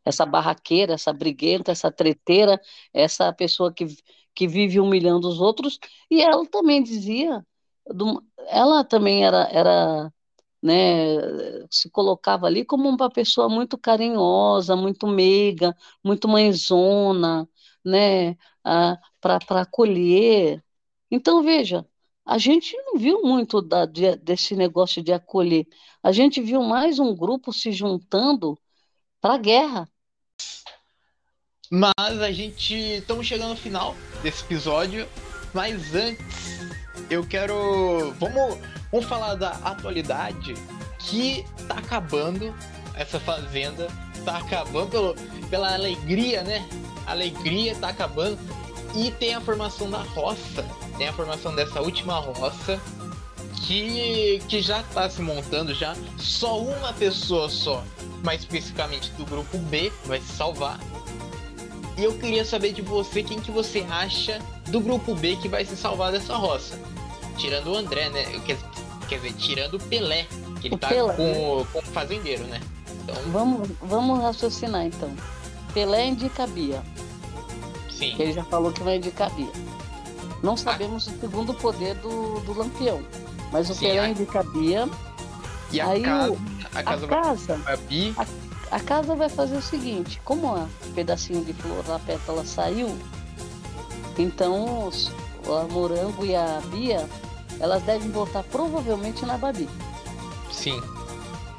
Essa 0.06 0.26
barraqueira, 0.26 0.94
essa 0.94 1.14
briguenta, 1.14 1.72
essa 1.72 1.92
treteira, 1.92 2.60
essa 2.94 3.32
pessoa 3.34 3.72
que 3.72 3.86
que 4.40 4.48
vive 4.48 4.80
humilhando 4.80 5.28
os 5.28 5.42
outros, 5.42 5.78
e 6.10 6.22
ela 6.22 6.46
também 6.48 6.82
dizia, 6.82 7.46
ela 8.48 8.86
também 8.86 9.26
era, 9.26 9.50
era 9.52 10.14
né, 10.64 11.18
se 11.70 11.90
colocava 11.92 12.48
ali 12.48 12.64
como 12.66 12.88
uma 12.88 13.10
pessoa 13.12 13.50
muito 13.50 13.78
carinhosa, 13.78 14.78
muito 14.78 15.06
meiga, 15.08 15.76
muito 16.04 16.26
mãezona, 16.30 17.50
né, 17.84 18.38
para 19.20 19.62
acolher. 19.62 20.64
Então, 21.12 21.44
veja, 21.44 21.86
a 22.26 22.38
gente 22.38 22.78
não 22.86 22.98
viu 22.98 23.22
muito 23.24 23.62
da, 23.62 23.86
de, 23.86 24.16
desse 24.18 24.56
negócio 24.56 25.04
de 25.04 25.12
acolher, 25.12 25.68
a 26.02 26.14
gente 26.14 26.42
viu 26.42 26.64
mais 26.64 26.98
um 27.00 27.14
grupo 27.14 27.52
se 27.52 27.74
juntando 27.74 28.58
para 29.22 29.36
a 29.36 29.38
guerra, 29.38 29.90
mas 31.70 31.94
a 32.00 32.32
gente 32.32 32.74
estamos 32.74 33.28
chegando 33.28 33.50
no 33.50 33.56
final 33.56 33.96
desse 34.24 34.44
episódio. 34.44 35.08
Mas 35.54 35.94
antes, 35.94 36.68
eu 37.10 37.26
quero. 37.26 38.14
Vamos, 38.20 38.58
vamos 38.92 39.06
falar 39.08 39.36
da 39.36 39.52
atualidade 39.64 40.54
que 41.00 41.46
tá 41.68 41.76
acabando 41.76 42.54
essa 42.96 43.20
fazenda. 43.20 43.88
Tá 44.26 44.38
acabando 44.38 44.90
pelo, 44.90 45.16
pela 45.50 45.74
alegria, 45.74 46.44
né? 46.44 46.68
Alegria 47.06 47.76
tá 47.76 47.90
acabando. 47.90 48.38
E 48.96 49.12
tem 49.12 49.36
a 49.36 49.42
formação 49.42 49.90
da 49.90 50.00
roça. 50.00 50.66
Tem 50.98 51.08
a 51.08 51.14
formação 51.14 51.56
dessa 51.56 51.82
última 51.82 52.20
roça. 52.20 52.80
Que, 53.66 54.42
que 54.48 54.62
já 54.62 54.82
está 54.82 55.10
se 55.10 55.22
montando 55.22 55.74
já. 55.76 55.96
Só 56.18 56.60
uma 56.60 56.92
pessoa 56.94 57.50
só, 57.50 57.84
mais 58.24 58.42
especificamente 58.42 59.12
do 59.12 59.26
grupo 59.26 59.58
B, 59.58 59.92
vai 60.06 60.20
se 60.20 60.34
salvar 60.34 60.80
e 62.00 62.04
eu 62.06 62.14
queria 62.18 62.46
saber 62.46 62.72
de 62.72 62.82
você 62.82 63.22
quem 63.22 63.42
que 63.42 63.52
você 63.52 63.86
acha 63.90 64.40
do 64.70 64.80
grupo 64.80 65.14
B 65.14 65.36
que 65.36 65.50
vai 65.50 65.66
se 65.66 65.76
salvar 65.76 66.14
dessa 66.14 66.34
roça. 66.34 66.80
Tirando 67.36 67.72
o 67.72 67.76
André, 67.76 68.10
né? 68.10 68.24
Quer, 68.46 68.58
quer 69.10 69.18
dizer, 69.18 69.34
tirando 69.34 69.74
o 69.74 69.80
Pelé, 69.80 70.26
que 70.62 70.70
ele 70.70 70.76
o 70.76 70.78
tá 70.78 70.88
Pelé, 70.88 71.14
com, 71.14 71.24
né? 71.58 71.68
com 71.74 71.80
o 71.80 71.82
fazendeiro, 71.82 72.46
né? 72.46 72.62
Então... 73.04 73.16
Vamos, 73.34 73.70
vamos 73.82 74.22
raciocinar 74.22 74.86
então. 74.86 75.14
Pelé 75.74 76.08
indica 76.08 76.48
Bia. 76.48 76.82
Sim. 77.92 78.16
Ele 78.18 78.32
já 78.32 78.46
falou 78.46 78.72
que 78.72 78.82
vai 78.82 78.96
indicar 78.96 79.30
Bia. 79.32 79.52
Não 80.42 80.56
sabemos 80.56 81.06
a... 81.06 81.12
o 81.12 81.20
segundo 81.20 81.54
poder 81.54 81.96
do, 81.96 82.40
do 82.40 82.58
Lampião. 82.58 83.04
Mas 83.52 83.70
o 83.70 83.74
Sim, 83.74 83.88
Pelé 83.88 84.00
a... 84.00 84.10
indica 84.10 84.42
Bia. 84.44 84.88
E 85.70 85.82
a 85.82 85.88
aí 85.90 86.02
casa, 86.02 86.32
o, 86.32 86.38
a 86.74 86.84
casa, 86.84 87.06
a 87.06 87.10
casa, 87.10 87.62
a, 87.66 87.76
Bi... 87.76 88.14
a, 88.18 88.26
a 88.72 88.80
casa 88.80 89.16
vai 89.16 89.30
fazer 89.30 89.58
o 89.58 89.62
seguinte: 89.62 90.22
como 90.24 90.56
o 90.56 90.68
pedacinho 90.94 91.44
de 91.44 91.54
flor 91.54 91.84
da 91.84 92.00
pétala 92.00 92.46
saiu, 92.46 92.98
então 94.18 94.88
os, 94.88 95.12
o 95.46 95.68
morango 95.72 96.26
e 96.26 96.36
a 96.36 96.62
Bia 96.70 97.08
elas 97.60 97.84
devem 97.84 98.10
votar 98.10 98.44
provavelmente 98.44 99.26
na 99.26 99.38
Babi. 99.38 99.68
Sim. 100.52 100.80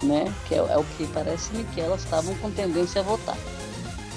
Né? 0.02 0.32
Que 0.48 0.54
é, 0.54 0.58
é 0.58 0.78
o 0.78 0.84
que 0.96 1.06
parece-me 1.08 1.64
que 1.64 1.80
elas 1.80 2.02
estavam 2.02 2.34
com 2.36 2.50
tendência 2.50 3.02
a 3.02 3.04
votar. 3.04 3.36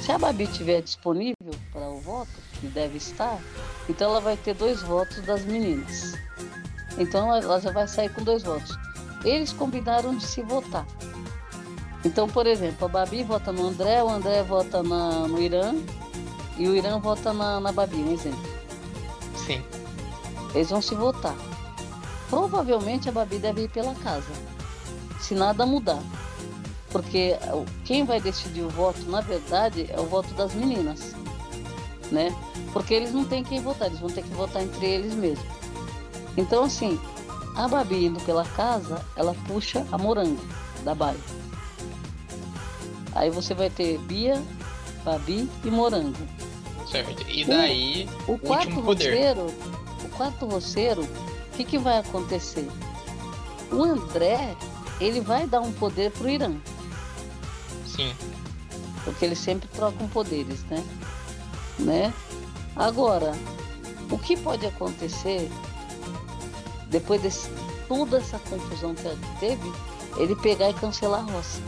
Se 0.02 0.12
a 0.12 0.18
Babi 0.18 0.46
estiver 0.46 0.82
disponível 0.82 1.54
para 1.72 1.90
o 1.90 2.00
voto, 2.00 2.32
que 2.60 2.68
deve 2.68 2.98
estar, 2.98 3.38
então 3.90 4.12
ela 4.12 4.22
vai 4.22 4.38
ter 4.38 4.54
dois 4.54 4.82
votos 4.82 5.22
das 5.22 5.44
meninas. 5.44 6.14
Então 6.98 7.34
ela 7.34 7.60
já 7.60 7.72
vai 7.72 7.88
sair 7.88 8.10
com 8.10 8.24
dois 8.24 8.44
votos. 8.44 8.78
Eles 9.26 9.52
combinaram 9.52 10.16
de 10.16 10.26
se 10.26 10.42
votar. 10.42 10.86
Então, 12.06 12.28
por 12.28 12.46
exemplo, 12.46 12.86
a 12.86 12.90
Babi 12.90 13.24
vota 13.24 13.52
no 13.52 13.68
André, 13.68 14.04
o 14.04 14.10
André 14.10 14.44
vota 14.44 14.84
na, 14.84 15.28
no 15.28 15.42
Irã 15.42 15.74
e 16.58 16.68
o 16.68 16.76
Irã 16.76 17.00
vota 17.00 17.32
na, 17.32 17.60
na 17.60 17.72
Babi, 17.72 17.96
um 17.96 18.14
exemplo. 18.14 18.44
Sim. 19.38 19.64
Eles 20.54 20.70
vão 20.70 20.82
se 20.82 20.94
votar. 20.96 21.36
Provavelmente 22.30 23.08
a 23.08 23.12
Babi 23.12 23.38
deve 23.38 23.64
ir 23.64 23.70
pela 23.70 23.96
casa, 23.96 24.32
se 25.20 25.34
nada 25.34 25.66
mudar. 25.66 26.02
Porque 26.92 27.38
quem 27.86 28.06
vai 28.06 28.20
decidir 28.20 28.62
o 28.62 28.70
voto, 28.70 29.02
na 29.10 29.22
verdade, 29.22 29.88
é 29.90 30.00
o 30.00 30.06
voto 30.06 30.34
das 30.34 30.54
meninas. 30.54 31.16
Né? 32.12 32.36
Porque 32.72 32.94
eles 32.94 33.14
não 33.14 33.26
têm 33.26 33.44
quem 33.44 33.62
votar, 33.62 33.88
eles 33.88 34.00
vão 34.00 34.10
ter 34.10 34.24
que 34.24 34.34
votar 34.34 34.62
entre 34.62 34.86
eles 34.86 35.16
mesmos. 35.16 35.46
Então, 36.36 36.66
assim, 36.66 37.00
a 37.56 37.68
Babi 37.68 38.06
indo 38.06 38.20
pela 38.22 38.44
casa, 38.44 39.04
ela 39.16 39.36
puxa 39.48 39.86
a 39.92 39.98
morango 39.98 40.42
da 40.84 40.94
baia. 40.94 41.43
Aí 43.16 43.30
você 43.30 43.54
vai 43.54 43.70
ter 43.70 43.98
Bia, 44.00 44.42
Babi 45.04 45.50
e 45.64 45.70
Morango. 45.70 46.28
Certo. 46.90 47.26
E 47.28 47.46
daí 47.46 48.10
o, 48.28 48.34
o 48.34 48.40
quarto 48.40 48.80
roceiro, 48.80 49.48
o 50.04 50.10
quarto 50.10 50.46
roceiro, 50.46 51.04
o 51.04 51.56
que, 51.56 51.64
que 51.64 51.78
vai 51.78 52.00
acontecer? 52.00 52.68
O 53.72 53.84
André, 53.84 54.56
ele 55.00 55.22
vai 55.22 55.48
dar 55.48 55.62
um 55.62 55.72
poder 55.72 56.12
pro 56.12 56.30
Irã. 56.30 56.54
Sim. 57.86 58.14
Porque 59.04 59.26
eles 59.26 59.40
sempre 59.40 59.68
trocam 59.70 60.08
poderes, 60.10 60.64
né? 60.66 60.84
Né? 61.80 62.14
Agora, 62.76 63.34
o 64.10 64.18
que 64.18 64.38
pode 64.38 64.66
acontecer 64.66 65.50
depois 66.88 67.22
de 67.22 67.32
toda 67.88 68.18
essa 68.18 68.38
confusão 68.40 68.94
que 68.94 69.40
teve, 69.40 69.72
ele 70.18 70.36
pegar 70.36 70.70
e 70.70 70.74
cancelar 70.76 71.22
a 71.22 71.32
roça? 71.32 71.60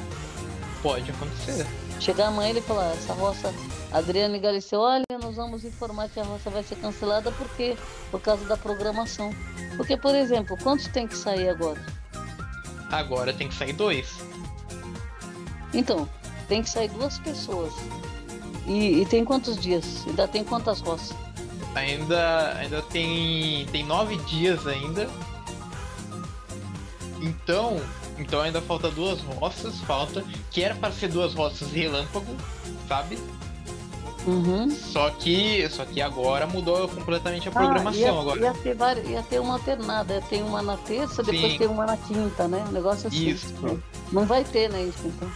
Pode 0.86 1.09
acontecer. 1.09 1.65
Chegar 1.99 2.27
amanhã 2.27 2.51
ele 2.51 2.61
falar, 2.61 2.91
essa 2.91 3.11
roça, 3.13 3.51
Adriane 3.91 4.38
Galisteu, 4.38 4.81
olha, 4.81 5.03
nós 5.19 5.36
vamos 5.36 5.65
informar 5.65 6.07
que 6.09 6.19
a 6.19 6.23
roça 6.23 6.51
vai 6.51 6.61
ser 6.61 6.75
cancelada 6.75 7.31
porque 7.31 7.75
por 8.11 8.21
causa 8.21 8.45
da 8.45 8.55
programação. 8.55 9.33
Porque, 9.77 9.97
por 9.97 10.13
exemplo, 10.13 10.55
quantos 10.61 10.86
tem 10.86 11.07
que 11.07 11.17
sair 11.17 11.49
agora? 11.49 11.83
Agora 12.91 13.33
tem 13.33 13.47
que 13.47 13.55
sair 13.55 13.73
dois. 13.73 14.15
Então, 15.73 16.07
tem 16.47 16.61
que 16.61 16.69
sair 16.69 16.89
duas 16.89 17.17
pessoas. 17.17 17.73
E, 18.67 19.01
e 19.01 19.05
tem 19.07 19.25
quantos 19.25 19.57
dias? 19.57 20.05
Ainda 20.05 20.27
tem 20.27 20.43
quantas 20.43 20.81
roças? 20.81 21.17
Ainda, 21.73 22.57
ainda 22.59 22.83
tem, 22.83 23.65
tem 23.71 23.83
nove 23.83 24.17
dias 24.25 24.67
ainda. 24.67 25.09
Então, 27.19 27.81
então 28.18 28.41
ainda 28.41 28.61
falta 28.61 28.89
duas 28.89 29.20
roças, 29.22 29.80
falta, 29.82 30.24
que 30.51 30.63
era 30.63 30.76
para 30.76 30.91
ser 30.91 31.09
duas 31.09 31.34
roças 31.34 31.72
relâmpago, 31.72 32.36
sabe? 32.88 33.18
Uhum. 34.26 34.72
Só 34.72 35.11
que 35.11 35.70
só 35.70 35.86
que 35.86 36.01
agora 36.01 36.47
mudou 36.47 36.88
completamente 36.88 37.47
a 37.47 37.51
ah, 37.51 37.53
programação 37.53 38.01
ah, 38.01 38.05
ia, 38.05 38.20
agora. 38.20 38.39
Ia 38.39 38.53
ter, 38.53 38.76
várias, 38.76 39.07
ia 39.07 39.24
ter 39.24 39.39
uma 39.39 39.53
alternada, 39.53 40.22
tem 40.30 40.41
uma 40.41 40.61
na 40.61 40.78
terça, 40.78 41.22
depois 41.22 41.53
Sim. 41.53 41.57
tem 41.59 41.68
uma 41.68 41.86
na 41.86 41.97
quinta, 41.97 42.47
né? 42.47 42.66
O 42.68 42.72
negócio 42.72 43.07
assim. 43.07 43.30
Isso. 43.30 43.53
Não 44.11 44.26
vai 44.26 44.43
ter, 44.43 44.70
né, 44.70 44.82
isso 44.84 45.05
então. 45.05 45.30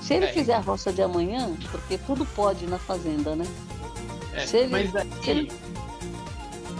Se 0.00 0.14
ele 0.14 0.26
é. 0.26 0.32
fizer 0.32 0.54
a 0.54 0.60
roça 0.60 0.92
de 0.92 1.02
amanhã, 1.02 1.54
porque 1.70 1.98
tudo 1.98 2.24
pode 2.24 2.66
na 2.66 2.78
fazenda, 2.78 3.36
né? 3.36 3.46
É, 4.32 4.56
ele, 4.56 4.68
mas 4.68 4.92
daí, 4.92 5.08
ele... 5.26 5.52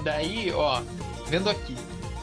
daí, 0.03 0.53
ó, 0.53 0.81
vendo 1.29 1.51
aqui, 1.51 1.77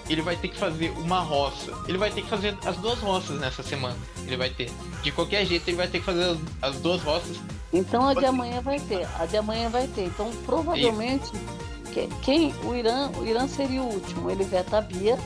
ele 0.09 0.21
vai 0.21 0.35
ter 0.35 0.47
que 0.47 0.57
fazer 0.57 0.91
uma 0.91 1.19
roça. 1.19 1.73
Ele 1.87 1.97
vai 1.97 2.11
ter 2.11 2.21
que 2.21 2.29
fazer 2.29 2.57
as 2.65 2.77
duas 2.77 2.99
roças 2.99 3.39
nessa 3.39 3.61
semana. 3.63 3.97
Ele 4.25 4.37
vai 4.37 4.49
ter. 4.49 4.69
De 5.03 5.11
qualquer 5.11 5.45
jeito, 5.45 5.67
ele 5.67 5.77
vai 5.77 5.87
ter 5.87 5.99
que 5.99 6.05
fazer 6.05 6.23
as, 6.23 6.37
as 6.61 6.81
duas 6.81 7.01
roças. 7.01 7.37
Então 7.71 8.07
a 8.07 8.13
de 8.13 8.25
amanhã 8.25 8.61
vai 8.61 8.79
ter. 8.79 9.07
A 9.19 9.25
de 9.25 9.37
amanhã 9.37 9.69
vai 9.69 9.87
ter. 9.87 10.05
Então 10.05 10.31
provavelmente 10.45 11.31
que, 11.93 12.07
quem 12.21 12.53
o 12.63 12.75
Irã, 12.75 13.11
o 13.17 13.25
Irã 13.25 13.47
seria 13.47 13.81
o 13.81 13.93
último. 13.93 14.29
Ele 14.29 14.43
veta 14.43 14.77
a 14.77 14.81
Bia. 14.81 15.17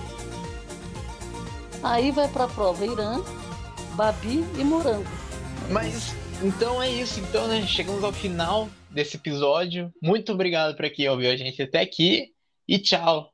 Aí 1.84 2.12
vai 2.12 2.28
para 2.28 2.46
a 2.46 2.48
prova 2.48 2.86
Irã, 2.86 3.24
Babi 3.96 4.46
e 4.58 4.64
Morango. 4.64 5.10
Mas 5.70 6.16
então 6.44 6.82
é 6.82 6.90
isso. 6.90 7.20
Então, 7.20 7.48
né? 7.48 7.66
Chegamos 7.68 8.04
ao 8.04 8.12
final 8.12 8.70
desse 8.90 9.18
episódio. 9.18 9.92
Muito 10.02 10.32
obrigado 10.32 10.76
para 10.76 10.90
quem 10.90 11.08
ouviu 11.08 11.32
a 11.32 11.36
gente 11.36 11.62
até 11.62 11.82
aqui 11.82 12.30
e 12.68 12.80
tchau. 12.80 13.31